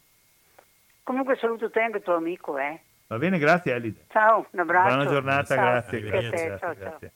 Comunque 1.05 1.37
saluto 1.37 1.71
te 1.71 1.81
anche 1.81 2.03
tuo 2.03 2.17
amico, 2.17 2.59
eh. 2.59 2.81
Va 3.07 3.19
bene, 3.19 3.39
grazie 3.39 3.75
Elide. 3.75 4.07
Ciao, 4.11 4.47
un 4.51 4.61
abbraccio. 4.61 4.95
Buona 4.95 5.11
giornata, 5.11 5.55
ciao. 5.55 5.65
grazie. 5.65 6.01
grazie, 6.01 6.29
grazie, 6.29 6.51
te, 6.51 6.59
ciao, 6.59 6.75
grazie. 6.75 7.13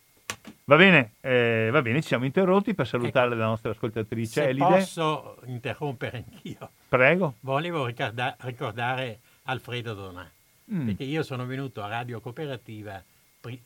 Va 0.65 0.77
bene, 0.77 1.13
eh, 1.21 1.69
va 1.73 1.83
bene, 1.83 2.01
ci 2.01 2.09
siamo 2.09 2.25
interrotti 2.27 2.75
per 2.75 2.87
salutare 2.87 3.29
ecco. 3.29 3.37
la 3.37 3.47
nostra 3.47 3.71
ascoltatrice 3.71 4.43
Se 4.43 4.49
Elide. 4.49 4.65
Posso 4.65 5.39
interrompere 5.47 6.25
anch'io? 6.29 6.71
Prego. 6.89 7.35
Volevo 7.41 7.87
ricorda- 7.87 8.37
ricordare 8.41 9.19
Alfredo 9.45 9.95
Donà, 9.95 10.31
mm. 10.73 10.87
perché 10.87 11.05
io 11.05 11.23
sono 11.23 11.47
venuto 11.47 11.83
a 11.83 11.89
Radio 11.89 12.21
Cooperativa, 12.21 13.03
pri- 13.41 13.63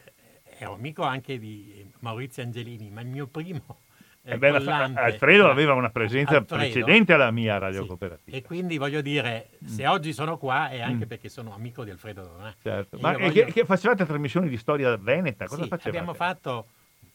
ero 0.58 0.74
amico 0.74 1.02
anche 1.02 1.38
di 1.38 1.84
Maurizio 2.00 2.42
Angelini, 2.42 2.90
ma 2.90 3.00
il 3.00 3.08
mio 3.08 3.26
primo 3.26 3.80
eh 4.24 4.38
beh, 4.38 4.50
Alfredo 4.50 5.50
aveva 5.50 5.72
una 5.74 5.90
presenza 5.90 6.36
Alfredo, 6.36 6.62
precedente 6.62 7.12
alla 7.12 7.32
mia 7.32 7.58
radio 7.58 7.82
sì. 7.82 7.88
cooperativa. 7.88 8.36
E 8.36 8.42
quindi 8.42 8.78
voglio 8.78 9.00
dire, 9.00 9.48
se 9.64 9.84
mm. 9.84 9.90
oggi 9.90 10.12
sono 10.12 10.38
qua 10.38 10.70
è 10.70 10.80
anche 10.80 11.06
mm. 11.06 11.08
perché 11.08 11.28
sono 11.28 11.52
amico 11.52 11.82
di 11.82 11.90
Alfredo 11.90 12.22
Donà. 12.22 12.54
Certo. 12.62 12.98
Ma 13.00 13.12
voglio... 13.14 13.32
che, 13.32 13.46
che, 13.46 13.64
facevate 13.64 14.06
trasmissioni 14.06 14.48
di 14.48 14.56
storia 14.56 14.96
veneta? 14.96 15.46
Cosa 15.46 15.64
sì, 15.64 15.68
facevate? 15.68 15.88
Abbiamo 15.88 16.14
fatto 16.14 16.68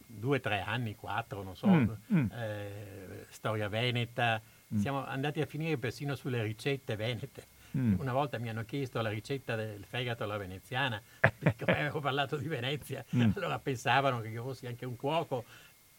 due 0.05 0.41
tre 0.41 0.59
anni, 0.59 0.95
quattro, 0.95 1.43
non 1.43 1.55
so, 1.55 1.68
mm. 1.68 1.89
mm. 2.14 2.26
Eh, 2.30 3.26
storia 3.30 3.69
veneta. 3.69 4.41
Mm. 4.76 4.77
Siamo 4.77 5.05
andati 5.05 5.39
a 5.39 5.45
finire 5.45 5.77
persino 5.77 6.14
sulle 6.14 6.43
ricette 6.43 6.97
venete. 6.97 7.45
Una 7.80 8.14
volta 8.14 8.38
mi 8.40 8.49
hanno 8.49 8.64
chiesto 8.64 9.02
la 9.02 9.10
ricetta 9.10 9.56
del 9.56 9.84
fegato 9.88 10.24
alla 10.24 10.38
veneziana, 10.38 11.02
perché 11.38 11.64
avevo 11.66 11.99
parlato 11.99 12.38
di 12.38 12.48
Venezia, 12.48 13.04
allora 13.36 13.60
pensavano 13.60 14.20
che 14.22 14.30
io 14.30 14.44
fossi 14.44 14.68
anche 14.68 14.86
un 14.86 14.95
cuoco 14.95 15.44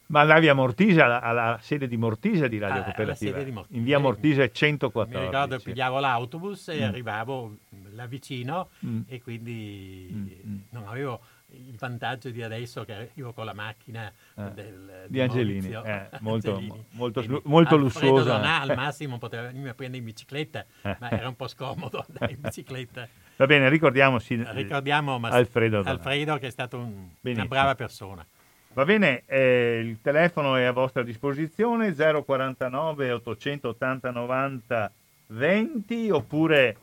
ma 0.09 0.21
andavi 0.21 0.49
a 0.49 0.55
Mortise, 0.55 1.03
alla, 1.03 1.21
alla, 1.21 1.59
sede 1.61 1.87
di 1.87 1.99
Mortise 1.99 2.49
di 2.49 2.59
Radio 2.59 2.81
ah, 2.81 2.85
Cooperativa, 2.85 3.43
di 3.43 3.51
Mortise. 3.51 3.79
in 3.79 3.85
via 3.85 3.99
Mortise 3.99 4.51
114. 4.51 5.19
Mi 5.19 5.31
ricordo 5.31 5.57
che 5.57 5.63
pigliavo 5.65 5.99
l'autobus 5.99 6.69
e 6.69 6.81
mm. 6.81 6.83
arrivavo 6.83 7.57
là 7.93 8.07
vicino 8.07 8.71
mm. 8.87 9.01
e 9.07 9.21
quindi 9.21 10.09
mm. 10.11 10.51
mm. 10.51 10.59
non 10.71 10.87
avevo 10.87 11.21
il 11.51 11.77
vantaggio 11.79 12.31
di 12.31 12.43
adesso 12.43 12.85
che 12.85 12.93
arrivo 12.93 13.33
con 13.33 13.45
la 13.45 13.55
macchina 13.55 14.13
eh, 14.37 14.51
del, 14.53 15.05
di, 15.07 15.13
di 15.13 15.21
Angelini, 15.21 15.71
eh, 15.71 16.09
molto, 16.21 16.55
Angelini. 16.57 16.85
molto, 16.91 17.23
quindi, 17.23 17.41
molto 17.45 17.77
lussuosa. 17.77 18.37
Donà, 18.37 18.61
al 18.61 18.75
massimo 18.77 19.19
poteva 19.19 19.45
venirmi 19.45 19.69
a 19.69 19.75
prendere 19.75 19.99
in 19.99 20.05
bicicletta, 20.05 20.65
eh. 20.83 20.97
ma 20.99 21.11
era 21.11 21.29
un 21.29 21.37
po' 21.37 21.49
scomodo 21.49 22.05
andare 22.07 22.33
in 22.33 22.41
bicicletta. 22.41 23.09
Va 23.37 23.47
bene, 23.47 23.69
ricordiamoci 23.69 24.45
Ricordiamo 24.53 25.19
Alfredo, 25.23 25.81
Alfredo 25.85 26.39
che 26.39 26.49
è 26.49 26.51
stato 26.51 26.79
un, 26.79 27.09
una 27.21 27.47
brava 27.47 27.75
persona. 27.77 28.27
Va 28.73 28.85
bene, 28.85 29.23
eh, 29.27 29.81
il 29.83 30.01
telefono 30.03 30.57
è 30.57 30.65
a 30.65 30.73
vostra 30.73 31.03
disposizione 31.03 31.95
049 31.95 33.13
880 33.13 34.11
90 34.11 34.93
20 35.29 36.11
oppure 36.11 36.77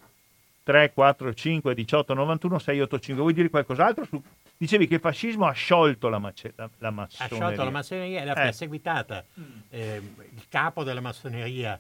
345 0.64 1.74
18 1.74 2.14
91 2.14 2.60
685. 2.60 3.22
Vuoi 3.22 3.34
dire 3.34 3.50
qualcos'altro? 3.50 4.06
Su... 4.06 4.22
Dicevi 4.58 4.88
che 4.88 4.96
il 4.96 5.00
fascismo 5.02 5.46
ha 5.48 5.52
sciolto 5.52 6.08
la, 6.08 6.20
mace... 6.20 6.54
la, 6.56 6.70
la 6.78 6.92
massoneria. 6.92 7.36
Ha 7.36 7.40
sciolto 7.40 7.64
la 7.64 7.70
massoneria 7.72 8.22
e 8.22 8.26
l'ha 8.26 8.32
eh. 8.32 8.44
perseguitata. 8.44 9.26
Eh, 9.70 10.02
il 10.34 10.46
capo 10.48 10.84
della 10.84 11.02
massoneria, 11.02 11.80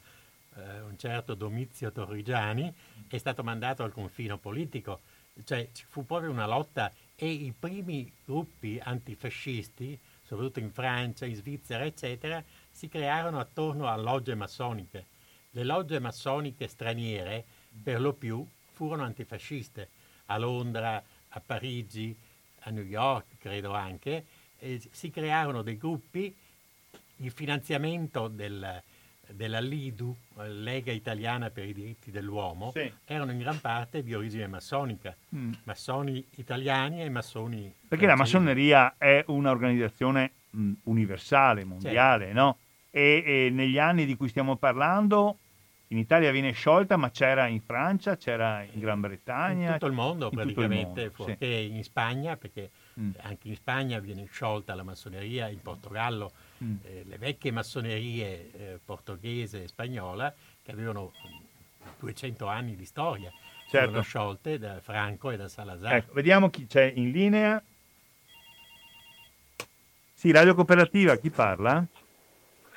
eh, 0.55 0.81
un 0.81 0.97
certo 0.97 1.35
Domizio 1.35 1.91
Torrigiani, 1.91 2.73
è 3.07 3.17
stato 3.17 3.43
mandato 3.43 3.83
al 3.83 3.93
confino 3.93 4.37
politico. 4.37 4.99
Cioè 5.43 5.69
ci 5.73 5.85
fu 5.87 6.05
proprio 6.05 6.31
una 6.31 6.45
lotta 6.45 6.91
e 7.15 7.29
i 7.29 7.53
primi 7.57 8.11
gruppi 8.25 8.79
antifascisti, 8.81 9.97
soprattutto 10.23 10.59
in 10.59 10.71
Francia, 10.71 11.25
in 11.25 11.35
Svizzera, 11.35 11.85
eccetera, 11.85 12.43
si 12.69 12.89
crearono 12.89 13.39
attorno 13.39 13.87
a 13.87 13.95
logge 13.95 14.35
massoniche. 14.35 15.05
Le 15.51 15.63
logge 15.63 15.99
massoniche 15.99 16.67
straniere, 16.67 17.45
per 17.81 18.01
lo 18.01 18.11
più, 18.13 18.45
furono 18.73 19.03
antifasciste. 19.03 19.89
A 20.27 20.37
Londra, 20.37 21.01
a 21.29 21.41
Parigi, 21.45 22.15
a 22.65 22.71
New 22.71 22.83
York, 22.83 23.37
credo 23.39 23.73
anche, 23.73 24.25
si 24.91 25.09
crearono 25.09 25.61
dei 25.61 25.77
gruppi, 25.77 26.33
il 27.17 27.31
finanziamento 27.31 28.27
del, 28.27 28.81
della 29.27 29.59
LIDU, 29.59 30.15
Lega 30.47 30.91
Italiana 30.91 31.49
per 31.49 31.65
i 31.65 31.73
diritti 31.73 32.11
dell'uomo, 32.11 32.71
sì. 32.73 32.91
erano 33.05 33.31
in 33.31 33.39
gran 33.39 33.59
parte 33.61 34.03
di 34.03 34.13
origine 34.13 34.47
massonica, 34.47 35.15
mm. 35.35 35.53
massoni 35.63 36.25
italiani 36.35 37.01
e 37.01 37.09
massoni 37.09 37.73
Perché 37.87 38.05
francesi. 38.05 38.05
la 38.05 38.15
massoneria 38.15 38.95
è 38.97 39.23
un'organizzazione 39.27 40.31
mh, 40.49 40.61
mm, 40.61 40.73
universale, 40.83 41.63
mondiale, 41.63 42.25
certo. 42.25 42.39
no? 42.39 42.57
E, 42.89 43.23
e, 43.25 43.49
negli 43.51 43.77
anni 43.77 44.05
di 44.05 44.15
cui 44.15 44.29
stiamo 44.29 44.55
parlando 44.55 45.39
in 45.89 45.97
Italia 45.97 46.31
viene 46.31 46.51
sciolta, 46.51 46.97
ma 46.97 47.11
c'era 47.11 47.45
in 47.47 47.61
Francia, 47.61 48.17
c'era 48.17 48.63
in 48.63 48.79
Gran 48.79 48.99
Bretagna. 49.01 49.67
In 49.67 49.73
tutto 49.73 49.85
il 49.85 49.93
mondo 49.93 50.29
praticamente, 50.29 51.11
fuorché 51.11 51.67
sì. 51.67 51.75
in 51.75 51.83
Spagna, 51.83 52.35
perché 52.37 52.71
mm. 52.99 53.11
anche 53.21 53.49
in 53.49 53.55
Spagna 53.55 53.99
viene 53.99 54.25
sciolta 54.25 54.73
la 54.73 54.83
massoneria, 54.83 55.47
in 55.47 55.61
Portogallo 55.61 56.31
mm. 56.63 56.75
eh, 56.83 57.03
le 57.05 57.17
vecchie 57.17 57.51
massonerie 57.51 58.51
eh, 58.51 58.79
portoghese 58.83 59.63
e 59.63 59.67
spagnola, 59.67 60.33
che 60.63 60.71
avevano 60.71 61.11
200 61.99 62.47
anni 62.47 62.75
di 62.75 62.85
storia, 62.85 63.31
certo. 63.69 63.87
furono 63.87 64.01
sciolte 64.01 64.57
da 64.57 64.79
Franco 64.81 65.29
e 65.29 65.37
da 65.37 65.47
Salazar. 65.47 65.93
Ecco, 65.93 66.13
vediamo 66.13 66.49
chi 66.49 66.65
c'è 66.65 66.91
in 66.95 67.11
linea. 67.11 67.61
Sì, 70.13 70.31
Radio 70.31 70.55
Cooperativa, 70.55 71.15
chi 71.17 71.29
parla? 71.29 71.85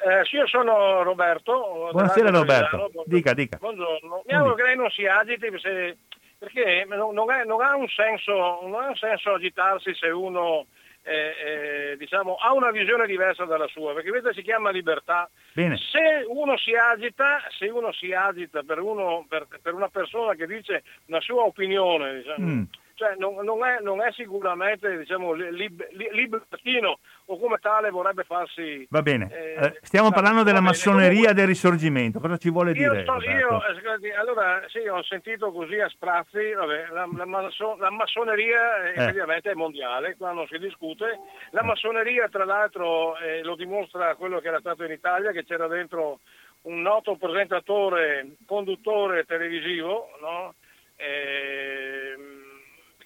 Eh, 0.09 0.24
sì, 0.24 0.36
io 0.36 0.47
sono 0.47 1.02
Roberto. 1.02 1.90
Buonasera 1.93 2.30
Roberto, 2.30 2.90
dica, 3.05 3.35
dica. 3.35 3.59
Buongiorno. 3.59 4.22
Mi 4.26 4.35
auguro 4.35 4.55
che 4.55 4.62
lei 4.62 4.76
non 4.76 4.90
si 4.90 5.05
agiti 5.05 5.47
se, 5.59 5.98
perché 6.39 6.86
non, 6.89 7.30
è, 7.30 7.44
non, 7.44 7.60
ha 7.60 7.76
senso, 7.94 8.32
non, 8.62 8.74
ha 8.74 8.89
un 8.89 8.97
senso, 8.97 9.35
agitarsi 9.35 9.94
se 9.94 10.09
uno 10.09 10.64
eh, 11.02 11.35
eh, 11.93 11.97
diciamo, 11.98 12.36
ha 12.36 12.55
una 12.55 12.70
visione 12.70 13.06
diversa 13.06 13.44
dalla 13.44 13.66
sua, 13.68 13.93
perché 13.93 14.09
questa 14.09 14.32
si 14.32 14.40
chiama 14.40 14.70
libertà. 14.70 15.28
Bene. 15.52 15.76
Se 15.76 16.24
uno 16.26 16.56
si 16.56 16.74
agita, 16.74 17.43
se 17.59 17.68
uno 17.68 17.93
si 17.93 18.10
agita 18.12 18.62
per, 18.62 18.80
uno, 18.80 19.26
per, 19.28 19.47
per 19.60 19.74
una 19.74 19.89
persona 19.89 20.35
che 20.35 20.47
dice 20.47 20.85
una 21.06 21.20
sua 21.20 21.43
opinione, 21.43 22.14
diciamo, 22.14 22.47
mm 22.47 22.62
cioè 22.98 23.14
non, 23.16 23.36
non, 23.44 23.64
è, 23.64 23.78
non, 23.80 24.02
è, 24.02 24.10
sicuramente 24.12 24.98
diciamo, 24.98 25.32
lib, 25.32 25.86
libertino 25.92 26.98
o 27.26 27.38
come 27.38 27.58
tale 27.58 27.90
vorrebbe 27.90 28.24
farsi... 28.24 28.84
Va 28.90 29.02
bene, 29.02 29.28
eh, 29.30 29.64
eh 29.64 29.78
stiamo 29.82 30.10
parlando 30.10 30.42
della 30.42 30.60
massoneria 30.60 31.32
del 31.32 31.46
risorgimento, 31.46 32.18
cosa 32.18 32.36
ci 32.36 32.50
vuole 32.50 32.72
dire? 32.72 33.04
So, 33.04 33.20
io, 33.22 33.62
eh, 34.02 34.14
allora 34.16 34.62
sì, 34.66 34.80
ho 34.80 35.00
sentito 35.04 35.52
così 35.52 35.78
a 35.78 35.88
sprazzi, 35.88 36.52
vabbè, 36.52 36.88
la, 36.90 37.08
la, 37.14 37.24
masso, 37.24 37.76
la, 37.78 37.90
massoneria 37.90 38.82
eh. 38.82 38.90
effettivamente 38.90 39.52
è 39.52 39.54
mondiale, 39.54 40.16
qua 40.16 40.32
non 40.32 40.48
si 40.48 40.58
discute, 40.58 41.20
la 41.50 41.62
massoneria 41.62 42.28
tra 42.28 42.44
l'altro 42.44 43.16
eh, 43.18 43.44
lo 43.44 43.54
dimostra 43.54 44.16
quello 44.16 44.40
che 44.40 44.48
era 44.48 44.58
stato 44.58 44.82
in 44.82 44.90
Italia, 44.90 45.30
che 45.30 45.44
c'era 45.44 45.68
dentro 45.68 46.18
un 46.62 46.82
noto 46.82 47.14
presentatore, 47.14 48.34
conduttore 48.44 49.24
televisivo, 49.24 50.08
no? 50.20 50.54
Eh, 50.96 52.38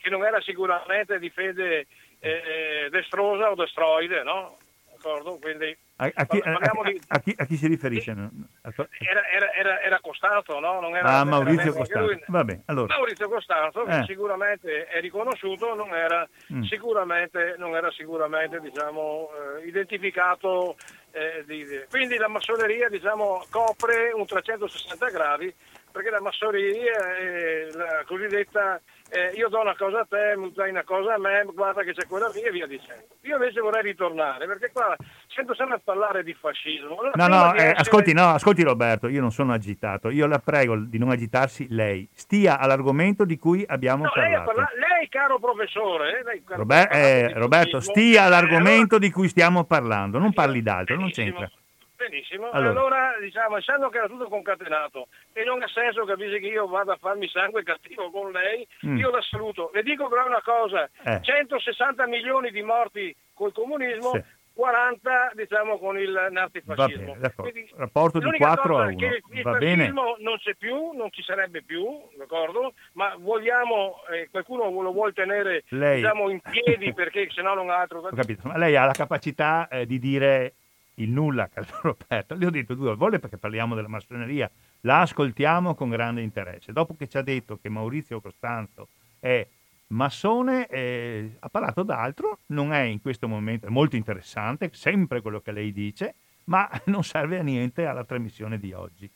che 0.03 0.11
non 0.11 0.25
era 0.25 0.41
sicuramente 0.41 1.19
di 1.19 1.31
fede 1.31 1.87
eh, 2.19 2.89
destrosa 2.91 3.51
o 3.51 3.55
destroide, 3.55 4.23
no? 4.23 4.59
D'accordo? 4.91 5.39
Quindi 5.41 5.77
a, 5.97 6.11
a, 6.15 6.27
chi, 6.27 6.39
a, 6.39 6.59
di... 6.85 7.01
chi, 7.23 7.35
a, 7.37 7.45
chi, 7.45 7.57
si 7.57 7.67
riferisce? 7.67 8.11
Era, 8.11 9.29
era, 9.29 9.53
era, 9.53 9.81
era 9.81 10.01
Costanzo, 10.01 10.59
no? 10.61 10.81
Non 10.81 10.97
era, 10.97 11.19
ah, 11.19 11.25
Maurizio 11.25 11.73
Costanzo. 11.73 12.07
Lui... 12.07 12.23
Vabbè, 12.27 12.61
allora. 12.67 12.97
Maurizio 12.97 13.29
Costanzo, 13.29 13.85
eh. 13.87 14.05
sicuramente 14.07 14.87
è 14.87 15.01
riconosciuto, 15.01 15.75
non 15.75 15.95
era 15.95 16.29
mm. 16.53 16.63
sicuramente, 16.63 17.57
non 17.59 17.75
era 17.75 17.91
sicuramente 17.91 18.61
diciamo, 18.61 19.29
eh, 19.59 19.67
identificato. 19.67 20.77
Eh, 21.11 21.45
di... 21.47 21.65
Quindi 21.91 22.17
la 22.17 22.29
massoneria 22.29 22.89
diciamo, 22.89 23.45
copre 23.51 24.13
un 24.13 24.25
360 24.25 25.11
gradi 25.11 25.55
perché 25.93 26.11
la 26.11 26.21
massoneria 26.21 27.17
è 27.17 27.69
la 27.75 28.03
cosiddetta 28.07 28.81
eh, 29.13 29.33
io 29.37 29.49
do 29.49 29.61
una 29.61 29.77
cosa 29.77 30.01
a 30.01 30.07
te, 30.09 30.35
mi 30.37 30.51
dai 30.55 30.71
una 30.71 30.85
cosa 30.85 31.15
a 31.15 31.19
me, 31.19 31.45
guarda 31.53 31.83
che 31.83 31.93
c'è 31.93 32.07
quella 32.07 32.29
lì 32.29 32.41
e 32.41 32.51
via 32.51 32.67
dicendo. 32.67 33.05
Io 33.23 33.37
invece 33.37 33.61
vorrei 33.61 33.83
ritornare, 33.83 34.47
perché 34.47 34.71
qua 34.73 34.97
sento 35.29 35.55
sempre 35.55 35.81
parlare 35.85 36.23
di 36.23 36.33
fascismo. 36.33 36.99
Allora, 36.99 37.13
no, 37.15 37.27
no, 37.29 37.53
eh, 37.53 37.57
essere... 37.57 37.73
ascolti, 37.73 38.13
no, 38.15 38.29
ascolti 38.31 38.63
Roberto, 38.63 39.09
io 39.09 39.21
non 39.21 39.31
sono 39.31 39.53
agitato, 39.53 40.09
io 40.09 40.27
la 40.27 40.39
prego 40.39 40.77
di 40.77 40.99
non 40.99 41.11
agitarsi 41.11 41.67
lei, 41.69 42.09
stia 42.13 42.59
all'argomento 42.59 43.25
di 43.25 43.37
cui 43.37 43.65
abbiamo 43.67 44.05
no, 44.05 44.11
parlato. 44.15 44.37
Lei, 44.37 44.45
parla... 44.45 44.71
lei, 44.75 45.09
caro 45.09 45.39
professore, 45.39 46.21
eh, 46.21 46.23
lei, 46.25 46.43
caro 46.45 46.61
Robert... 46.61 46.95
eh, 46.95 47.33
Roberto, 47.35 47.81
stia 47.81 48.25
all'argomento 48.25 48.97
allora... 48.97 48.99
di 48.99 49.11
cui 49.11 49.29
stiamo 49.29 49.65
parlando, 49.65 50.19
non 50.19 50.33
parli 50.33 50.63
d'altro, 50.63 50.97
Benissimo. 50.97 51.27
non 51.27 51.37
c'entra. 51.39 51.62
Benissimo, 52.09 52.51
allora. 52.51 52.71
allora, 52.71 53.19
diciamo, 53.21 53.59
essendo 53.59 53.89
che 53.89 53.99
era 53.99 54.09
tutto 54.09 54.29
concatenato 54.29 55.09
e 55.33 55.45
non 55.45 55.63
ha 55.63 55.69
senso 55.69 56.05
capisci 56.05 56.41
che 56.41 56.49
io 56.49 56.67
vada 56.67 56.95
a 56.95 56.99
farmi 57.01 57.29
sangue 57.29 57.63
cattivo 57.63 58.11
con 58.11 58.33
lei, 58.33 58.67
mm. 58.87 58.97
io 58.97 59.11
la 59.11 59.23
saluto. 59.23 59.71
Le 59.73 59.83
dico 59.83 60.09
però 60.09 60.27
una 60.27 60.43
cosa, 60.43 60.89
eh. 61.05 61.21
160 61.23 62.07
milioni 62.07 62.51
di 62.51 62.63
morti 62.63 63.15
col 63.35 63.53
comunismo, 63.53 64.11
sì. 64.13 64.23
40 64.55 65.33
diciamo 65.35 65.79
con 65.79 65.99
il 65.99 66.29
nazifascismo. 66.31 67.15
Bene, 67.15 67.69
rapporto 67.77 68.19
di 68.19 68.31
4 68.37 68.79
a 68.79 68.87
1. 68.87 68.97
Che 68.97 69.23
il 69.31 69.43
Va 69.43 69.59
bene. 69.59 69.89
non 69.91 70.37
c'è 70.39 70.55
più, 70.55 70.91
non 70.93 71.11
ci 71.11 71.23
sarebbe 71.23 71.63
più, 71.63 71.85
d'accordo? 72.19 72.75
Ma 72.95 73.15
vogliamo, 73.19 74.03
eh, 74.13 74.29
qualcuno 74.31 74.69
lo 74.71 74.93
vuole 74.93 75.13
tenere 75.13 75.65
lei... 75.69 75.97
diciamo, 75.97 76.29
in 76.29 76.41
piedi 76.41 76.93
perché 76.95 77.29
se 77.31 77.43
no 77.43 77.55
non 77.55 77.71
ha 77.71 77.79
altro. 77.79 78.01
Ho 78.01 78.11
capito, 78.11 78.49
ma 78.49 78.59
lei 78.59 78.77
ha 78.77 78.85
la 78.85 78.93
capacità 78.93 79.69
eh, 79.69 79.87
di 79.87 79.99
dire 79.99 80.55
il 80.95 81.11
nulla, 81.11 81.49
caro 81.49 81.67
Roberto. 81.83 82.35
Le 82.35 82.47
ho 82.47 82.51
detto 82.51 82.75
due 82.75 82.95
volte 82.95 83.19
perché 83.19 83.39
parliamo 83.39 83.75
della 83.75 83.89
massoneria, 83.89 84.51
la 84.81 85.01
ascoltiamo 85.01 85.75
con 85.75 85.89
grande 85.89 86.23
interesse. 86.23 86.73
Dopo 86.73 86.97
che 86.97 87.09
ci 87.09 87.17
ha 87.17 87.23
detto 87.23 87.59
che 87.61 87.69
Maurizio 87.69 88.21
Costanzo 88.21 88.89
è 89.19 89.47
massone, 89.89 90.67
eh, 90.67 91.37
ha 91.39 91.49
parlato 91.49 91.83
d'altro, 91.83 92.39
non 92.47 92.73
è 92.73 92.83
in 92.83 93.01
questo 93.01 93.29
momento, 93.29 93.67
è 93.67 93.71
molto 93.71 93.97
interessante, 93.97 94.71
sempre 94.73 95.21
quello 95.21 95.41
che 95.41 95.53
lei 95.53 95.73
dice, 95.73 96.15
ma 96.45 96.69
non 96.87 97.05
serve 97.05 97.39
a 97.39 97.43
niente 97.43 97.87
alla 97.87 98.05
trasmissione 98.05 98.59
di 98.59 98.73
oggi. 98.73 99.11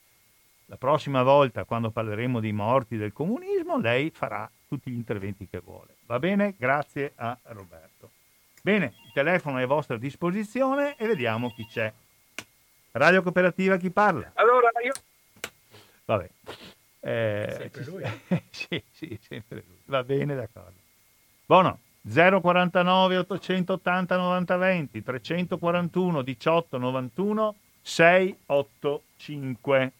La 0.69 0.77
prossima 0.77 1.23
volta, 1.23 1.63
quando 1.63 1.91
parleremo 1.91 2.41
dei 2.41 2.51
morti 2.51 2.97
del 2.97 3.13
comunismo, 3.13 3.77
lei 3.77 4.09
farà 4.09 4.49
tutti 4.67 4.91
gli 4.91 4.95
interventi 4.95 5.47
che 5.47 5.59
vuole. 5.59 5.95
Va 6.05 6.19
bene? 6.19 6.55
Grazie 6.57 7.13
a 7.15 7.37
Roberto. 7.43 8.16
Bene, 8.67 8.95
il 9.05 9.13
telefono 9.13 9.59
è 9.59 9.63
a 9.63 9.65
vostra 9.65 9.95
disposizione 9.95 10.97
e 10.97 11.07
vediamo 11.07 11.51
chi 11.51 11.65
c'è. 11.67 11.89
Radio 12.91 13.21
Cooperativa, 13.21 13.77
chi 13.77 13.89
parla? 13.91 14.29
Allora, 14.33 14.69
io... 14.83 14.91
Vabbè. 16.03 16.29
Eh, 16.99 17.55
sempre 17.57 17.85
lui? 17.85 18.03
sì, 18.51 18.83
sì, 18.91 19.17
sempre 19.21 19.63
lui. 19.65 19.77
Va 19.85 20.03
bene, 20.03 20.35
d'accordo. 20.35 20.73
Buono. 21.45 21.79
049 22.01 23.15
880 23.15 24.17
90 24.17 24.57
20 24.57 25.01
341 25.01 26.21
18 26.21 26.77
91 26.77 27.55
685 27.81 29.91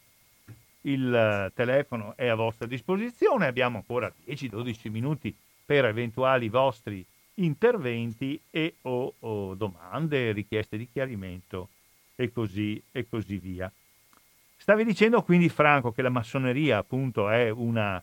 il 0.82 1.16
eh, 1.16 1.54
telefono 1.56 2.18
è 2.18 2.28
a 2.28 2.36
vostra 2.36 2.68
disposizione 2.68 3.48
abbiamo 3.48 3.78
ancora 3.78 4.12
10-12 4.26 4.90
minuti 4.90 5.34
per 5.66 5.86
eventuali 5.86 6.50
vostri 6.50 7.06
interventi 7.38 8.40
e 8.50 8.76
o, 8.84 9.14
o 9.20 9.56
domande, 9.56 10.32
richieste 10.32 10.78
di 10.78 10.88
chiarimento 10.92 11.70
e 12.16 12.32
così, 12.32 12.82
e 12.92 13.08
così 13.08 13.38
via. 13.38 13.72
Stavi 14.58 14.84
dicendo 14.84 15.22
quindi 15.22 15.50
Franco 15.50 15.92
che 15.92 16.02
la 16.02 16.10
massoneria 16.10 16.78
appunto 16.78 17.30
è 17.30 17.50
una 17.50 18.02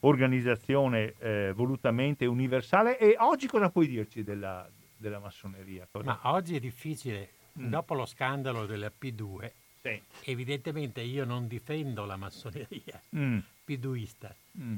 organizzazione 0.00 1.14
eh, 1.18 1.52
volutamente 1.54 2.26
universale 2.26 2.98
e 2.98 3.16
oggi 3.18 3.48
cosa 3.48 3.70
puoi 3.70 3.88
dirci 3.88 4.22
della, 4.22 4.68
della 4.96 5.18
massoneria? 5.18 5.86
Cosa... 5.90 6.04
Ma 6.04 6.20
oggi 6.32 6.54
è 6.54 6.60
difficile, 6.60 7.30
mm. 7.58 7.68
dopo 7.68 7.94
lo 7.94 8.06
scandalo 8.06 8.66
della 8.66 8.90
P2, 8.90 9.50
sì. 9.82 10.00
evidentemente 10.24 11.00
io 11.00 11.24
non 11.24 11.48
difendo 11.48 12.04
la 12.04 12.16
massoneria 12.16 13.00
mm. 13.16 13.38
P2ista. 13.66 14.32
Mm 14.58 14.76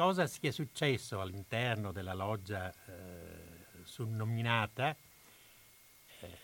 cosa 0.00 0.26
sia 0.26 0.50
successo 0.50 1.20
all'interno 1.20 1.92
della 1.92 2.14
loggia 2.14 2.72
eh, 2.72 3.82
soprannominata, 3.82 4.96
eh, 6.20 6.38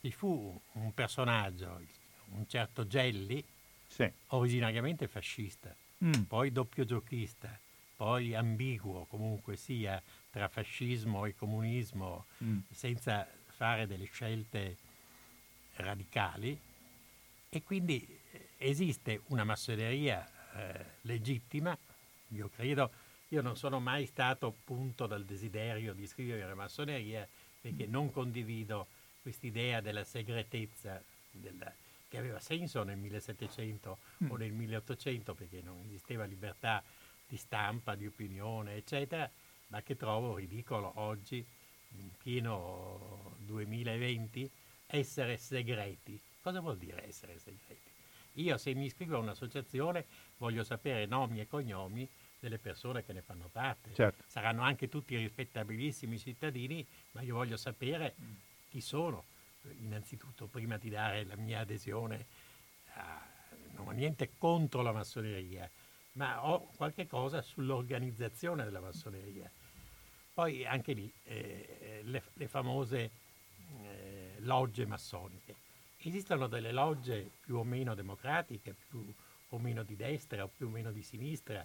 ci 0.00 0.10
fu 0.12 0.58
un 0.72 0.94
personaggio, 0.94 1.78
un 2.30 2.48
certo 2.48 2.86
Gelli, 2.86 3.44
sì. 3.86 4.10
originariamente 4.28 5.08
fascista, 5.08 5.76
mm. 6.02 6.22
poi 6.22 6.52
doppio 6.52 6.86
giochista, 6.86 7.60
poi 7.96 8.34
ambiguo 8.34 9.04
comunque 9.04 9.56
sia 9.56 10.02
tra 10.30 10.48
fascismo 10.48 11.26
e 11.26 11.34
comunismo, 11.34 12.24
mm. 12.42 12.60
senza 12.70 13.28
fare 13.48 13.86
delle 13.86 14.06
scelte 14.06 14.78
radicali. 15.74 16.58
E 17.50 17.62
quindi 17.62 18.08
eh, 18.30 18.48
esiste 18.56 19.20
una 19.26 19.44
massoneria 19.44 20.26
eh, 20.54 20.84
legittima, 21.02 21.76
io 22.28 22.48
credo 22.48 23.01
io 23.32 23.40
non 23.40 23.56
sono 23.56 23.80
mai 23.80 24.04
stato 24.04 24.54
punto 24.64 25.06
dal 25.06 25.24
desiderio 25.24 25.94
di 25.94 26.06
scrivere 26.06 26.46
la 26.46 26.54
massoneria 26.54 27.26
perché 27.60 27.86
non 27.86 28.10
condivido 28.10 28.86
quest'idea 29.22 29.80
della 29.80 30.04
segretezza 30.04 31.02
della, 31.30 31.72
che 32.08 32.18
aveva 32.18 32.38
senso 32.40 32.82
nel 32.82 32.98
1700 32.98 33.98
mm. 34.24 34.30
o 34.30 34.36
nel 34.36 34.52
1800 34.52 35.34
perché 35.34 35.62
non 35.62 35.82
esisteva 35.86 36.24
libertà 36.24 36.82
di 37.26 37.38
stampa, 37.38 37.94
di 37.94 38.06
opinione, 38.06 38.74
eccetera, 38.74 39.30
ma 39.68 39.80
che 39.80 39.96
trovo 39.96 40.36
ridicolo 40.36 40.92
oggi, 40.96 41.42
in 41.96 42.10
pieno 42.18 43.36
2020, 43.46 44.50
essere 44.88 45.38
segreti. 45.38 46.20
Cosa 46.42 46.60
vuol 46.60 46.76
dire 46.76 47.08
essere 47.08 47.38
segreti? 47.38 47.90
Io 48.34 48.58
se 48.58 48.74
mi 48.74 48.84
iscrivo 48.84 49.16
a 49.16 49.20
un'associazione 49.20 50.04
voglio 50.36 50.64
sapere 50.64 51.06
nomi 51.06 51.40
e 51.40 51.46
cognomi 51.46 52.06
delle 52.42 52.58
persone 52.58 53.04
che 53.04 53.12
ne 53.12 53.22
fanno 53.22 53.48
parte. 53.52 53.94
Certo. 53.94 54.24
Saranno 54.26 54.62
anche 54.62 54.88
tutti 54.88 55.16
rispettabilissimi 55.16 56.18
cittadini, 56.18 56.84
ma 57.12 57.22
io 57.22 57.36
voglio 57.36 57.56
sapere 57.56 58.16
chi 58.68 58.80
sono, 58.80 59.26
innanzitutto 59.78 60.46
prima 60.46 60.76
di 60.76 60.90
dare 60.90 61.22
la 61.24 61.36
mia 61.36 61.60
adesione. 61.60 62.26
A, 62.94 63.24
non 63.74 63.86
ho 63.86 63.90
niente 63.92 64.32
contro 64.38 64.82
la 64.82 64.90
massoneria, 64.90 65.70
ma 66.14 66.44
ho 66.44 66.68
qualche 66.74 67.06
cosa 67.06 67.40
sull'organizzazione 67.42 68.64
della 68.64 68.80
massoneria. 68.80 69.48
Poi 70.34 70.66
anche 70.66 70.94
lì 70.94 71.12
eh, 71.24 72.00
le, 72.02 72.22
le, 72.32 72.48
famose 72.48 73.10
eh, 73.84 74.34
logge 74.38 74.84
massoniche. 74.84 75.54
Esistono 75.98 76.48
delle 76.48 76.72
logge 76.72 77.30
più 77.40 77.58
o 77.58 77.62
meno 77.62 77.94
democratiche, 77.94 78.74
più 78.88 79.14
o 79.50 79.58
meno 79.58 79.84
di 79.84 79.94
destra 79.94 80.42
o 80.42 80.48
più 80.48 80.66
o 80.66 80.70
meno 80.70 80.90
di 80.90 81.02
sinistra, 81.02 81.64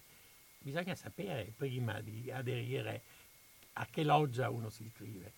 bisogna 0.68 0.96
sapere 0.96 1.54
prima 1.56 2.02
di 2.02 2.30
aderire 2.30 3.02
a 3.74 3.86
che 3.86 4.04
loggia 4.04 4.50
uno 4.50 4.70
si 4.70 4.84
iscrive. 4.84 5.32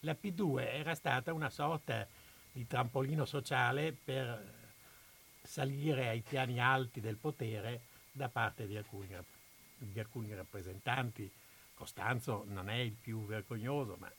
La 0.00 0.16
P2 0.20 0.60
era 0.72 0.94
stata 0.94 1.32
una 1.32 1.50
sorta 1.50 2.06
di 2.52 2.64
trampolino 2.64 3.24
sociale 3.24 3.92
per 3.92 4.54
salire 5.42 6.06
ai 6.06 6.20
piani 6.20 6.60
alti 6.60 7.00
del 7.00 7.16
potere 7.16 7.80
da 8.12 8.28
parte 8.28 8.68
di 8.68 8.76
alcuni, 8.76 9.08
di 9.78 9.98
alcuni 9.98 10.32
rappresentanti. 10.32 11.28
Costanzo 11.74 12.44
non 12.46 12.68
è 12.68 12.76
il 12.76 12.92
più 12.92 13.26
vergognoso, 13.26 13.96
ma 13.98 14.12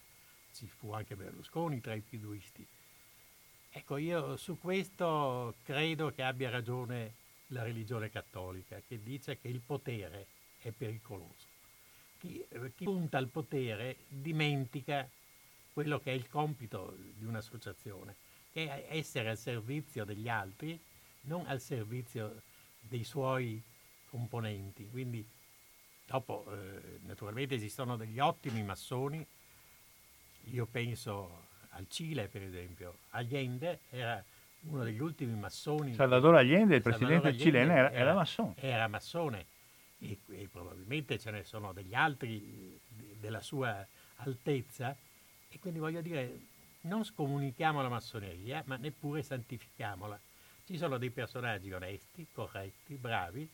ci 0.51 0.67
fu 0.67 0.91
anche 0.91 1.15
Berlusconi 1.15 1.79
tra 1.79 1.93
i 1.93 2.03
P2isti. 2.05 2.65
Ecco, 3.71 3.95
io 3.95 4.35
su 4.35 4.59
questo 4.59 5.55
credo 5.63 6.11
che 6.11 6.23
abbia 6.23 6.49
ragione 6.49 7.13
la 7.47 7.63
religione 7.63 8.09
cattolica, 8.09 8.81
che 8.85 9.01
dice 9.01 9.39
che 9.39 9.47
il 9.47 9.61
potere 9.61 10.27
è 10.61 10.71
pericoloso. 10.71 11.47
Chi, 12.19 12.45
chi 12.75 12.83
punta 12.83 13.17
al 13.17 13.27
potere 13.27 13.97
dimentica 14.07 15.07
quello 15.73 15.99
che 15.99 16.11
è 16.11 16.13
il 16.13 16.27
compito 16.27 16.95
di 17.17 17.25
un'associazione, 17.25 18.15
che 18.51 18.87
è 18.87 18.97
essere 18.97 19.29
al 19.29 19.37
servizio 19.37 20.03
degli 20.03 20.27
altri, 20.27 20.77
non 21.21 21.45
al 21.47 21.61
servizio 21.61 22.41
dei 22.81 23.03
suoi 23.03 23.61
componenti. 24.09 24.89
Quindi 24.89 25.25
dopo, 26.05 26.45
eh, 26.51 26.99
naturalmente 27.05 27.55
esistono 27.55 27.95
degli 27.95 28.19
ottimi 28.19 28.63
massoni, 28.63 29.25
io 30.51 30.65
penso 30.65 31.47
al 31.69 31.85
Cile 31.87 32.27
per 32.27 32.41
esempio, 32.41 32.97
Allende 33.11 33.79
era 33.89 34.21
uno 34.61 34.83
degli 34.83 34.99
ultimi 34.99 35.33
massoni. 35.39 35.93
Salvador 35.93 36.35
Allende, 36.35 36.75
il 36.75 36.81
presidente 36.81 37.37
cileno, 37.37 37.71
era, 37.71 37.91
era, 37.91 38.13
massone. 38.13 38.55
Era 38.57 38.87
massone 38.87 39.45
e, 39.99 40.17
e, 40.29 40.47
probabilmente 40.51 41.19
ce 41.19 41.31
ne 41.31 41.43
sono 41.43 41.73
degli 41.73 41.93
altri 41.93 42.79
della 43.19 43.41
sua 43.41 43.85
altezza 44.17 44.95
e 45.49 45.59
quindi 45.59 45.79
voglio 45.79 46.01
dire, 46.01 46.39
non 46.81 47.03
scomunichiamo 47.03 47.81
la 47.81 47.89
massoneria, 47.89 48.63
ma 48.65 48.77
neppure 48.77 49.23
santifichiamola. 49.23 50.19
Ci 50.65 50.77
sono 50.77 50.97
dei 50.97 51.09
personaggi 51.09 51.71
onesti, 51.71 52.27
corretti, 52.31 52.95
bravi. 52.95 53.49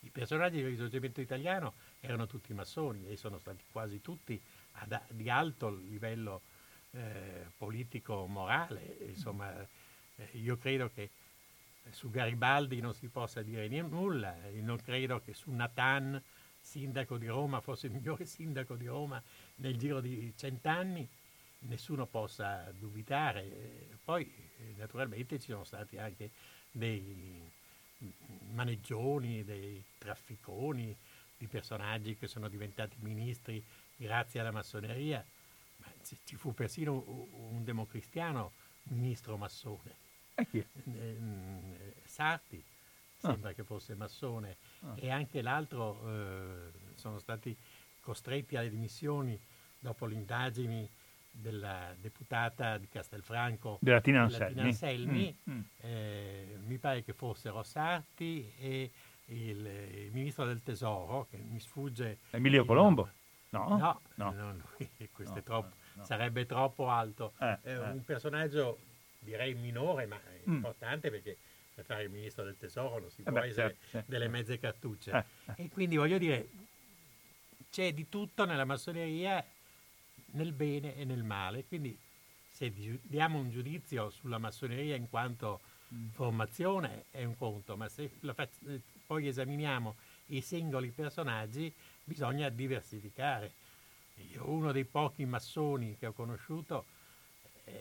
I 0.00 0.10
personaggi 0.10 0.56
del 0.56 0.70
risorgimento 0.70 1.20
italiano 1.20 1.74
erano 2.00 2.26
tutti 2.26 2.52
massoni 2.52 3.08
e 3.08 3.16
sono 3.16 3.38
stati 3.38 3.62
quasi 3.70 4.00
tutti 4.00 4.40
ad, 4.72 5.00
di 5.10 5.30
alto 5.30 5.70
livello 5.70 6.42
eh, 6.90 7.46
politico-morale. 7.56 8.98
Insomma, 9.06 9.52
eh, 9.60 10.28
io 10.32 10.56
credo 10.56 10.90
che 10.92 11.10
su 11.90 12.10
Garibaldi 12.10 12.80
non 12.80 12.94
si 12.94 13.08
possa 13.08 13.42
dire 13.42 13.68
nulla, 13.82 14.34
non 14.60 14.78
credo 14.78 15.20
che 15.20 15.34
su 15.34 15.50
Nathan, 15.50 16.20
sindaco 16.60 17.16
di 17.16 17.26
Roma, 17.26 17.60
fosse 17.60 17.86
il 17.86 17.92
migliore 17.92 18.24
sindaco 18.26 18.74
di 18.76 18.86
Roma 18.86 19.22
nel 19.56 19.76
giro 19.76 20.00
di 20.00 20.32
cent'anni, 20.36 21.08
nessuno 21.60 22.06
possa 22.06 22.70
dubitare. 22.78 23.98
Poi 24.04 24.24
eh, 24.24 24.74
naturalmente 24.76 25.38
ci 25.38 25.50
sono 25.50 25.64
stati 25.64 25.98
anche 25.98 26.30
dei 26.70 27.50
maneggioni, 28.52 29.44
dei 29.44 29.82
trafficoni, 29.98 30.96
di 31.36 31.46
personaggi 31.46 32.16
che 32.16 32.26
sono 32.26 32.48
diventati 32.48 32.96
ministri 33.00 33.64
grazie 33.96 34.40
alla 34.40 34.50
massoneria, 34.50 35.24
ma 35.76 35.86
ci 36.02 36.36
fu 36.36 36.52
persino 36.52 37.04
un 37.52 37.62
democristiano 37.64 38.52
ministro 38.84 39.36
massone. 39.36 40.07
Chi? 40.44 40.58
Eh, 40.58 41.16
Sarti 42.04 42.62
ah. 43.22 43.28
sembra 43.30 43.52
che 43.52 43.64
fosse 43.64 43.94
massone 43.94 44.56
ah. 44.80 44.94
e 44.96 45.10
anche 45.10 45.42
l'altro 45.42 46.00
eh, 46.06 46.70
sono 46.94 47.18
stati 47.18 47.56
costretti 48.00 48.56
alle 48.56 48.70
dimissioni 48.70 49.38
dopo 49.78 50.06
le 50.06 50.14
indagini 50.14 50.88
della 51.30 51.94
deputata 52.00 52.78
di 52.78 52.88
Castelfranco 52.88 53.78
della 53.80 54.00
Tina 54.00 54.22
Anselmi, 54.22 55.36
mm, 55.48 55.54
mm. 55.54 55.60
Eh, 55.80 56.58
mi 56.66 56.78
pare 56.78 57.04
che 57.04 57.12
fossero 57.12 57.62
Sarti 57.62 58.52
e 58.58 58.90
il, 59.26 59.66
il, 59.66 60.10
ministro 60.12 60.46
del 60.46 60.62
tesoro 60.62 61.26
che 61.30 61.36
mi 61.36 61.60
sfugge 61.60 62.18
Emilio 62.30 62.64
Colombo 62.64 63.10
no, 63.50 63.68
no, 63.76 64.00
no. 64.14 64.30
no 64.32 64.52
lui, 64.52 64.90
questo 65.12 65.36
no, 65.36 65.42
troppo, 65.42 65.74
sarebbe 66.00 66.46
troppo 66.46 66.88
alto 66.88 67.34
eh, 67.38 67.58
eh, 67.62 67.78
un 67.78 68.02
personaggio 68.04 68.78
direi 69.18 69.54
minore 69.54 70.06
ma 70.06 70.20
mm. 70.48 70.54
importante 70.54 71.10
perché 71.10 71.36
per 71.74 71.84
fare 71.84 72.04
il 72.04 72.10
ministro 72.10 72.44
del 72.44 72.56
tesoro 72.56 73.00
non 73.00 73.10
si 73.10 73.20
eh 73.20 73.30
può 73.30 73.40
beh, 73.40 73.46
essere 73.46 73.68
certo, 73.68 73.86
certo. 73.90 74.10
delle 74.10 74.28
mezze 74.28 74.58
cartucce 74.58 75.10
eh, 75.10 75.24
eh. 75.56 75.64
e 75.64 75.68
quindi 75.70 75.96
voglio 75.96 76.18
dire 76.18 76.48
c'è 77.70 77.92
di 77.92 78.08
tutto 78.08 78.44
nella 78.44 78.64
massoneria 78.64 79.44
nel 80.32 80.52
bene 80.52 80.96
e 80.96 81.04
nel 81.04 81.22
male. 81.22 81.64
Quindi 81.64 81.96
se 82.50 82.72
diamo 83.02 83.38
un 83.38 83.50
giudizio 83.50 84.10
sulla 84.10 84.38
massoneria 84.38 84.96
in 84.96 85.08
quanto 85.08 85.60
mm. 85.94 86.08
formazione 86.10 87.04
è 87.10 87.24
un 87.24 87.36
conto, 87.36 87.76
ma 87.76 87.88
se 87.88 88.08
fac- 88.08 88.66
eh, 88.66 88.80
poi 89.06 89.28
esaminiamo 89.28 89.96
i 90.26 90.40
singoli 90.40 90.90
personaggi 90.90 91.72
bisogna 92.04 92.48
diversificare. 92.48 93.52
Io 94.32 94.48
uno 94.48 94.72
dei 94.72 94.84
pochi 94.84 95.24
massoni 95.24 95.96
che 95.98 96.06
ho 96.06 96.12
conosciuto 96.12 96.86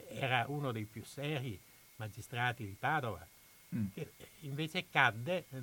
era 0.09 0.45
uno 0.47 0.71
dei 0.71 0.85
più 0.85 1.03
seri 1.03 1.59
magistrati 1.97 2.65
di 2.65 2.75
Padova, 2.77 3.25
mm. 3.75 3.85
che 3.93 4.11
invece 4.41 4.89
cadde 4.89 5.45
eh, 5.49 5.61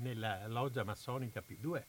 nella 0.00 0.46
loggia 0.46 0.84
massonica 0.84 1.42
P2 1.46 1.82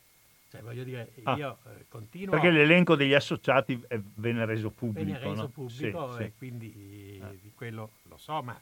cioè, 0.50 0.62
voglio 0.62 0.84
dire, 0.84 1.12
ah, 1.24 1.36
io 1.36 1.58
eh, 1.66 1.86
continuo... 1.90 2.32
Perché 2.32 2.52
l'elenco 2.52 2.96
degli 2.96 3.14
associati 3.14 3.82
venne 4.16 4.46
reso 4.46 4.70
pubblico. 4.70 5.06
Venne 5.06 5.20
reso 5.20 5.42
no? 5.42 5.50
pubblico 5.50 6.16
sì, 6.16 6.24
e 6.24 6.26
sì. 6.26 6.34
quindi 6.38 7.20
eh. 7.22 7.38
di 7.42 7.52
quello 7.54 7.92
lo 8.04 8.18
so, 8.18 8.42
ma 8.42 8.60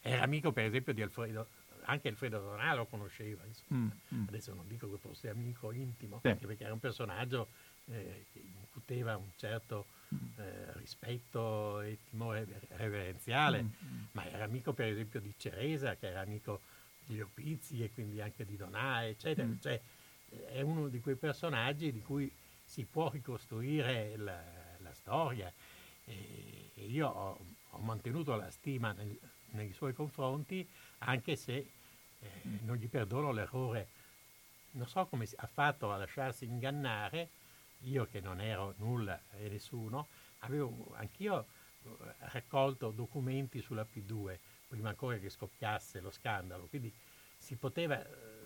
era 0.00 0.22
amico 0.22 0.52
per 0.52 0.64
esempio 0.64 0.94
di 0.94 1.02
Alfredo, 1.02 1.46
anche 1.84 2.08
Alfredo 2.08 2.40
Donà 2.40 2.74
lo 2.74 2.86
conosceva, 2.86 3.42
mm, 3.74 3.88
mm. 4.14 4.24
adesso 4.28 4.54
non 4.54 4.66
dico 4.68 4.90
che 4.90 4.96
fosse 4.96 5.28
amico 5.28 5.70
intimo, 5.72 6.18
sì. 6.22 6.28
anche 6.28 6.46
perché 6.46 6.64
era 6.64 6.72
un 6.72 6.80
personaggio 6.80 7.48
eh, 7.90 8.26
che 8.32 8.38
incuteva 8.38 9.16
un 9.16 9.30
certo 9.36 9.86
mm. 10.14 10.18
eh, 10.36 10.72
rispetto 10.74 11.80
e 11.80 11.98
timore 12.08 12.46
reverenziale, 12.70 13.62
mm, 13.62 13.66
mm. 13.66 14.04
ma 14.12 14.26
era 14.26 14.44
amico 14.44 14.72
per 14.72 14.86
esempio 14.86 15.20
di 15.20 15.34
Ceresa, 15.36 15.96
che 15.96 16.08
era 16.08 16.20
amico 16.20 16.60
di 17.04 17.20
Opizzi 17.20 17.82
e 17.82 17.90
quindi 17.92 18.20
anche 18.20 18.44
di 18.44 18.56
Donà, 18.56 19.06
eccetera. 19.06 19.46
Mm. 19.46 19.58
Cioè, 19.60 19.80
è 20.46 20.60
uno 20.60 20.88
di 20.88 21.00
quei 21.00 21.16
personaggi 21.16 21.90
di 21.90 22.02
cui 22.02 22.30
si 22.64 22.84
può 22.84 23.10
ricostruire 23.10 24.16
la, 24.16 24.40
la 24.78 24.92
storia. 24.92 25.52
E, 26.04 26.70
e 26.74 26.84
io 26.84 27.08
ho, 27.08 27.38
ho, 27.70 27.78
mantenuto 27.78 28.36
la 28.36 28.50
stima 28.50 28.92
nel, 28.92 29.18
nei 29.52 29.72
suoi 29.72 29.94
confronti, 29.94 30.68
anche 30.98 31.36
se 31.36 31.54
eh, 32.20 32.28
non 32.64 32.76
gli 32.76 32.88
perdono 32.88 33.32
l'errore. 33.32 33.88
Non 34.72 34.86
so 34.86 35.06
come 35.06 35.26
ha 35.36 35.46
fatto 35.46 35.92
a 35.92 35.96
lasciarsi 35.96 36.44
ingannare, 36.44 37.30
io 37.82 38.06
che 38.06 38.20
non 38.20 38.40
ero 38.40 38.74
nulla 38.78 39.20
e 39.32 39.48
nessuno, 39.48 40.08
avevo 40.40 40.92
anch'io 40.96 41.46
eh, 41.82 41.88
raccolto 42.32 42.90
documenti 42.90 43.60
sulla 43.60 43.86
P2 43.90 44.38
prima 44.68 44.90
ancora 44.90 45.16
che 45.18 45.30
scoppiasse 45.30 46.00
lo 46.00 46.10
scandalo, 46.10 46.66
quindi 46.66 46.92
si 47.36 47.56
poteva 47.56 48.04
eh, 48.04 48.38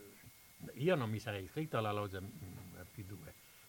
io 0.75 0.95
non 0.95 1.11
mi 1.11 1.19
sarei 1.19 1.45
iscritto 1.45 1.77
alla 1.77 1.93
loggia 1.93 2.21
P2, 2.21 3.17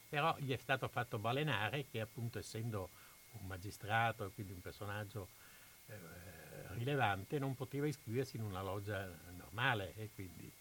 però 0.09 0.35
gli 0.39 0.51
è 0.51 0.57
stato 0.57 0.87
fatto 0.87 1.17
balenare 1.17 1.85
che 1.89 2.01
appunto 2.01 2.39
essendo 2.39 2.89
un 3.39 3.47
magistrato, 3.47 4.31
quindi 4.33 4.53
un 4.53 4.61
personaggio 4.61 5.29
eh, 5.87 5.95
rilevante, 6.73 7.39
non 7.39 7.55
poteva 7.55 7.87
iscriversi 7.87 8.37
in 8.37 8.43
una 8.43 8.61
loggia 8.61 9.09
normale 9.35 9.93
e 9.95 10.09
quindi 10.13 10.51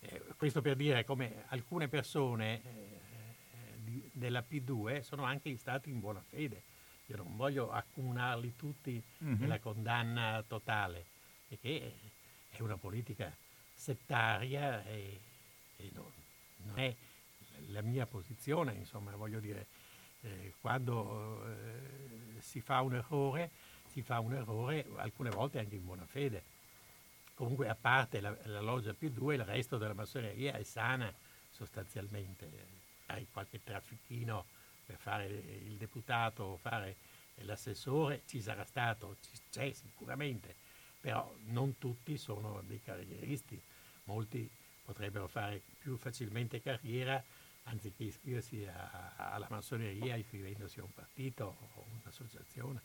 eh, 0.00 0.22
questo 0.36 0.62
per 0.62 0.76
dire 0.76 1.04
come 1.04 1.44
alcune 1.48 1.88
persone 1.88 2.62
eh, 2.64 2.99
della 4.20 4.44
P2 4.48 5.00
sono 5.00 5.24
anche 5.24 5.56
stati 5.56 5.90
in 5.90 5.98
buona 5.98 6.20
fede. 6.20 6.62
Io 7.06 7.16
non 7.16 7.34
voglio 7.34 7.72
accomunarli 7.72 8.54
tutti 8.54 9.02
mm-hmm. 9.24 9.40
nella 9.40 9.58
condanna 9.58 10.44
totale, 10.46 11.04
perché 11.48 11.92
è 12.50 12.60
una 12.60 12.76
politica 12.76 13.34
settaria 13.74 14.84
e, 14.84 15.18
non, 15.92 16.04
non 16.66 16.78
è 16.78 16.94
la 17.68 17.80
mia 17.80 18.06
posizione, 18.06 18.74
insomma, 18.74 19.10
voglio 19.16 19.40
dire, 19.40 19.66
eh, 20.20 20.54
quando 20.60 21.44
eh, 21.46 22.40
si 22.40 22.60
fa 22.60 22.82
un 22.82 22.94
errore, 22.94 23.50
si 23.88 24.02
fa 24.02 24.20
un 24.20 24.34
errore 24.34 24.86
alcune 24.96 25.30
volte 25.30 25.58
anche 25.58 25.74
in 25.74 25.84
buona 25.84 26.04
fede. 26.04 26.42
Comunque, 27.34 27.68
a 27.68 27.74
parte 27.74 28.20
la, 28.20 28.36
la 28.44 28.60
loggia 28.60 28.92
più 28.92 29.10
due, 29.10 29.34
il 29.34 29.44
resto 29.44 29.78
della 29.78 29.94
massoneria 29.94 30.52
è 30.52 30.62
sana 30.62 31.12
sostanzialmente. 31.48 32.79
Hai 33.10 33.26
qualche 33.30 33.60
trafficchino 33.62 34.44
per 34.86 34.96
fare 34.96 35.26
il 35.26 35.76
deputato 35.76 36.42
o 36.44 36.56
fare 36.56 36.96
l'assessore, 37.42 38.22
ci 38.26 38.40
sarà 38.40 38.64
stato, 38.64 39.16
c'è 39.50 39.70
sicuramente, 39.72 40.54
però 41.00 41.34
non 41.46 41.78
tutti 41.78 42.16
sono 42.18 42.62
dei 42.66 42.80
carrieristi, 42.82 43.60
molti 44.04 44.48
potrebbero 44.84 45.28
fare 45.28 45.62
più 45.78 45.96
facilmente 45.96 46.60
carriera 46.60 47.22
anziché 47.64 48.04
iscriversi 48.04 48.66
a, 48.66 49.32
alla 49.32 49.46
massoneria 49.48 50.16
iscrivendosi 50.16 50.80
a 50.80 50.84
un 50.84 50.92
partito 50.92 51.56
o 51.74 51.84
un'associazione. 52.00 52.80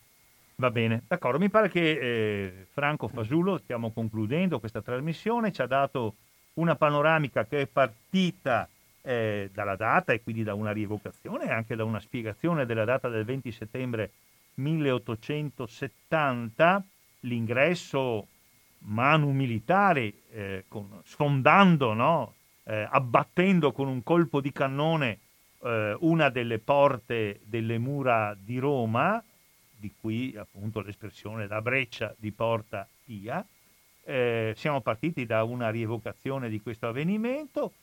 Va 0.57 0.71
bene, 0.71 1.03
d'accordo. 1.07 1.39
Mi 1.39 1.49
pare 1.49 1.69
che 1.69 1.89
eh, 1.91 2.65
Franco 2.71 3.07
Fasulo, 3.07 3.57
stiamo 3.57 3.91
concludendo 3.91 4.59
questa 4.59 4.81
trasmissione, 4.81 5.51
ci 5.51 5.61
ha 5.61 5.67
dato 5.67 6.15
una 6.53 6.75
panoramica 6.75 7.45
che 7.45 7.61
è 7.61 7.67
partita 7.67 8.69
eh, 9.05 9.49
dalla 9.53 9.75
data 9.75 10.13
e 10.13 10.23
quindi 10.23 10.41
da 10.43 10.55
una 10.55 10.71
rievocazione 10.71 11.45
e 11.45 11.51
anche 11.51 11.75
da 11.75 11.83
una 11.83 11.99
spiegazione 11.99 12.65
della 12.65 12.85
data 12.85 13.07
del 13.07 13.23
20 13.23 13.51
settembre 13.51 14.09
1870, 14.55 16.83
l'ingresso 17.21 18.27
manu 18.79 19.29
militare, 19.31 20.11
eh, 20.31 20.65
con, 20.67 21.01
sfondando, 21.03 21.93
no? 21.93 22.33
eh, 22.63 22.87
abbattendo 22.89 23.71
con 23.71 23.87
un 23.87 24.01
colpo 24.03 24.41
di 24.41 24.51
cannone 24.51 25.19
eh, 25.63 25.95
una 25.99 26.29
delle 26.29 26.57
porte 26.59 27.39
delle 27.43 27.77
mura 27.77 28.35
di 28.39 28.57
Roma, 28.57 29.23
di 29.77 29.93
qui 29.99 30.33
appunto 30.37 30.79
l'espressione 30.81 31.47
la 31.47 31.61
breccia 31.61 32.15
di 32.17 32.31
Porta 32.31 32.87
Pia. 33.05 33.45
Eh, 34.07 34.53
siamo 34.55 34.81
partiti 34.81 35.25
da 35.25 35.43
una 35.43 35.69
rievocazione 35.69 36.49
di 36.49 36.61
questo 36.61 36.87
avvenimento 36.87 37.73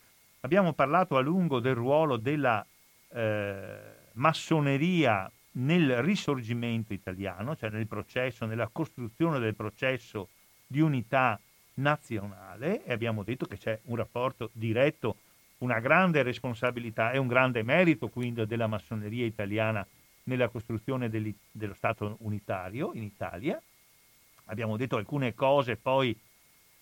abbiamo 0.43 0.73
parlato 0.73 1.17
a 1.17 1.21
lungo 1.21 1.59
del 1.59 1.75
ruolo 1.75 2.17
della 2.17 2.65
eh, 3.09 3.77
massoneria 4.13 5.29
nel 5.55 6.01
risorgimento 6.01 6.93
italiano, 6.93 7.55
cioè 7.55 7.69
nel 7.69 7.87
processo, 7.87 8.45
nella 8.45 8.69
costruzione 8.71 9.39
del 9.39 9.55
processo 9.55 10.29
di 10.67 10.81
unità 10.81 11.39
nazionale 11.75 12.83
e 12.83 12.91
abbiamo 12.91 13.23
detto 13.23 13.45
che 13.45 13.57
c'è 13.57 13.79
un 13.83 13.95
rapporto 13.95 14.49
diretto, 14.53 15.17
una 15.59 15.79
grande 15.79 16.23
responsabilità 16.23 17.11
e 17.11 17.17
un 17.17 17.27
grande 17.27 17.63
merito 17.63 18.09
quindi 18.09 18.45
della 18.45 18.67
massoneria 18.67 19.25
italiana 19.25 19.85
nella 20.23 20.49
costruzione 20.49 21.09
dello 21.09 21.73
Stato 21.73 22.17
unitario 22.19 22.91
in 22.93 23.03
Italia. 23.03 23.61
Abbiamo 24.45 24.75
detto 24.75 24.97
alcune 24.97 25.33
cose 25.33 25.77
poi 25.77 26.17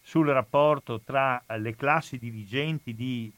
sul 0.02 0.28
rapporto 0.28 1.00
tra 1.02 1.44
le 1.58 1.76
classi 1.76 2.18
dirigenti 2.18 2.96
di 2.96 3.32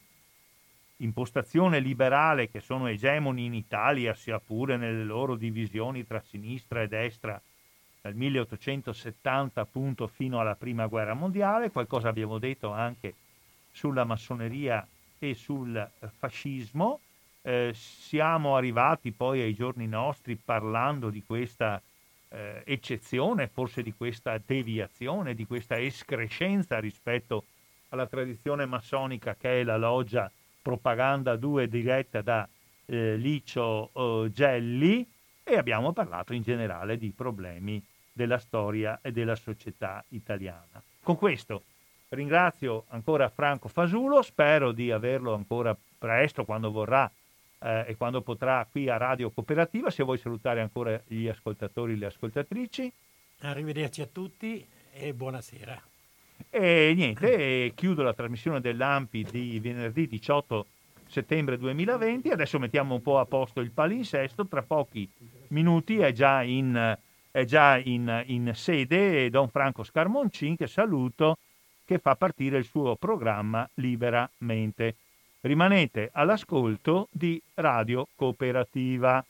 impostazione 1.03 1.79
liberale 1.79 2.49
che 2.49 2.59
sono 2.59 2.87
egemoni 2.87 3.45
in 3.45 3.53
Italia, 3.53 4.13
sia 4.13 4.39
pure 4.39 4.77
nelle 4.77 5.03
loro 5.03 5.35
divisioni 5.35 6.05
tra 6.05 6.21
sinistra 6.21 6.81
e 6.81 6.87
destra 6.87 7.39
dal 8.01 8.15
1870 8.15 9.61
appunto 9.61 10.07
fino 10.07 10.39
alla 10.39 10.55
prima 10.55 10.87
guerra 10.87 11.13
mondiale, 11.13 11.71
qualcosa 11.71 12.09
abbiamo 12.09 12.37
detto 12.37 12.71
anche 12.71 13.13
sulla 13.71 14.03
massoneria 14.03 14.85
e 15.19 15.33
sul 15.35 15.89
fascismo, 16.17 16.99
eh, 17.41 17.71
siamo 17.73 18.55
arrivati 18.55 19.11
poi 19.11 19.41
ai 19.41 19.53
giorni 19.53 19.87
nostri 19.87 20.35
parlando 20.35 21.09
di 21.09 21.23
questa 21.25 21.81
eh, 22.29 22.63
eccezione, 22.65 23.47
forse 23.47 23.83
di 23.83 23.93
questa 23.93 24.39
deviazione, 24.43 25.33
di 25.33 25.45
questa 25.45 25.79
escrescenza 25.79 26.79
rispetto 26.79 27.45
alla 27.89 28.07
tradizione 28.07 28.65
massonica 28.65 29.35
che 29.35 29.61
è 29.61 29.63
la 29.63 29.77
loggia 29.77 30.31
Propaganda 30.63 31.35
2 31.35 31.67
diretta 31.67 32.21
da 32.21 32.49
eh, 32.85 33.15
Licio 33.17 33.91
eh, 33.93 34.31
Gelli 34.31 35.07
e 35.43 35.57
abbiamo 35.57 35.91
parlato 35.91 36.33
in 36.33 36.41
generale 36.41 36.97
di 36.97 37.11
problemi 37.11 37.83
della 38.11 38.37
storia 38.37 38.99
e 39.01 39.11
della 39.11 39.35
società 39.35 40.03
italiana. 40.09 40.81
Con 41.03 41.17
questo 41.17 41.63
ringrazio 42.09 42.85
ancora 42.89 43.27
Franco 43.29 43.67
Fasulo, 43.67 44.21
spero 44.21 44.71
di 44.71 44.89
averlo 44.89 45.33
ancora 45.33 45.75
presto 45.97 46.45
quando 46.45 46.71
vorrà 46.71 47.11
eh, 47.59 47.85
e 47.87 47.95
quando 47.97 48.21
potrà 48.21 48.65
qui 48.69 48.87
a 48.89 48.97
Radio 48.97 49.31
Cooperativa. 49.31 49.89
Se 49.89 50.03
vuoi 50.03 50.17
salutare 50.17 50.61
ancora 50.61 50.99
gli 51.07 51.27
ascoltatori 51.27 51.93
e 51.93 51.95
le 51.97 52.05
ascoltatrici. 52.05 52.91
Arrivederci 53.39 54.01
a 54.01 54.07
tutti 54.07 54.65
e 54.93 55.13
buonasera. 55.13 55.92
E 56.49 56.93
niente, 56.95 57.71
chiudo 57.75 58.03
la 58.03 58.13
trasmissione 58.13 58.61
dell'AMPI 58.61 59.27
di 59.29 59.59
venerdì 59.59 60.07
18 60.07 60.65
settembre 61.07 61.57
2020. 61.57 62.29
Adesso 62.29 62.59
mettiamo 62.59 62.95
un 62.95 63.01
po' 63.01 63.19
a 63.19 63.25
posto 63.25 63.61
il 63.61 63.71
palinsesto. 63.71 64.47
Tra 64.47 64.63
pochi 64.63 65.09
minuti 65.49 65.99
è 65.99 66.11
già 66.11 66.41
in, 66.41 66.97
è 67.31 67.45
già 67.45 67.77
in, 67.77 68.23
in 68.27 68.51
sede 68.55 69.29
Don 69.29 69.49
Franco 69.49 69.83
Scarmoncin, 69.83 70.55
che 70.57 70.67
saluto, 70.67 71.37
che 71.85 71.99
fa 71.99 72.15
partire 72.15 72.57
il 72.57 72.65
suo 72.65 72.95
programma 72.95 73.67
liberamente. 73.75 74.95
Rimanete 75.41 76.09
all'ascolto 76.13 77.09
di 77.11 77.41
Radio 77.55 78.07
Cooperativa. 78.15 79.23